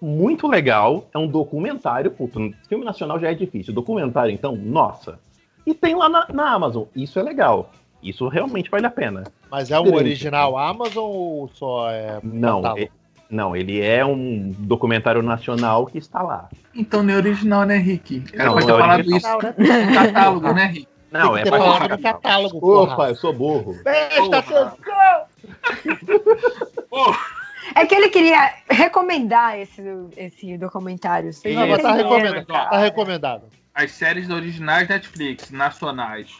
muito 0.01 0.47
legal, 0.47 1.07
é 1.13 1.17
um 1.17 1.27
documentário, 1.27 2.11
puto, 2.11 2.53
filme 2.69 2.85
nacional 2.85 3.19
já 3.19 3.31
é 3.31 3.33
difícil, 3.33 3.73
documentário 3.73 4.31
então, 4.33 4.55
nossa. 4.55 5.19
E 5.65 5.73
tem 5.73 5.95
lá 5.95 6.09
na, 6.09 6.27
na 6.33 6.49
Amazon, 6.53 6.83
isso 6.95 7.19
é 7.19 7.23
legal. 7.23 7.71
Isso 8.01 8.27
realmente 8.27 8.69
vale 8.69 8.85
a 8.87 8.89
pena. 8.89 9.23
Mas 9.49 9.69
é 9.69 9.79
um 9.79 9.83
Grande. 9.83 9.97
original 9.99 10.57
Amazon 10.57 11.03
ou 11.05 11.47
só 11.53 11.89
é. 11.91 12.19
Não, 12.23 12.65
é- 12.77 12.89
não, 13.31 13.55
ele 13.55 13.81
é 13.81 14.05
um 14.05 14.53
documentário 14.59 15.21
nacional 15.23 15.85
que 15.85 15.97
está 15.97 16.21
lá. 16.21 16.49
Então 16.75 17.01
não 17.01 17.13
é 17.13 17.17
original, 17.17 17.63
né, 17.63 17.77
Rick? 17.77 18.23
Era 18.33 18.45
Não, 18.45 18.53
pra 18.53 18.61
não 18.61 18.67
ter 18.67 18.73
é 18.73 18.79
falado 18.79 18.99
original. 18.99 19.39
isso 19.39 19.93
catálogo, 19.93 20.53
né, 20.53 20.65
Rick? 20.65 20.87
Não, 21.11 21.37
é 21.37 21.43
pra 21.43 21.97
catálogo, 21.97 22.59
porra. 22.59 22.93
Opa, 22.93 23.09
eu 23.09 23.15
sou 23.15 23.33
burro. 23.33 23.75
Presta 23.83 24.37
atenção! 24.37 25.25
É 27.75 27.85
que 27.85 27.95
ele 27.95 28.09
queria 28.09 28.53
recomendar 28.69 29.57
esse, 29.59 29.81
esse 30.17 30.57
documentário. 30.57 31.31
Vocês 31.31 31.55
Não, 31.55 31.67
mas 31.67 31.81
tá 31.81 31.93
recomendado. 31.93 32.45
Tá 32.45 32.77
recomendado. 32.77 33.43
as 33.73 33.91
séries 33.91 34.29
originais 34.29 34.89
Netflix, 34.89 35.51
nacionais. 35.51 36.31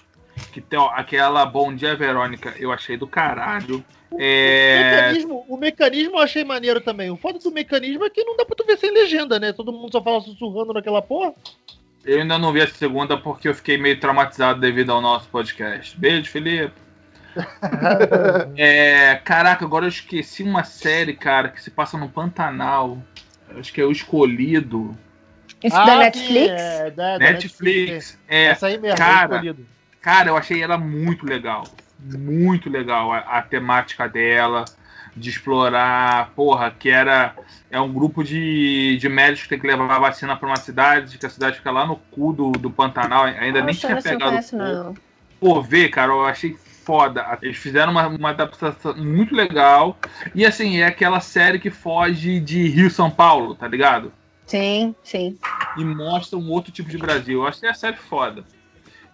Que 0.51 0.59
tem 0.61 0.77
ó, 0.79 0.89
aquela 0.89 1.45
Bom 1.45 1.73
Dia 1.73 1.95
Verônica, 1.95 2.53
eu 2.57 2.71
achei 2.71 2.97
do 2.97 3.07
caralho. 3.07 3.83
O, 4.09 4.17
É. 4.19 4.91
mecanismo, 4.91 5.45
o 5.47 5.57
mecanismo 5.57 6.15
eu 6.17 6.19
achei 6.21 6.43
maneiro 6.43 6.81
também. 6.81 7.09
O 7.09 7.15
foda 7.17 7.39
do 7.39 7.51
mecanismo 7.51 8.03
é 8.05 8.09
que 8.09 8.23
não 8.23 8.35
dá 8.35 8.43
pra 8.45 8.55
tu 8.55 8.65
ver 8.65 8.77
sem 8.77 8.91
legenda, 8.91 9.39
né? 9.39 9.53
Todo 9.53 9.71
mundo 9.71 9.91
só 9.91 10.01
fala 10.03 10.19
sussurrando 10.21 10.73
naquela 10.73 11.01
porra. 11.01 11.33
Eu 12.03 12.19
ainda 12.19 12.37
não 12.37 12.51
vi 12.51 12.61
a 12.61 12.67
segunda 12.67 13.15
porque 13.17 13.47
eu 13.47 13.53
fiquei 13.55 13.77
meio 13.77 13.99
traumatizado 13.99 14.59
devido 14.59 14.91
ao 14.91 14.99
nosso 15.01 15.29
podcast. 15.29 15.97
Beijo, 15.97 16.29
Felipe. 16.29 16.73
É, 18.57 19.15
caraca, 19.23 19.63
agora 19.65 19.85
eu 19.85 19.89
esqueci 19.89 20.43
uma 20.43 20.63
série, 20.63 21.13
cara, 21.13 21.49
que 21.49 21.61
se 21.61 21.71
passa 21.71 21.97
no 21.97 22.09
Pantanal. 22.09 22.97
Acho 23.57 23.71
que 23.73 23.79
é 23.81 23.85
o 23.85 23.91
Escolhido. 23.91 24.97
Isso 25.63 25.75
Ah, 25.75 25.85
da 25.85 25.91
sim, 25.93 25.99
Netflix? 25.99 26.51
é, 26.61 26.91
da- 26.91 27.17
da 27.17 27.19
Netflix. 27.19 28.19
É, 28.27 28.45
Essa 28.45 28.67
aí 28.67 28.77
mesmo, 28.77 28.97
cara. 28.97 29.35
escolhido. 29.35 29.65
Cara, 30.01 30.29
eu 30.29 30.37
achei 30.37 30.61
ela 30.61 30.77
muito 30.77 31.25
legal. 31.25 31.63
Muito 31.99 32.69
legal 32.69 33.13
a, 33.13 33.19
a 33.19 33.41
temática 33.41 34.09
dela, 34.09 34.65
de 35.15 35.29
explorar, 35.29 36.31
porra, 36.35 36.71
que 36.71 36.89
era. 36.89 37.35
É 37.69 37.79
um 37.79 37.93
grupo 37.93 38.23
de, 38.23 38.97
de 38.99 39.07
médicos 39.07 39.43
que 39.43 39.49
tem 39.49 39.59
que 39.59 39.67
levar 39.67 39.95
a 39.95 39.99
vacina 39.99 40.35
pra 40.35 40.47
uma 40.47 40.57
cidade, 40.57 41.17
que 41.17 41.25
a 41.25 41.29
cidade 41.29 41.57
fica 41.57 41.71
lá 41.71 41.85
no 41.85 41.95
cu 41.95 42.33
do, 42.33 42.51
do 42.51 42.69
Pantanal, 42.69 43.23
ainda 43.25 43.59
nem 43.59 43.67
Nossa, 43.67 43.79
tinha 43.79 43.91
eu 43.91 43.95
não 43.95 44.01
pegado. 44.01 44.43
fogo. 44.43 44.63
não. 44.63 44.95
Pô, 45.39 45.61
ver, 45.61 45.89
cara, 45.89 46.11
eu 46.11 46.25
achei 46.25 46.55
foda. 46.55 47.37
Eles 47.41 47.57
fizeram 47.57 47.91
uma, 47.91 48.07
uma 48.07 48.29
adaptação 48.29 48.95
muito 48.95 49.35
legal. 49.35 49.97
E 50.35 50.45
assim, 50.45 50.79
é 50.79 50.85
aquela 50.85 51.19
série 51.19 51.59
que 51.59 51.69
foge 51.69 52.39
de 52.39 52.67
Rio 52.67 52.89
São 52.89 53.09
Paulo, 53.09 53.55
tá 53.55 53.67
ligado? 53.67 54.11
Sim, 54.45 54.93
sim. 55.01 55.37
e 55.77 55.85
mostra 55.85 56.37
um 56.37 56.49
outro 56.49 56.71
tipo 56.71 56.89
de 56.89 56.97
Brasil. 56.97 57.41
Eu 57.41 57.47
achei 57.47 57.69
a 57.69 57.73
série 57.73 57.95
foda. 57.95 58.43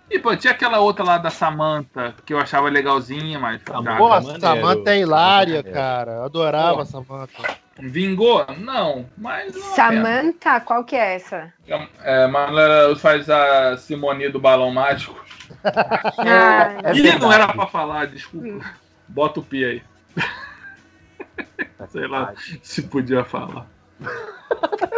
E, 0.09 0.19
pô, 0.19 0.35
tinha 0.35 0.53
aquela 0.53 0.79
outra 0.79 1.03
lá 1.03 1.17
da 1.17 1.29
Samantha, 1.29 2.15
que 2.25 2.33
eu 2.33 2.39
achava 2.39 2.69
legalzinha, 2.69 3.37
mas. 3.39 3.61
Samantha. 3.61 3.91
tá, 3.91 3.97
Pô, 3.97 4.05
a 4.13 4.21
maneiro. 4.21 4.39
Samantha 4.39 4.91
é 4.91 4.99
hilária, 4.99 5.63
cara. 5.63 6.11
Eu 6.13 6.23
adorava 6.23 6.75
Pô. 6.75 6.81
a 6.81 6.85
Samantha. 6.85 7.43
Vingou? 7.79 8.45
Não, 8.57 9.05
mas. 9.17 9.53
não 9.53 9.61
é 9.61 9.75
pena. 9.75 9.75
Samantha, 9.75 10.59
qual 10.61 10.83
que 10.85 10.95
é 10.95 11.15
essa? 11.15 11.53
É, 12.03 12.27
mas 12.27 12.49
ela 12.49 12.95
faz 12.95 13.29
a 13.29 13.77
Simone 13.77 14.29
do 14.29 14.39
Balão 14.39 14.71
Mágico. 14.71 15.23
Ah, 15.63 16.77
É 16.83 16.93
Ih, 16.95 17.19
não 17.19 17.31
era 17.31 17.47
pra 17.49 17.67
falar, 17.67 18.07
desculpa. 18.07 18.65
Bota 19.07 19.39
o 19.41 19.43
pi 19.43 19.65
aí. 19.65 19.83
Sei 21.89 22.07
lá 22.07 22.33
se 22.63 22.83
podia 22.83 23.23
falar. 23.23 23.67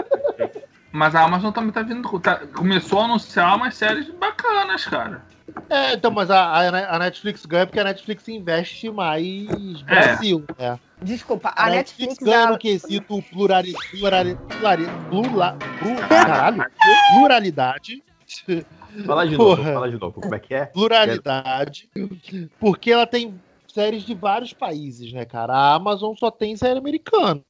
Mas 0.91 1.13
a 1.15 1.23
Amazon 1.23 1.51
também 1.51 1.71
tá 1.71 1.81
vindo. 1.81 2.19
tá- 2.19 2.47
começou 2.47 2.99
a 3.01 3.05
anunciar 3.05 3.55
umas 3.55 3.75
séries 3.75 4.09
bacanas, 4.17 4.85
cara. 4.85 5.23
É, 5.69 5.93
então, 5.93 6.11
mas 6.11 6.29
a, 6.31 6.95
a- 6.95 6.99
Netflix 6.99 7.45
ganha 7.45 7.65
porque 7.65 7.79
a 7.79 7.83
Netflix 7.83 8.27
investe 8.27 8.89
mais 8.89 9.81
Brasil, 9.83 10.43
né? 10.57 10.79
desculpa, 11.01 11.49
A, 11.49 11.65
a 11.65 11.69
Netflix, 11.69 12.09
Netflix, 12.09 12.17
ganha 12.25 12.41
ela- 12.43 12.51
no 12.51 12.57
quesito 12.57 13.21
plurali, 13.23 13.73
plurali, 13.91 14.35
plurali, 14.47 14.91
plura, 15.07 15.57
plura- 15.79 16.07
caralho, 16.07 16.65
pluralidade, 17.13 18.03
Fala 19.05 19.27
de 19.27 19.37
novo, 19.37 19.55
Porra. 19.55 19.73
fala 19.73 19.89
de 19.89 19.99
novo. 19.99 20.21
Como 20.21 20.35
é 20.35 20.39
que 20.39 20.53
é? 20.53 20.65
pluralidade, 20.67 21.89
porque 22.59 22.91
ela 22.91 23.07
tem 23.07 23.39
séries 23.67 24.03
de 24.03 24.13
vários 24.13 24.53
países, 24.53 25.11
né, 25.13 25.25
cara? 25.25 25.53
A 25.53 25.73
Amazon 25.75 26.15
só 26.15 26.29
tem 26.31 26.55
série 26.55 26.77
americana. 26.79 27.41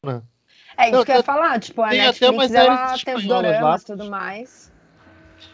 É 0.80 0.86
isso 0.88 0.96
Não, 0.98 1.04
que 1.06 1.12
eu 1.12 1.18
ia 1.18 1.24
falar, 1.24 1.60
tipo, 1.60 1.82
a 1.82 1.90
Netflix 1.90 2.52
ela 2.52 2.98
tem 3.00 3.16
os 3.16 3.26
doramas 3.26 3.82
e 3.82 3.86
tudo 3.86 4.10
mais. 4.10 4.72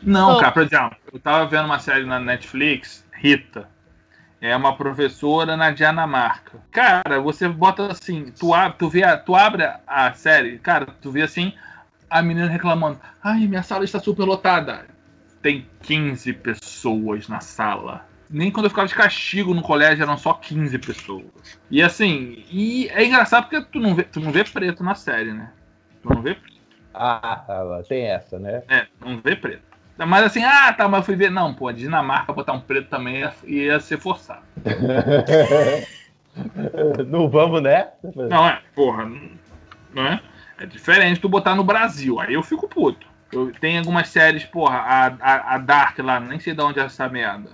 Não, 0.04 0.34
Não. 0.34 0.40
cara, 0.40 0.52
por 0.52 0.62
exemplo, 0.62 0.98
eu 1.12 1.20
tava 1.20 1.48
vendo 1.48 1.66
uma 1.66 1.80
série 1.80 2.06
na 2.06 2.20
Netflix, 2.20 3.04
Rita. 3.12 3.68
É 4.40 4.56
uma 4.56 4.78
professora 4.78 5.58
na 5.58 5.72
Dinamarca. 5.72 6.60
Cara, 6.72 7.20
você 7.20 7.48
bota 7.50 7.88
assim, 7.92 8.32
tu, 8.38 8.54
abre, 8.54 8.78
tu, 8.78 8.88
vê 8.88 9.04
a- 9.04 9.18
tu 9.18 9.36
abre 9.36 9.64
a- 9.64 9.80
a 9.88 10.14
série, 10.14 10.60
cara, 10.60 10.86
tu 11.02 11.10
vê 11.12 11.24
assim, 11.24 11.54
a 12.08 12.22
menina 12.22 12.48
reclamando: 12.48 13.00
Ai, 13.24 13.48
minha 13.48 13.64
sala 13.64 13.84
está 13.84 14.00
super 14.00 14.26
lotada. 14.26 14.86
Tem 15.42 15.68
15 15.82 16.34
pessoas 16.34 17.28
na 17.28 17.40
sala. 17.40 18.06
Nem 18.30 18.52
quando 18.52 18.66
eu 18.66 18.70
ficava 18.70 18.88
de 18.88 18.96
castigo 18.96 19.54
no 19.54 19.62
colégio 19.62 20.04
eram 20.04 20.18
só 20.18 20.34
15 20.34 20.78
pessoas. 20.80 21.60
E 21.70 21.82
assim, 21.82 22.44
e 22.52 22.90
é 22.90 23.06
engraçado 23.06 23.48
porque 23.48 23.66
tu 23.72 23.80
não 23.80 23.94
vê, 23.96 24.04
tu 24.04 24.20
não 24.20 24.32
vê 24.32 24.44
preto 24.44 24.84
na 24.84 24.96
série, 24.96 25.32
né? 25.32 25.52
Tu 26.02 26.10
não 26.10 26.22
vê 26.22 26.36
preto. 26.36 26.56
Ah, 26.94 27.82
tem 27.88 28.06
essa, 28.06 28.40
né? 28.40 28.64
É, 28.70 28.88
não 29.00 29.20
vê 29.20 29.36
preto. 29.36 29.64
Mas 29.98 30.26
assim, 30.26 30.44
ah, 30.44 30.74
tá, 30.74 30.88
mas 30.90 31.00
eu 31.00 31.06
fui 31.06 31.16
ver. 31.16 31.32
Não, 31.32 31.54
pô, 31.54 31.68
a 31.68 31.72
Dinamarca 31.72 32.34
botar 32.34 32.54
um 32.54 32.60
preto 32.60 32.90
também 32.90 33.20
ia, 33.20 33.34
ia 33.46 33.80
ser 33.80 33.98
forçado. 33.98 34.44
Não 37.08 37.30
vamos, 37.30 37.62
né? 37.62 37.88
Não, 38.04 38.46
é, 38.46 38.62
porra, 38.76 39.10
não 39.94 40.06
é? 40.06 40.22
É 40.60 40.66
diferente 40.66 41.20
tu 41.20 41.30
botar 41.30 41.56
no 41.56 41.64
Brasil. 41.64 42.20
Aí 42.20 42.34
eu 42.34 42.44
fico 42.44 42.68
puto. 42.68 43.08
Eu, 43.32 43.52
tem 43.54 43.78
algumas 43.78 44.10
séries, 44.10 44.44
porra, 44.44 44.78
a, 44.78 45.06
a, 45.20 45.56
a 45.56 45.58
Dark 45.58 45.98
lá, 46.00 46.20
nem 46.20 46.40
sei 46.40 46.54
de 46.54 46.62
onde 46.62 46.80
é 46.80 46.84
essa 46.84 47.08
merda. 47.10 47.50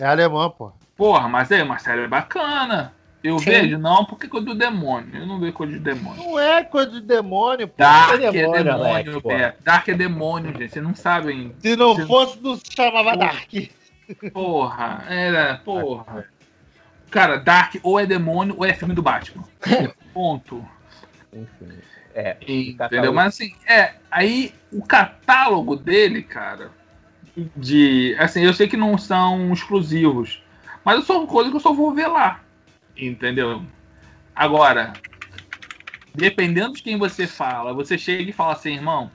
É 0.00 0.06
alemã, 0.06 0.48
pô. 0.50 0.72
Porra, 0.96 1.28
mas 1.28 1.50
é 1.50 1.62
uma 1.62 1.78
série 1.78 2.06
bacana. 2.08 2.92
Eu 3.22 3.38
Sim. 3.38 3.44
vejo, 3.50 3.78
não, 3.78 4.04
porque 4.06 4.26
é 4.26 4.28
coisa 4.30 4.46
do 4.46 4.54
demônio. 4.54 5.14
Eu 5.14 5.26
não 5.26 5.38
vejo 5.38 5.52
coisa 5.52 5.72
de 5.74 5.78
demônio. 5.78 6.24
Não 6.24 6.38
é 6.38 6.64
coisa 6.64 6.90
de 6.90 7.02
demônio, 7.02 7.68
pô. 7.68 7.74
Dark 7.76 8.12
é 8.12 8.24
é 8.26 8.30
demônio, 8.32 8.64
demônio, 8.64 8.84
Alex, 8.86 9.24
é. 9.26 9.54
Dark 9.62 9.88
é 9.88 9.94
demônio, 9.94 10.52
gente. 10.58 10.72
Vocês 10.72 10.84
não 10.84 10.94
sabem. 10.94 11.54
Se 11.60 11.76
não 11.76 11.94
Se- 11.94 12.06
fosse, 12.06 12.40
não 12.40 12.56
se 12.56 12.62
chamava 12.74 13.14
Dark. 13.16 13.50
Porra, 14.32 15.04
era, 15.08 15.56
porra. 15.64 16.24
Cara, 17.10 17.36
Dark 17.36 17.74
ou 17.82 18.00
é 18.00 18.06
demônio 18.06 18.54
ou 18.56 18.64
é 18.64 18.72
filme 18.72 18.94
do 18.94 19.02
Batman. 19.02 19.44
Ponto. 20.14 20.64
Enfim. 21.32 21.78
É, 22.14 22.36
Entendeu? 22.40 23.12
Mas 23.12 23.34
assim, 23.34 23.54
é. 23.66 23.92
Aí 24.10 24.52
o 24.72 24.82
catálogo 24.82 25.76
dele, 25.76 26.22
cara, 26.22 26.70
de. 27.56 28.16
Assim, 28.18 28.42
eu 28.42 28.52
sei 28.52 28.68
que 28.68 28.76
não 28.76 28.96
são 28.98 29.52
exclusivos. 29.52 30.42
Mas 30.84 31.04
são 31.04 31.26
coisas 31.26 31.50
que 31.50 31.56
eu 31.56 31.60
só 31.60 31.72
vou 31.72 31.92
ver 31.94 32.06
lá. 32.06 32.40
Entendeu? 32.96 33.62
Agora, 34.34 34.92
dependendo 36.14 36.74
de 36.74 36.82
quem 36.82 36.98
você 36.98 37.26
fala, 37.26 37.72
você 37.74 37.96
chega 37.98 38.30
e 38.30 38.32
fala 38.32 38.52
assim, 38.52 38.74
irmão, 38.74 39.10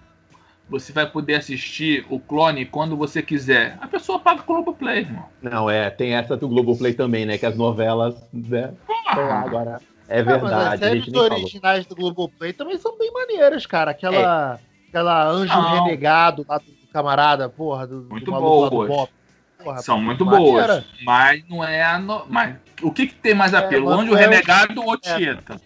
você 0.70 0.92
vai 0.92 1.10
poder 1.10 1.36
assistir 1.36 2.06
o 2.10 2.20
clone 2.20 2.66
quando 2.66 2.96
você 2.98 3.22
quiser. 3.22 3.78
A 3.82 3.88
pessoa 3.88 4.20
paga 4.20 4.42
o 4.42 4.46
Globoplay, 4.46 5.00
irmão. 5.00 5.26
Não, 5.42 5.70
é, 5.70 5.90
tem 5.90 6.14
essa 6.14 6.36
do 6.38 6.48
Globoplay 6.48 6.94
também, 6.94 7.26
né? 7.26 7.38
Que 7.38 7.46
as 7.46 7.56
novelas, 7.56 8.16
né? 8.34 8.74
Porra, 8.86 9.34
agora. 9.40 9.82
É 10.08 10.20
Ah, 10.20 10.26
mas 10.26 10.34
as 10.36 10.42
verdade, 10.42 10.76
a 10.76 10.78
séries 10.78 11.08
nem 11.08 11.14
falou. 11.16 11.40
originais 11.40 11.86
do 11.88 11.96
Globoplay 11.96 12.54
também 12.54 12.78
são 12.78 12.98
bem 12.98 13.12
maneiras, 13.12 13.66
cara. 13.66 13.92
Aquela, 13.92 14.60
aquela 14.90 15.28
Anjo 15.28 15.54
Não. 15.54 15.84
Renegado 15.84 16.46
lá 16.48 16.60
do 16.60 16.75
camarada, 16.96 17.50
porra, 17.50 17.86
do, 17.86 18.08
Muito 18.10 18.26
do 18.26 18.32
maluco 18.32 18.60
lá 18.62 18.70
do 18.70 18.76
boas. 18.76 18.88
Bop. 18.88 19.12
Porra, 19.62 19.78
São 19.82 20.02
muito 20.02 20.24
boas, 20.26 20.84
mas 21.04 21.44
não 21.50 21.64
é 21.64 21.84
a. 21.84 22.00
No... 22.00 22.26
Mas 22.30 22.56
o 22.82 22.92
que, 22.92 23.08
que 23.08 23.16
tem 23.16 23.34
mais 23.34 23.54
É, 23.54 23.58
apelo? 23.58 23.92
é 23.92 23.96
o- 23.96 24.14
Renegado 24.14 24.82
ou 24.86 24.98
Tieta? 24.98 25.60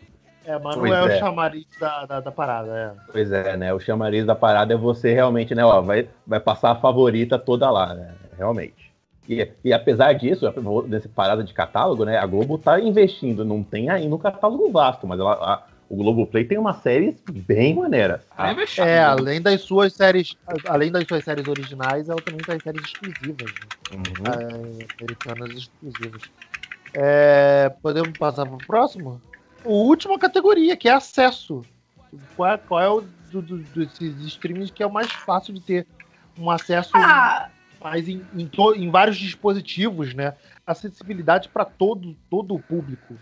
É, 0.45 0.53
mas 0.57 0.75
não 0.75 0.81
Pois 0.81 0.91
é, 0.93 1.03
o 1.03 1.09
é. 1.09 1.19
chamariz 1.19 1.65
da, 1.79 2.05
da, 2.05 2.19
da 2.21 2.31
parada, 2.31 2.71
é. 2.71 3.11
Pois 3.11 3.31
é, 3.31 3.55
né? 3.57 3.71
O 3.73 3.79
chamariz 3.79 4.25
da 4.25 4.33
parada 4.33 4.73
é 4.73 4.77
você 4.77 5.13
realmente, 5.13 5.53
né? 5.53 5.63
Ó, 5.63 5.81
vai, 5.81 6.07
vai 6.25 6.39
passar 6.39 6.71
a 6.71 6.75
favorita 6.75 7.37
toda 7.37 7.69
lá, 7.69 7.93
né? 7.93 8.15
Realmente. 8.37 8.89
E, 9.27 9.47
e 9.63 9.71
apesar 9.73 10.13
disso, 10.13 10.51
dessa 10.87 11.07
parada 11.09 11.43
de 11.43 11.53
catálogo, 11.53 12.05
né? 12.05 12.17
A 12.17 12.25
Globo 12.25 12.57
tá 12.57 12.79
investindo, 12.79 13.45
não 13.45 13.61
tem 13.61 13.89
ainda 13.89 14.15
um 14.15 14.17
catálogo 14.19 14.71
vasto, 14.71 15.05
mas 15.05 15.19
ela, 15.19 15.33
a- 15.33 15.63
o 15.89 15.95
Globoplay 15.95 16.45
tem 16.45 16.57
umas 16.57 16.77
séries 16.83 17.15
bem 17.27 17.75
maneiras. 17.75 18.21
Tá 18.35 18.51
investindo. 18.53 18.85
É, 18.85 19.03
além 19.03 19.41
das 19.41 19.61
suas 19.61 19.93
séries, 19.93 20.35
além 20.65 20.91
das 20.91 21.07
suas 21.07 21.23
séries 21.23 21.47
originais, 21.47 22.07
ela 22.07 22.21
também 22.21 22.43
tem 22.43 22.59
séries 22.59 22.83
exclusivas, 22.83 23.49
né? 23.49 23.67
Uhum. 23.91 24.27
É, 24.27 24.87
americanas 25.01 25.55
exclusivas. 25.55 26.29
É, 26.93 27.69
podemos 27.81 28.15
passar 28.15 28.45
para 28.45 28.55
o 28.55 28.61
próximo? 28.61 29.21
O 29.63 29.87
última 29.87 30.17
categoria, 30.19 30.77
que 30.77 30.87
é 30.87 30.93
acesso. 30.93 31.65
Qual 32.35 32.49
é, 32.49 32.57
qual 32.57 32.79
é 32.79 32.89
o 32.89 33.01
do, 33.01 33.41
do- 33.41 33.57
desses 33.59 34.19
streamings 34.21 34.71
que 34.71 34.81
é 34.83 34.87
o 34.87 34.91
mais 34.93 35.11
fácil 35.13 35.53
de 35.53 35.61
ter 35.61 35.87
um 36.37 36.49
acesso 36.49 36.91
Ah, 36.95 37.49
mais 37.81 38.07
em, 38.07 38.27
em, 38.33 38.47
to- 38.47 38.73
em 38.75 38.89
vários 38.89 39.17
dispositivos, 39.17 40.13
né? 40.13 40.35
Acessibilidade 40.65 41.49
para 41.49 41.65
todo, 41.65 42.15
todo 42.29 42.55
o 42.55 42.59
público. 42.59 43.19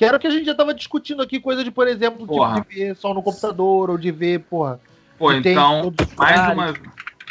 Que 0.00 0.06
era 0.06 0.16
o 0.16 0.18
que 0.18 0.26
a 0.26 0.30
gente 0.30 0.46
já 0.46 0.52
estava 0.52 0.72
discutindo 0.72 1.20
aqui, 1.20 1.38
coisa 1.38 1.62
de, 1.62 1.70
por 1.70 1.86
exemplo, 1.86 2.20
tipo, 2.20 2.54
de 2.54 2.74
ver 2.74 2.96
só 2.96 3.12
no 3.12 3.22
computador, 3.22 3.90
ou 3.90 3.98
de 3.98 4.10
ver, 4.10 4.38
porra. 4.38 4.80
Pô, 5.18 5.30
então, 5.30 5.92
mais 6.16 6.40
uma, 6.40 6.74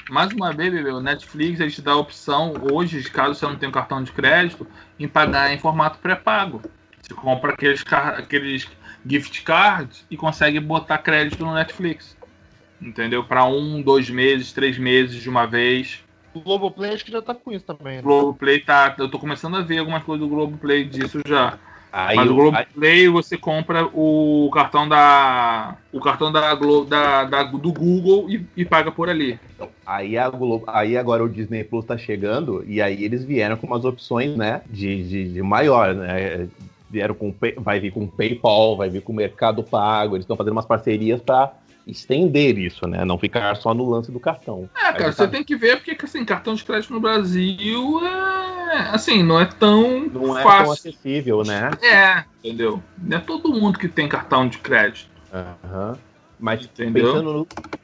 mais 0.07 0.31
uma 0.31 0.53
vez, 0.53 0.71
o 0.85 1.01
Netflix 1.01 1.59
ele 1.59 1.71
te 1.71 1.81
dá 1.81 1.93
a 1.93 1.97
opção, 1.97 2.53
hoje, 2.71 3.09
caso 3.09 3.33
você 3.33 3.47
não 3.47 3.55
tenha 3.55 3.71
um 3.71 3.73
cartão 3.73 4.03
de 4.03 4.11
crédito, 4.11 4.67
em 4.99 5.07
pagar 5.07 5.51
em 5.51 5.57
formato 5.57 5.97
pré-pago. 5.97 6.61
Você 7.01 7.15
compra 7.15 7.53
aqueles, 7.53 7.83
aqueles 7.91 8.67
gift 9.03 9.41
cards 9.41 10.05
e 10.07 10.15
consegue 10.15 10.59
botar 10.59 10.99
crédito 10.99 11.43
no 11.43 11.55
Netflix. 11.55 12.15
Entendeu? 12.79 13.23
Para 13.23 13.45
um, 13.45 13.81
dois 13.81 14.11
meses, 14.11 14.53
três 14.53 14.77
meses 14.77 15.19
de 15.19 15.27
uma 15.27 15.47
vez. 15.47 16.03
O 16.35 16.39
Globoplay 16.39 16.93
acho 16.93 17.03
que 17.03 17.11
já 17.11 17.19
tá 17.19 17.33
com 17.33 17.51
isso 17.51 17.65
também, 17.65 17.95
né? 17.95 18.01
O 18.01 18.03
Globoplay 18.03 18.59
tá. 18.59 18.93
Eu 18.99 19.09
tô 19.09 19.17
começando 19.17 19.57
a 19.57 19.61
ver 19.61 19.79
algumas 19.79 20.03
coisas 20.03 20.23
do 20.23 20.31
Globoplay 20.31 20.85
disso 20.85 21.19
já. 21.25 21.57
Aí, 21.91 22.15
Mas 22.15 22.27
o 22.27 22.29
aí, 22.29 22.35
Globoplay 22.35 23.07
você 23.09 23.37
compra 23.37 23.85
o 23.93 24.49
cartão 24.53 24.87
da. 24.87 25.75
O 25.91 25.99
cartão 25.99 26.31
da, 26.31 26.53
Glo- 26.53 26.85
da, 26.85 27.23
da- 27.23 27.43
do 27.43 27.73
Google 27.73 28.29
e, 28.29 28.45
e 28.55 28.63
paga 28.63 28.91
por 28.91 29.09
ali. 29.09 29.39
aí, 29.85 30.17
a 30.17 30.29
Globo, 30.29 30.65
aí 30.67 30.95
agora 30.95 31.23
o 31.23 31.29
Disney 31.29 31.63
Plus 31.63 31.85
tá 31.85 31.97
chegando 31.97 32.63
e 32.67 32.79
aí 32.81 33.03
eles 33.03 33.23
vieram 33.23 33.57
com 33.57 33.65
umas 33.65 33.85
opções, 33.85 34.37
né? 34.37 34.61
De, 34.69 35.03
de, 35.03 35.33
de 35.33 35.41
maior, 35.41 35.95
né? 35.95 36.47
Vieram 36.91 37.15
com 37.15 37.33
vai 37.57 37.79
vir 37.79 37.91
com 37.91 38.07
PayPal, 38.07 38.77
vai 38.77 38.89
vir 38.89 39.01
com 39.01 39.11
Mercado 39.13 39.63
Pago, 39.63 40.15
eles 40.15 40.23
estão 40.23 40.37
fazendo 40.37 40.53
umas 40.53 40.65
parcerias 40.65 41.21
para 41.21 41.51
estender 41.89 42.57
isso, 42.57 42.87
né? 42.87 43.03
Não 43.05 43.17
ficar 43.17 43.55
só 43.55 43.73
no 43.73 43.89
lance 43.89 44.11
do 44.11 44.19
cartão. 44.19 44.69
É, 44.75 44.91
cara, 44.93 45.11
você 45.11 45.25
tá- 45.25 45.31
tem 45.31 45.43
que 45.43 45.55
ver 45.55 45.77
porque 45.77 45.97
assim, 46.03 46.23
cartão 46.25 46.53
de 46.53 46.63
crédito 46.63 46.93
no 46.93 46.99
Brasil 46.99 47.99
é. 48.05 48.89
Assim, 48.91 49.23
não 49.23 49.39
é 49.39 49.45
tão 49.45 50.07
não 50.07 50.37
é 50.37 50.43
tão 50.43 50.51
fácil. 50.51 50.73
acessível, 50.73 51.43
né? 51.43 51.71
É, 51.81 52.23
entendeu? 52.43 52.81
Não 52.97 53.17
é 53.17 53.19
todo 53.19 53.53
mundo 53.53 53.79
que 53.79 53.87
tem 53.87 54.07
cartão 54.07 54.47
de 54.47 54.57
crédito. 54.59 55.09
Aham. 55.33 55.97
Mas 56.39 56.63
Entendeu? 56.63 57.05
pensando 57.05 57.33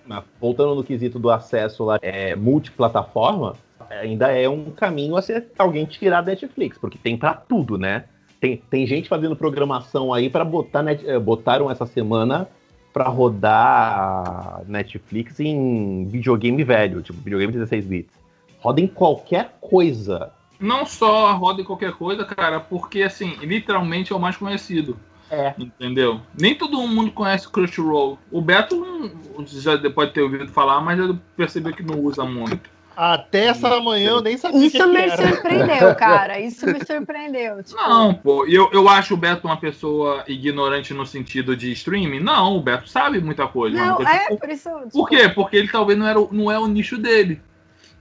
no, 0.07 0.23
voltando 0.39 0.75
no 0.75 0.83
quesito 0.83 1.19
do 1.19 1.29
acesso 1.29 1.83
lá, 1.83 1.99
é, 2.01 2.35
multiplataforma, 2.35 3.55
ainda 3.89 4.31
é 4.31 4.47
um 4.47 4.71
caminho 4.71 5.17
a 5.17 5.21
ser 5.21 5.47
alguém 5.57 5.85
tirar 5.85 6.21
da 6.21 6.31
Netflix, 6.31 6.77
porque 6.77 6.97
tem 6.97 7.17
pra 7.17 7.33
tudo, 7.33 7.77
né? 7.77 8.05
Tem, 8.39 8.57
tem 8.69 8.85
gente 8.85 9.09
fazendo 9.09 9.35
programação 9.35 10.13
aí 10.13 10.29
para 10.29 10.45
botar 10.45 10.83
net, 10.83 11.05
eh, 11.07 11.17
botaram 11.19 11.69
essa 11.69 11.85
semana 11.85 12.47
pra 12.95 13.09
rodar 13.09 13.59
a 13.59 14.61
Netflix 14.65 15.41
em 15.41 16.05
videogame 16.05 16.63
velho, 16.63 17.01
tipo 17.01 17.19
videogame 17.21 17.51
16 17.51 17.85
bits. 17.85 18.13
Roda 18.57 18.79
em 18.79 18.87
qualquer 18.87 19.57
coisa. 19.59 20.31
Não 20.57 20.85
só 20.85 21.33
roda 21.35 21.61
em 21.61 21.65
qualquer 21.65 21.91
coisa, 21.91 22.23
cara, 22.23 22.61
porque 22.61 23.01
assim, 23.01 23.35
literalmente 23.41 24.13
é 24.13 24.15
o 24.15 24.19
mais 24.19 24.37
conhecido. 24.37 24.97
É. 25.29 25.53
Entendeu? 25.59 26.21
Nem 26.39 26.55
todo 26.55 26.87
mundo 26.87 27.11
conhece 27.11 27.49
Crunchyroll. 27.49 28.17
O 28.31 28.39
Beto 28.39 28.77
não- 28.77 29.45
já 29.45 29.77
pode 29.89 30.13
ter 30.13 30.21
ouvido 30.21 30.47
falar, 30.47 30.79
mas 30.79 30.97
já 30.97 31.13
percebeu 31.35 31.73
que 31.73 31.83
não 31.83 31.99
usa 31.99 32.23
muito. 32.23 32.69
Até 32.95 33.45
essa 33.47 33.79
manhã 33.81 34.09
eu 34.11 34.21
nem 34.21 34.37
sabia 34.37 34.59
que, 34.59 34.65
isso 34.67 34.77
que 34.77 34.85
me 34.85 35.01
era. 35.01 35.27
surpreendeu, 35.27 35.95
cara. 35.95 36.39
Isso 36.39 36.65
me 36.65 36.85
surpreendeu. 36.85 37.63
Tipo, 37.63 37.75
Não, 37.81 38.13
pô, 38.13 38.45
eu, 38.45 38.69
eu 38.71 38.87
acho 38.87 39.13
o 39.13 39.17
Beto 39.17 39.47
uma 39.47 39.57
pessoa 39.57 40.23
ignorante 40.27 40.93
no 40.93 41.05
sentido 41.05 41.55
de 41.55 41.71
streaming. 41.73 42.19
Não, 42.21 42.55
o 42.57 42.61
Beto 42.61 42.87
sabe 42.89 43.19
muita 43.19 43.47
coisa. 43.47 43.75
Não, 43.75 44.01
é 44.07 44.35
por 44.35 44.49
isso. 44.49 44.69
tipo, 44.69 44.89
Por 44.91 45.09
quê? 45.09 45.27
Porque 45.29 45.57
ele 45.57 45.67
talvez 45.67 45.97
não, 45.99 46.07
era, 46.07 46.19
o- 46.19 46.29
não 46.31 46.49
é 46.51 46.57
o 46.57 46.67
nicho 46.67 46.97
dele. 46.97 47.41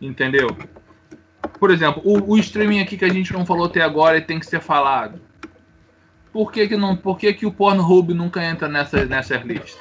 Entendeu? 0.01 0.49
Por 1.59 1.70
exemplo, 1.70 2.03
o, 2.05 2.32
o 2.32 2.38
streaming 2.38 2.80
aqui 2.80 2.97
que 2.97 3.05
a 3.05 3.12
gente 3.12 3.32
não 3.32 3.45
falou 3.45 3.66
até 3.66 3.80
agora 3.80 4.18
e 4.18 4.20
tem 4.22 4.38
que 4.38 4.47
ser 4.47 4.61
falado. 4.61 5.20
Por 6.35 6.51
que, 6.51 6.66
que, 6.66 6.76
não, 6.76 6.97
por 6.97 7.16
que, 7.16 7.32
que 7.32 7.47
o 7.47 7.53
Pornhub 7.53 8.12
nunca 8.12 8.45
entra 8.45 8.66
nessa, 8.66 9.05
nessas 9.05 9.41
listas? 9.45 9.78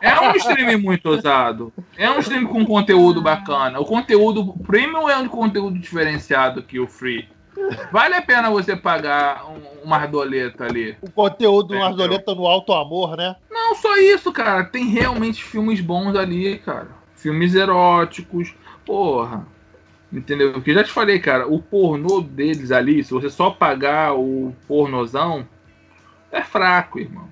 É 0.00 0.20
um 0.20 0.36
streaming 0.36 0.76
muito 0.76 1.08
usado. 1.08 1.72
É 1.96 2.08
um 2.08 2.20
streaming 2.20 2.46
com 2.46 2.64
conteúdo 2.64 3.20
bacana. 3.20 3.80
O 3.80 3.84
conteúdo 3.84 4.54
premium 4.64 5.08
é 5.08 5.16
um 5.16 5.26
conteúdo 5.26 5.76
diferenciado 5.76 6.62
que 6.62 6.78
o 6.78 6.86
free. 6.86 7.28
Vale 7.90 8.14
a 8.14 8.22
pena 8.22 8.48
você 8.48 8.76
pagar 8.76 9.44
um, 9.50 9.84
uma 9.84 9.96
ardoleta 9.96 10.66
ali. 10.66 10.96
O 11.02 11.10
conteúdo 11.10 11.68
do 11.68 11.74
Entendeu? 11.74 11.88
Ardoleta 11.88 12.32
no 12.32 12.46
Alto 12.46 12.72
Amor, 12.72 13.16
né? 13.16 13.34
Não 13.50 13.74
só 13.74 13.96
isso, 13.96 14.32
cara. 14.32 14.62
Tem 14.62 14.86
realmente 14.86 15.42
filmes 15.42 15.80
bons 15.80 16.14
ali, 16.14 16.58
cara. 16.58 16.90
Filmes 17.16 17.56
eróticos. 17.56 18.54
Porra. 18.86 19.44
Entendeu? 20.14 20.52
Porque 20.52 20.70
eu 20.70 20.74
já 20.74 20.84
te 20.84 20.90
falei, 20.92 21.18
cara, 21.18 21.46
o 21.46 21.60
pornô 21.60 22.20
deles 22.20 22.70
ali, 22.70 23.02
se 23.02 23.12
você 23.12 23.28
só 23.28 23.50
pagar 23.50 24.14
o 24.14 24.54
pornozão, 24.68 25.46
é 26.30 26.42
fraco, 26.42 26.98
irmão. 27.00 27.28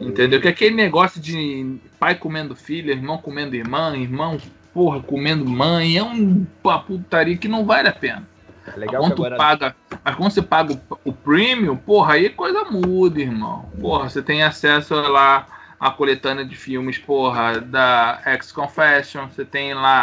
Entendeu? 0.00 0.40
Que 0.40 0.48
é 0.48 0.50
aquele 0.50 0.74
negócio 0.74 1.20
de 1.20 1.76
pai 1.98 2.14
comendo 2.14 2.56
filha, 2.56 2.92
irmão 2.92 3.18
comendo 3.18 3.54
irmã, 3.54 3.94
irmão, 3.96 4.38
porra, 4.72 5.00
comendo 5.00 5.44
mãe, 5.44 5.96
é 5.98 6.02
um- 6.02 6.46
uma 6.64 6.78
putaria 6.80 7.36
que 7.36 7.48
não 7.48 7.64
vale 7.66 7.88
a 7.88 7.92
pena. 7.92 8.28
É 8.66 8.78
legal 8.78 9.02
quando, 9.02 9.12
agora 9.12 9.36
paga, 9.36 9.76
mas 10.04 10.14
quando 10.14 10.30
você 10.30 10.42
paga 10.42 10.72
o, 10.72 10.98
o 11.10 11.12
premium, 11.12 11.76
porra, 11.76 12.14
aí 12.14 12.30
coisa 12.30 12.64
muda, 12.64 13.20
irmão. 13.20 13.68
Porra, 13.80 14.08
você 14.08 14.22
tem 14.22 14.42
acesso 14.42 14.94
lá 14.94 15.46
à 15.78 15.90
coletânea 15.90 16.44
de 16.44 16.56
filmes, 16.56 16.98
porra, 16.98 17.60
da 17.60 18.20
X 18.24 18.52
Confession, 18.52 19.26
você 19.28 19.44
tem 19.44 19.74
lá 19.74 20.02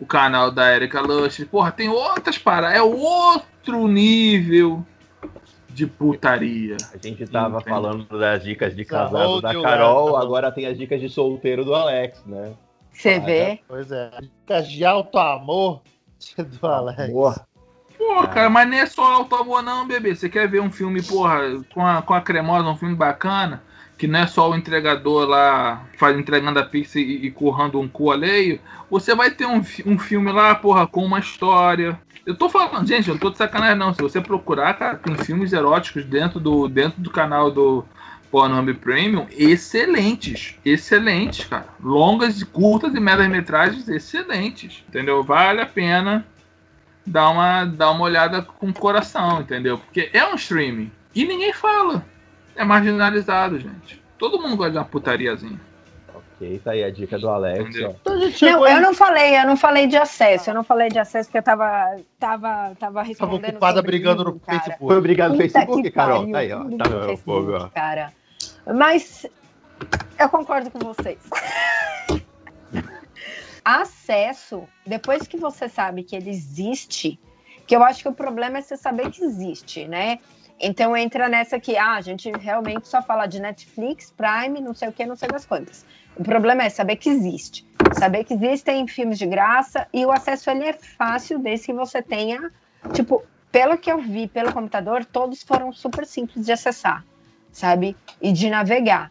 o 0.00 0.06
canal 0.06 0.50
da 0.50 0.74
Erika 0.74 1.00
Lush, 1.00 1.44
porra, 1.44 1.72
tem 1.72 1.88
outras 1.88 2.38
paradas, 2.38 2.76
é 2.76 2.82
outro 2.82 3.88
nível 3.88 4.84
de 5.68 5.86
putaria. 5.86 6.76
A 6.92 7.06
gente 7.06 7.26
tava 7.26 7.58
Entendo. 7.58 7.68
falando 7.68 8.18
das 8.18 8.42
dicas 8.42 8.74
de 8.74 8.84
casado 8.84 9.40
da 9.40 9.60
Carol, 9.60 10.16
agora 10.16 10.50
tem 10.50 10.66
as 10.66 10.76
dicas 10.76 11.00
de 11.00 11.08
solteiro 11.08 11.64
do 11.64 11.74
Alex, 11.74 12.22
né? 12.26 12.52
Você 12.92 13.20
vê? 13.20 13.60
Pois 13.68 13.92
é. 13.92 14.10
Dicas 14.20 14.70
de 14.70 14.84
alto 14.84 15.18
amor 15.18 15.82
do 16.38 16.66
Alex. 16.66 17.10
Amor. 17.10 17.46
Porra, 17.98 18.28
cara, 18.28 18.50
mas 18.50 18.68
não 18.68 18.76
é 18.76 18.86
só 18.86 19.02
alto 19.04 19.34
amor 19.36 19.62
não, 19.62 19.86
bebê. 19.86 20.14
Você 20.14 20.28
quer 20.28 20.48
ver 20.48 20.60
um 20.60 20.70
filme, 20.70 21.02
porra, 21.02 21.40
com 21.72 21.84
a, 21.86 22.02
com 22.02 22.14
a 22.14 22.20
cremosa, 22.20 22.68
um 22.68 22.76
filme 22.76 22.94
bacana, 22.94 23.62
que 23.96 24.06
não 24.06 24.20
é 24.20 24.26
só 24.26 24.50
o 24.50 24.56
entregador 24.56 25.26
lá 25.26 25.86
faz, 25.96 26.18
entregando 26.18 26.58
a 26.58 26.64
pizza 26.64 26.98
e, 26.98 27.26
e 27.26 27.30
currando 27.30 27.80
um 27.80 27.88
cu 27.88 28.10
alheio, 28.10 28.60
você 28.90 29.14
vai 29.14 29.30
ter 29.30 29.46
um, 29.46 29.62
um 29.86 29.98
filme 29.98 30.30
lá, 30.30 30.54
porra, 30.54 30.86
com 30.86 31.04
uma 31.04 31.18
história. 31.18 31.98
Eu 32.24 32.34
tô 32.34 32.48
falando, 32.48 32.86
gente, 32.86 33.08
eu 33.08 33.14
não 33.14 33.20
tô 33.20 33.30
de 33.30 33.38
sacanagem 33.38 33.76
não. 33.76 33.94
Se 33.94 34.02
você 34.02 34.20
procurar, 34.20 34.74
cara, 34.74 34.96
tem 34.96 35.14
filmes 35.16 35.52
eróticos 35.52 36.04
dentro 36.04 36.40
do, 36.40 36.68
dentro 36.68 37.00
do 37.00 37.10
canal 37.10 37.50
do 37.50 37.84
Pornhub 38.30 38.74
Premium, 38.74 39.26
excelentes. 39.30 40.58
Excelentes, 40.64 41.46
cara. 41.46 41.68
Longas, 41.80 42.42
curtas 42.42 42.94
e 42.94 43.00
médias-metragens 43.00 43.88
excelentes. 43.88 44.84
Entendeu? 44.88 45.22
Vale 45.22 45.60
a 45.60 45.66
pena 45.66 46.26
dar 47.06 47.30
uma, 47.30 47.64
dar 47.64 47.92
uma 47.92 48.02
olhada 48.02 48.42
com 48.42 48.68
o 48.68 48.74
coração, 48.74 49.40
entendeu? 49.40 49.78
Porque 49.78 50.10
é 50.12 50.26
um 50.26 50.34
streaming. 50.34 50.90
E 51.14 51.24
ninguém 51.24 51.52
fala. 51.52 52.04
É 52.56 52.64
marginalizado, 52.64 53.58
gente. 53.58 54.02
Todo 54.18 54.40
mundo 54.40 54.56
gosta 54.56 54.72
de 54.72 54.78
uma 54.78 54.84
putariazinha. 54.84 55.60
Ok, 56.14 56.58
tá 56.64 56.70
aí 56.72 56.82
a 56.84 56.90
dica 56.90 57.18
do 57.18 57.28
Alex. 57.28 57.76
Então 57.76 57.94
Não, 58.42 58.66
eu 58.66 58.80
não 58.80 58.94
falei, 58.94 59.38
eu 59.38 59.46
não 59.46 59.56
falei 59.56 59.86
de 59.86 59.96
acesso, 59.96 60.50
eu 60.50 60.54
não 60.54 60.64
falei 60.64 60.88
de 60.88 60.98
acesso 60.98 61.28
porque 61.28 61.38
eu 61.38 61.42
tava, 61.42 61.96
tava, 62.18 62.48
tava 62.48 62.74
tava 62.78 63.02
respondendo. 63.02 63.50
ocupada 63.50 63.76
sobre 63.76 63.90
brigando 63.92 64.22
isso, 64.22 64.32
no 64.32 64.40
cara. 64.40 64.58
Facebook. 64.60 64.86
Foi 64.86 64.96
obrigado 64.98 65.30
no 65.32 65.36
Facebook, 65.36 65.82
que 65.82 65.90
Carol. 65.90 66.18
pariu, 66.20 66.32
Tá 66.32 66.38
aí, 66.38 66.52
ó. 66.52 66.58
Tá 66.58 66.64
no 66.64 67.06
Facebook, 67.06 67.22
fogo, 67.24 67.52
ó. 67.56 67.68
cara. 67.68 68.12
Mas 68.74 69.26
eu 70.18 70.28
concordo 70.28 70.70
com 70.70 70.78
vocês. 70.78 71.18
Acesso, 73.64 74.64
depois 74.86 75.26
que 75.26 75.36
você 75.36 75.68
sabe 75.68 76.04
que 76.04 76.14
ele 76.14 76.30
existe, 76.30 77.18
que 77.66 77.74
eu 77.74 77.82
acho 77.82 78.02
que 78.02 78.08
o 78.08 78.12
problema 78.14 78.58
é 78.58 78.62
você 78.62 78.76
saber 78.76 79.10
que 79.10 79.24
existe, 79.24 79.86
né? 79.88 80.18
Então 80.60 80.96
entra 80.96 81.28
nessa 81.28 81.60
que 81.60 81.76
ah, 81.76 81.94
a 81.94 82.00
gente 82.00 82.30
realmente 82.30 82.88
só 82.88 83.02
fala 83.02 83.26
de 83.26 83.40
Netflix, 83.40 84.10
Prime, 84.10 84.60
não 84.60 84.74
sei 84.74 84.88
o 84.88 84.92
que, 84.92 85.04
não 85.04 85.16
sei 85.16 85.28
das 85.28 85.44
quantas. 85.44 85.84
O 86.16 86.24
problema 86.24 86.64
é 86.64 86.70
saber 86.70 86.96
que 86.96 87.10
existe. 87.10 87.66
Saber 87.92 88.24
que 88.24 88.34
existem 88.34 88.86
filmes 88.88 89.18
de 89.18 89.26
graça 89.26 89.86
e 89.92 90.04
o 90.06 90.10
acesso 90.10 90.50
ele 90.50 90.64
é 90.64 90.72
fácil 90.72 91.38
desde 91.38 91.66
que 91.66 91.72
você 91.74 92.00
tenha, 92.00 92.50
tipo, 92.92 93.22
pelo 93.52 93.76
que 93.76 93.90
eu 93.90 94.00
vi 94.00 94.26
pelo 94.26 94.52
computador, 94.52 95.04
todos 95.04 95.42
foram 95.42 95.72
super 95.72 96.06
simples 96.06 96.46
de 96.46 96.52
acessar, 96.52 97.04
sabe? 97.52 97.96
E 98.20 98.32
de 98.32 98.48
navegar. 98.48 99.10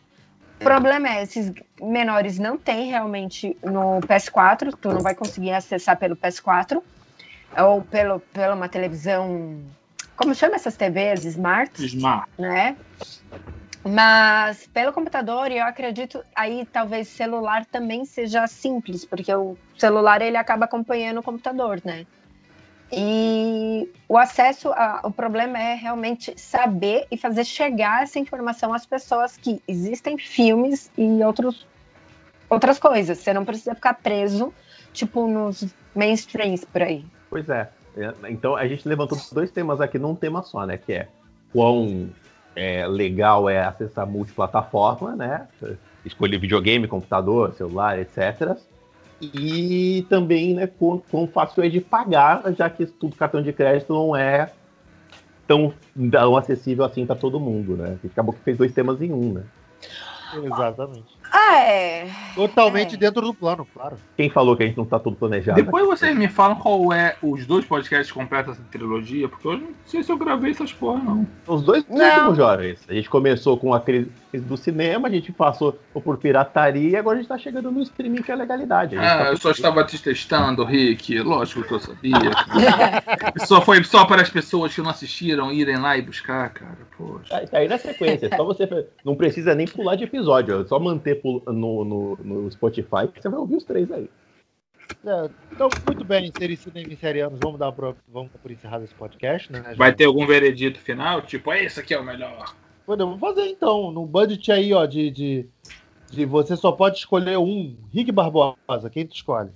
O 0.60 0.64
problema 0.64 1.10
é, 1.10 1.24
esses 1.24 1.52
menores 1.82 2.40
não 2.40 2.58
tem 2.58 2.90
realmente 2.90 3.56
no 3.64 4.00
PS4, 4.02 4.74
tu 4.80 4.90
não 4.90 5.00
vai 5.00 5.14
conseguir 5.14 5.52
acessar 5.52 5.98
pelo 5.98 6.16
PS4 6.16 6.82
ou 7.58 7.82
pelo, 7.84 8.20
pela 8.20 8.56
uma 8.56 8.70
televisão, 8.70 9.62
como 10.16 10.34
chama 10.36 10.56
essas 10.56 10.76
TVs? 10.76 11.26
Smart? 11.26 11.84
Smart. 11.86 12.30
né? 12.38 12.76
Mas 13.88 14.66
pelo 14.74 14.92
computador, 14.92 15.52
eu 15.52 15.64
acredito 15.64 16.24
aí 16.36 16.66
talvez 16.66 17.08
celular 17.08 17.66
também 17.66 18.04
seja 18.04 18.48
simples, 18.48 19.06
porque 19.06 19.34
o 19.34 19.56
celular 19.78 20.22
ele 20.24 20.38
acaba 20.38 20.66
acompanhando 20.66 21.20
o 21.20 21.24
computador, 21.24 21.80
né? 21.86 22.06
E 22.92 23.88
o 24.08 24.18
acesso, 24.18 24.70
a- 24.72 25.02
o 25.04 25.12
problema 25.12 25.60
é 25.60 25.76
realmente 25.76 26.34
saber 26.40 27.06
e 27.12 27.18
fazer 27.18 27.44
chegar 27.44 28.04
essa 28.04 28.18
informação 28.18 28.74
às 28.74 28.86
pessoas 28.86 29.38
que 29.38 29.62
existem 29.68 30.18
filmes 30.18 30.90
e 30.98 31.24
outros, 31.24 31.68
outras 32.50 32.80
coisas. 32.80 33.20
Você 33.20 33.34
não 33.34 33.46
precisa 33.46 33.76
ficar 33.76 33.96
preso, 33.96 34.54
tipo, 34.94 35.28
nos 35.28 35.64
mainstreams 35.96 36.64
por 36.66 36.82
aí. 36.82 37.06
Pois 37.30 37.50
é. 37.50 37.70
É, 37.98 38.14
Então 38.30 38.56
a 38.56 38.68
gente 38.68 38.88
levantou 38.88 39.18
dois 39.32 39.52
temas 39.52 39.80
aqui 39.82 39.98
num 39.98 40.16
tema 40.16 40.44
só, 40.44 40.66
né? 40.66 40.78
Que 40.78 40.94
é 40.94 41.08
quão 41.52 42.10
é, 42.56 42.88
legal 42.88 43.50
é 43.50 43.64
acessar 43.64 44.08
multiplataforma, 44.08 45.16
né? 45.16 45.48
Escolher 46.06 46.38
videogame, 46.38 46.88
computador, 46.88 47.54
celular, 47.54 48.00
etc. 48.00 48.58
E 49.22 50.06
também, 50.10 50.54
né, 50.54 50.68
quão, 50.68 51.02
quão 51.10 51.26
fácil 51.26 51.64
é 51.64 51.70
de 51.70 51.80
pagar, 51.80 52.44
já 52.54 52.70
que 52.70 52.86
tudo 52.86 53.16
cartão 53.16 53.42
de 53.42 53.54
crédito 53.54 53.94
não 53.94 54.16
é 54.16 54.52
tão, 55.48 55.74
tão 56.12 56.36
acessível 56.36 56.84
assim 56.84 57.06
para 57.06 57.16
todo 57.16 57.40
mundo, 57.40 57.78
né? 57.78 57.98
Acabou 58.06 58.34
que 58.34 58.42
fez 58.42 58.58
dois 58.58 58.74
temas 58.74 59.02
em 59.02 59.12
um, 59.14 59.34
né? 59.34 59.44
Exatamente. 60.34 61.18
Ah, 61.32 61.58
é. 61.58 62.08
Totalmente 62.34 62.96
É. 62.96 62.98
dentro 62.98 63.22
do 63.22 63.34
plano, 63.34 63.68
claro. 63.74 63.98
Quem 64.18 64.30
falou 64.30 64.56
que 64.56 64.64
a 64.64 64.68
gente 64.68 64.78
não 64.78 64.86
tá 64.86 65.00
tudo 65.00 65.16
planejado? 65.16 65.62
Depois 65.62 65.86
vocês 65.86 66.16
me 66.16 66.28
falam 66.28 66.56
qual 66.58 66.92
é 66.94 67.16
os 67.22 67.46
dois 67.46 67.66
podcasts 67.66 68.12
completos 68.12 68.58
dessa 68.58 68.68
trilogia, 68.70 69.28
porque 69.30 69.48
eu 69.48 69.58
não 69.58 69.70
sei 69.86 70.04
se 70.04 70.12
eu 70.12 70.18
gravei 70.18 70.52
essas 70.52 70.72
porra, 70.74 71.02
não. 71.04 71.28
Os 71.48 71.62
dois 71.64 71.86
últimos 71.90 72.38
jovens. 72.38 72.80
A 72.88 72.94
gente 72.94 73.10
começou 73.10 73.58
com 73.58 73.74
a 73.74 73.80
crise 73.80 74.10
do 74.34 74.58
cinema, 74.58 75.08
a 75.08 75.12
gente 75.12 75.32
passou 75.32 75.80
por 75.94 76.18
pirataria 76.18 76.90
e 76.90 76.96
agora 76.96 77.18
a 77.18 77.22
gente 77.22 77.30
tá 77.30 77.38
chegando 77.38 77.72
no 77.72 77.82
streaming 77.82 78.22
que 78.22 78.32
é 78.32 78.36
legalidade. 78.36 78.98
Ah, 78.98 79.18
tá 79.18 79.26
eu 79.32 79.38
só 79.38 79.52
estava 79.52 79.84
te 79.84 80.02
testando, 80.02 80.64
Rick. 80.66 81.20
Lógico 81.22 81.64
que 81.64 81.74
eu 81.74 81.80
sabia. 81.80 82.14
só 83.46 83.62
foi 83.62 83.84
só 83.84 84.06
para 84.06 84.22
as 84.22 84.30
pessoas 84.30 84.74
que 84.74 84.82
não 84.82 84.90
assistiram 84.90 85.52
irem 85.52 85.78
lá 85.78 85.98
e 85.98 86.02
buscar, 86.02 86.50
cara. 86.50 86.78
Poxa. 86.98 87.30
Tá, 87.30 87.48
tá 87.48 87.58
aí 87.60 87.68
na 87.68 87.78
sequência, 87.78 88.28
é 88.32 88.36
só 88.36 88.44
você. 88.44 88.68
Não 89.04 89.16
precisa 89.16 89.56
nem 89.56 89.68
pular 89.68 89.96
de 89.96 90.04
episódio, 90.04 90.62
é 90.62 90.66
só 90.66 90.80
manter 90.80 91.15
no, 91.24 91.86
no, 91.86 92.18
no 92.18 92.52
Spotify 92.52 93.08
que 93.14 93.22
você 93.22 93.30
vai 93.30 93.40
ouvir 93.40 93.56
os 93.58 93.64
três 93.64 93.92
aí. 93.92 94.10
É, 95.06 95.30
então, 95.52 95.70
muito 95.86 96.04
bem, 96.04 96.32
serianos, 97.00 97.40
vamos 97.42 97.60
dar 97.60 97.72
por, 97.72 97.96
vamos 98.08 98.32
por 98.42 98.52
encerrado 98.52 98.84
esse 98.84 98.94
podcast, 98.94 99.52
né? 99.52 99.74
Vai 99.76 99.94
ter 99.94 100.06
algum 100.06 100.26
veredito 100.26 100.80
final? 100.80 101.22
Tipo, 101.22 101.52
"Ah, 101.52 101.60
esse 101.60 101.80
aqui 101.80 101.94
é 101.94 102.00
o 102.00 102.04
melhor. 102.04 102.56
Podemos 102.86 103.20
fazer 103.20 103.46
então, 103.48 103.92
no 103.92 104.06
budget 104.06 104.52
aí, 104.52 104.74
ó, 104.74 104.86
de, 104.86 105.10
de, 105.10 105.50
de 106.12 106.26
você 106.26 106.56
só 106.56 106.72
pode 106.72 106.98
escolher 106.98 107.38
um. 107.38 107.76
Rick 107.92 108.12
Barbosa, 108.12 108.90
quem 108.92 109.08
tu 109.08 109.16
escolhe? 109.16 109.50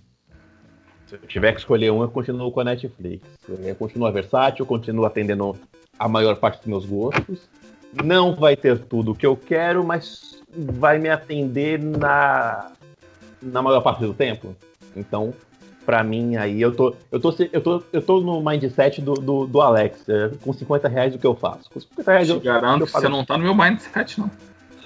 Se 1.06 1.16
eu 1.16 1.20
tiver 1.22 1.54
que 1.54 1.60
escolher 1.60 1.92
um, 1.92 2.02
eu 2.02 2.10
continuo 2.10 2.52
com 2.52 2.60
a 2.60 2.64
Netflix. 2.64 3.28
É, 3.64 3.74
Continua 3.74 4.12
versátil, 4.12 4.66
continua 4.66 5.08
atendendo 5.08 5.56
a 5.98 6.08
maior 6.08 6.36
parte 6.38 6.58
dos 6.58 6.68
meus 6.68 6.86
gostos. 6.86 7.50
Não 7.94 8.36
vai 8.36 8.56
ter 8.56 8.78
tudo 8.80 9.12
o 9.12 9.16
que 9.16 9.26
eu 9.26 9.36
quero, 9.36 9.84
mas 9.84 10.42
vai 10.54 10.98
me 11.00 11.10
atender 11.10 11.80
na, 11.80 12.72
na 13.42 13.62
maior 13.62 13.82
parte 13.82 14.02
do 14.02 14.14
tempo. 14.14 14.56
Então, 14.96 15.34
pra 15.86 16.04
mim, 16.04 16.36
aí 16.36 16.62
eu 16.62 16.76
tô, 16.76 16.96
eu 17.12 17.20
tô, 17.20 17.34
eu 17.52 17.62
tô, 17.62 17.84
eu 17.92 18.02
tô 18.02 18.22
no 18.22 18.42
mindset 18.42 19.02
do, 19.02 19.14
do, 19.16 19.48
do 19.48 19.62
Alex. 19.62 20.08
é, 20.08 20.30
com 20.42 20.54
50 20.54 20.88
reais 20.88 21.16
o 21.16 21.20
que 21.20 21.26
eu 21.26 21.36
faço? 21.36 21.70
Com 21.72 21.80
50 21.80 22.12
reais 22.12 22.28
Te 22.28 22.34
eu, 22.34 22.40
garanto 22.40 22.82
eu 22.82 22.88
que 22.88 22.94
você 22.94 23.10
não 23.10 23.26
tá 23.26 23.38
no 23.38 23.44
meu 23.44 23.56
mindset, 23.56 24.20
não. 24.20 24.30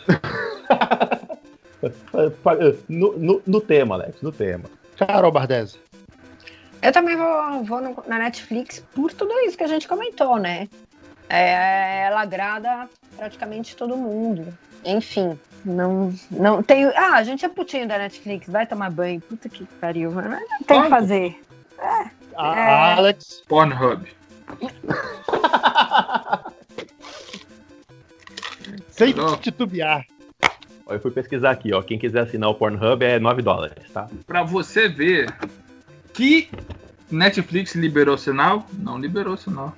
no, 2.88 3.18
no, 3.18 3.41
no 3.45 3.62
tema, 3.62 3.95
Alex, 3.95 4.22
no 4.22 4.32
tema. 4.32 4.66
Carol 4.97 5.32
Bardese. 5.32 5.78
Eu 6.82 6.91
também 6.91 7.16
vou, 7.16 7.64
vou 7.64 7.82
no- 7.82 8.04
na 8.08 8.20
Netflix 8.20 8.84
por 8.93 9.12
tudo 9.14 9.32
isso 9.45 9.58
que 9.58 9.64
a 9.64 9.68
gente 9.68 9.88
comentou, 9.88 10.38
né? 10.38 10.68
É, 11.30 12.03
ela 12.07 12.21
agrada 12.21 12.88
praticamente 13.17 13.76
todo 13.76 13.95
mundo. 13.97 14.53
Enfim, 14.86 15.39
não, 15.63 16.13
não 16.30 16.61
tem. 16.61 16.86
Ah, 16.95 17.15
a 17.15 17.24
gente 17.24 17.45
é 17.45 17.49
putinho 17.49 17.88
da 17.88 17.97
Netflix, 17.97 18.47
vai 18.49 18.65
tomar 18.67 18.89
banho. 18.91 19.21
Puta 19.21 19.47
que 19.49 19.65
pariu. 19.80 20.11
mas 20.11 20.26
Não 20.30 20.39
tem 20.67 20.80
o 20.80 20.84
que 20.84 20.89
fazer. 20.89 21.41
A, 21.80 22.05
É. 22.05 22.09
a 22.36 22.95
Alex. 22.97 23.41
Pornhub. 23.47 24.07
Sem 28.89 29.13
Não. 29.13 29.38
titubear. 29.38 30.05
Eu 30.88 30.99
fui 30.99 31.11
pesquisar 31.11 31.51
aqui, 31.51 31.74
ó. 31.74 31.82
Quem 31.82 31.97
quiser 31.97 32.21
assinar 32.21 32.49
o 32.49 32.55
Pornhub 32.55 33.03
é 33.03 33.17
9 33.17 33.41
dólares, 33.41 33.89
tá? 33.91 34.07
Pra 34.28 34.43
você 34.43 34.88
ver 34.88 35.34
que 36.13 36.49
Netflix 37.09 37.74
liberou 37.74 38.17
sinal, 38.17 38.67
não 38.74 38.99
liberou 38.99 39.36
sinal. 39.38 39.74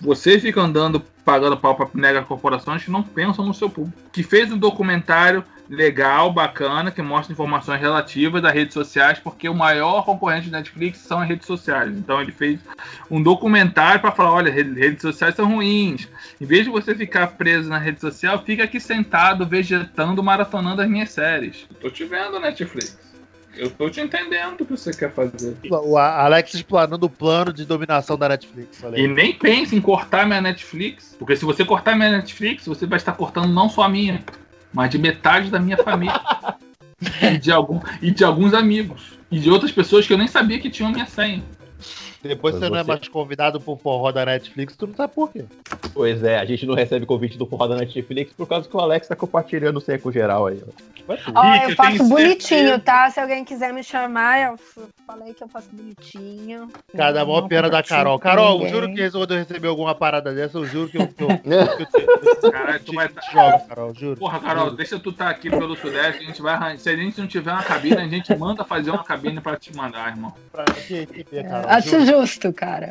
Você 0.00 0.38
fica 0.38 0.60
andando 0.60 1.00
pagando 1.24 1.56
pau 1.56 1.76
pra 1.76 1.88
mega 1.94 2.22
corporações 2.22 2.84
que 2.84 2.90
não 2.90 3.02
pensam 3.02 3.46
no 3.46 3.54
seu 3.54 3.70
público. 3.70 3.96
Que 4.12 4.22
fez 4.24 4.50
um 4.50 4.58
documentário 4.58 5.44
legal, 5.68 6.32
bacana, 6.32 6.90
que 6.90 7.00
mostra 7.00 7.32
informações 7.32 7.80
relativas 7.80 8.42
das 8.42 8.52
redes 8.52 8.74
sociais, 8.74 9.18
porque 9.20 9.48
o 9.48 9.54
maior 9.54 10.04
concorrente 10.04 10.50
da 10.50 10.58
Netflix 10.58 10.98
são 10.98 11.20
as 11.20 11.28
redes 11.28 11.46
sociais. 11.46 11.96
Então 11.96 12.20
ele 12.20 12.32
fez 12.32 12.58
um 13.08 13.22
documentário 13.22 14.00
para 14.00 14.10
falar, 14.10 14.32
olha, 14.32 14.52
re- 14.52 14.62
redes 14.74 15.00
sociais 15.02 15.36
são 15.36 15.46
ruins. 15.46 16.08
Em 16.40 16.44
vez 16.44 16.64
de 16.64 16.70
você 16.70 16.94
ficar 16.94 17.28
preso 17.28 17.68
na 17.70 17.78
rede 17.78 18.00
social, 18.00 18.42
fica 18.44 18.64
aqui 18.64 18.80
sentado, 18.80 19.46
vegetando, 19.46 20.22
maratonando 20.22 20.82
as 20.82 20.88
minhas 20.90 21.10
séries. 21.10 21.66
Tô 21.80 21.88
te 21.88 22.04
vendo, 22.04 22.40
Netflix. 22.40 23.11
Eu 23.56 23.70
tô 23.70 23.90
te 23.90 24.00
entendendo 24.00 24.62
o 24.62 24.66
que 24.66 24.70
você 24.72 24.92
quer 24.92 25.12
fazer. 25.12 25.56
O 25.70 25.98
Alex 25.98 26.54
explanando 26.54 27.06
o 27.06 27.10
plano 27.10 27.52
de 27.52 27.64
dominação 27.64 28.16
da 28.16 28.28
Netflix. 28.28 28.82
E 28.96 29.06
nem 29.06 29.32
pense 29.34 29.76
em 29.76 29.80
cortar 29.80 30.26
minha 30.26 30.40
Netflix, 30.40 31.16
porque 31.18 31.36
se 31.36 31.44
você 31.44 31.64
cortar 31.64 31.96
minha 31.96 32.10
Netflix, 32.10 32.66
você 32.66 32.86
vai 32.86 32.96
estar 32.96 33.12
cortando 33.12 33.48
não 33.48 33.68
só 33.68 33.82
a 33.82 33.88
minha, 33.88 34.24
mas 34.72 34.90
de 34.90 34.98
metade 34.98 35.50
da 35.50 35.58
minha 35.58 35.76
família. 35.76 36.20
e, 37.20 37.38
de 37.38 37.52
algum, 37.52 37.80
e 38.00 38.10
de 38.10 38.24
alguns 38.24 38.54
amigos. 38.54 39.18
E 39.30 39.38
de 39.38 39.50
outras 39.50 39.72
pessoas 39.72 40.06
que 40.06 40.12
eu 40.12 40.18
nem 40.18 40.28
sabia 40.28 40.58
que 40.58 40.70
tinham 40.70 40.90
minha 40.90 41.06
senha. 41.06 41.42
Depois 42.22 42.54
Mas 42.54 42.62
você 42.64 42.70
não 42.70 42.76
é 42.78 42.84
você- 42.84 42.88
mais 42.92 43.08
convidado 43.08 43.60
pro 43.60 43.76
forró 43.76 44.12
da 44.12 44.24
Netflix, 44.24 44.76
tu 44.76 44.86
não 44.86 44.94
sabe 44.94 45.12
por 45.14 45.30
quê. 45.32 45.44
Pois 45.92 46.22
é, 46.22 46.38
a 46.38 46.44
gente 46.44 46.64
não 46.66 46.74
recebe 46.74 47.04
convite 47.04 47.36
do 47.36 47.44
Forró 47.46 47.66
da 47.66 47.76
Netflix 47.76 48.32
por 48.32 48.46
causa 48.46 48.68
que 48.68 48.76
o 48.76 48.80
Alex 48.80 49.08
tá 49.08 49.16
compartilhando 49.16 49.76
o 49.76 49.80
seco 49.80 50.10
geral 50.12 50.46
aí. 50.46 50.62
ó. 50.66 50.92
Rick, 51.12 51.64
eu 51.64 51.70
eu 51.70 51.76
faço 51.76 52.08
bonitinho, 52.08 52.38
certeza. 52.60 52.78
tá? 52.78 53.10
Se 53.10 53.18
alguém 53.18 53.44
quiser 53.44 53.72
me 53.72 53.82
chamar, 53.82 54.52
eu 54.52 54.58
falei 55.04 55.34
que 55.34 55.42
eu 55.42 55.48
faço 55.48 55.68
bonitinho. 55.72 56.68
Cada 56.96 57.24
maior 57.24 57.48
pena 57.48 57.68
da 57.68 57.82
Carol. 57.82 58.18
Carol, 58.20 58.58
ninguém. 58.58 58.70
juro 58.72 58.94
que 58.94 59.10
quando 59.10 59.32
eu 59.32 59.38
receber 59.38 59.66
alguma 59.66 59.94
parada 59.96 60.32
dessa, 60.32 60.58
eu 60.58 60.64
juro 60.64 60.88
que 60.88 60.98
eu, 60.98 61.08
que 61.08 61.24
eu, 61.24 61.26
que 61.38 61.48
eu, 61.50 61.86
te- 61.86 62.50
Caralho, 62.52 62.80
tu 62.84 62.92
vai 62.94 63.08
te, 63.08 63.14
te 63.16 63.32
jogo, 63.32 63.66
Carol, 63.68 63.94
juro. 63.94 64.16
Porra, 64.16 64.38
Carol, 64.40 64.70
deixa 64.70 64.98
tu 64.98 65.10
estar 65.10 65.28
aqui 65.28 65.50
pelo 65.50 65.76
Sudeste, 65.76 66.22
a 66.22 66.26
gente 66.26 66.40
vai 66.40 66.54
arranjar. 66.54 66.78
Se 66.78 66.88
a 66.88 66.96
gente 66.96 67.20
não 67.20 67.26
tiver 67.26 67.52
uma 67.52 67.64
cabine, 67.64 67.96
a 67.96 68.06
gente 68.08 68.34
manda 68.36 68.64
fazer 68.64 68.90
uma 68.92 69.02
cabine 69.04 69.40
pra 69.40 69.56
te 69.56 69.76
mandar, 69.76 70.08
irmão. 70.08 70.32
Pra 70.52 70.64
te 70.66 70.94
receber, 70.94 71.42
Carol. 71.48 71.66
Ah, 71.68 71.82
te 71.82 71.90
juro. 72.06 72.11
Justo, 72.12 72.52
cara. 72.52 72.90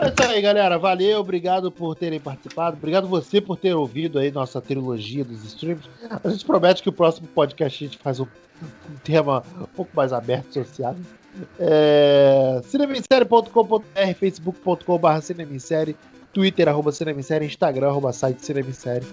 É 0.00 0.08
isso 0.08 0.30
aí, 0.30 0.40
galera. 0.40 0.78
Valeu, 0.78 1.20
obrigado 1.20 1.70
por 1.70 1.94
terem 1.94 2.18
participado. 2.18 2.76
Obrigado 2.76 3.06
você 3.06 3.40
por 3.40 3.56
ter 3.56 3.74
ouvido 3.74 4.18
aí 4.18 4.30
nossa 4.30 4.60
trilogia 4.60 5.24
dos 5.24 5.44
streams. 5.44 5.88
A 6.24 6.28
gente 6.28 6.44
promete 6.44 6.82
que 6.82 6.88
o 6.88 6.92
próximo 6.92 7.28
podcast 7.28 7.84
a 7.84 7.88
gente 7.88 7.98
faz 7.98 8.18
um, 8.18 8.24
um 8.24 8.96
tema 9.04 9.42
um 9.60 9.66
pouco 9.66 9.90
mais 9.94 10.12
aberto, 10.12 10.52
social. 10.52 10.96
É, 11.58 12.60
cinemissérie.com.br, 12.64 14.14
facebook.com.br 14.18 15.20
cinemissérie, 15.20 15.96
twitter, 16.32 16.68
arroba 16.68 16.90
cinemissérie, 16.90 17.46
instagram, 17.46 17.88
arroba 17.88 18.12
site 18.12 18.44
cinemissérie. 18.44 19.06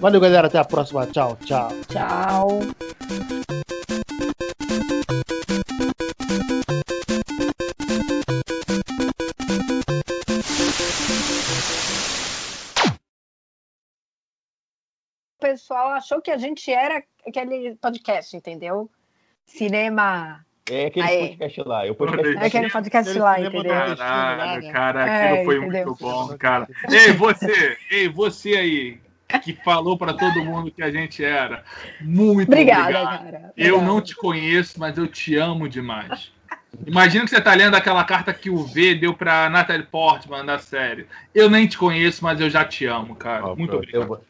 Valeu, 0.00 0.20
galera. 0.20 0.48
Até 0.48 0.58
a 0.58 0.64
próxima. 0.64 1.06
Tchau, 1.06 1.38
tchau. 1.44 1.70
Tchau. 1.88 3.69
Pessoal 15.40 15.88
achou 15.88 16.20
que 16.20 16.30
a 16.30 16.36
gente 16.38 16.70
era 16.70 17.02
aquele 17.26 17.74
podcast, 17.76 18.36
entendeu? 18.36 18.90
Cinema. 19.46 20.44
É 20.70 20.86
aquele 20.86 21.06
Aí. 21.06 21.28
podcast 21.30 21.62
lá. 21.62 21.86
Eu 21.86 21.94
podcast 21.94 22.36
É 22.36 22.46
aquele 22.46 22.70
podcast 22.70 23.18
lá, 23.18 23.34
cinema 23.36 23.54
entendeu? 23.58 23.96
Caralho, 23.96 24.72
cara, 24.72 25.08
É, 25.08 25.30
aquilo 25.32 25.44
foi 25.44 25.56
entendeu? 25.58 25.86
muito 25.86 25.98
bom, 26.00 26.38
cara. 26.38 26.68
Ei, 26.88 27.12
você, 27.12 27.76
ei, 27.90 28.08
você 28.08 28.50
aí, 28.56 29.00
que 29.42 29.52
falou 29.64 29.98
pra 29.98 30.12
todo 30.12 30.44
mundo 30.44 30.70
que 30.70 30.82
a 30.82 30.90
gente 30.90 31.24
era. 31.24 31.64
Muito 32.00 32.48
Obrigada, 32.48 32.82
obrigado. 32.82 33.18
cara. 33.24 33.52
Eu 33.56 33.74
Obrigada. 33.76 33.82
não 33.94 34.00
te 34.00 34.14
conheço, 34.14 34.78
mas 34.78 34.96
eu 34.96 35.08
te 35.08 35.34
amo 35.36 35.68
demais. 35.68 36.30
Imagina 36.86 37.24
que 37.24 37.30
você 37.30 37.40
tá 37.40 37.52
lendo 37.52 37.74
aquela 37.74 38.04
carta 38.04 38.32
que 38.32 38.48
o 38.48 38.58
V 38.62 38.94
deu 38.94 39.12
pra 39.12 39.50
Natalie 39.50 39.84
Portman 39.86 40.44
da 40.44 40.56
série. 40.60 41.06
Eu 41.34 41.50
nem 41.50 41.66
te 41.66 41.76
conheço, 41.76 42.22
mas 42.22 42.40
eu 42.40 42.48
já 42.48 42.64
te 42.64 42.86
amo, 42.86 43.16
cara. 43.16 43.44
Ó, 43.44 43.56
Muito 43.56 43.70
pronto. 43.70 43.76
obrigado. 43.82 44.02
Eu 44.02 44.06
vou, 44.06 44.20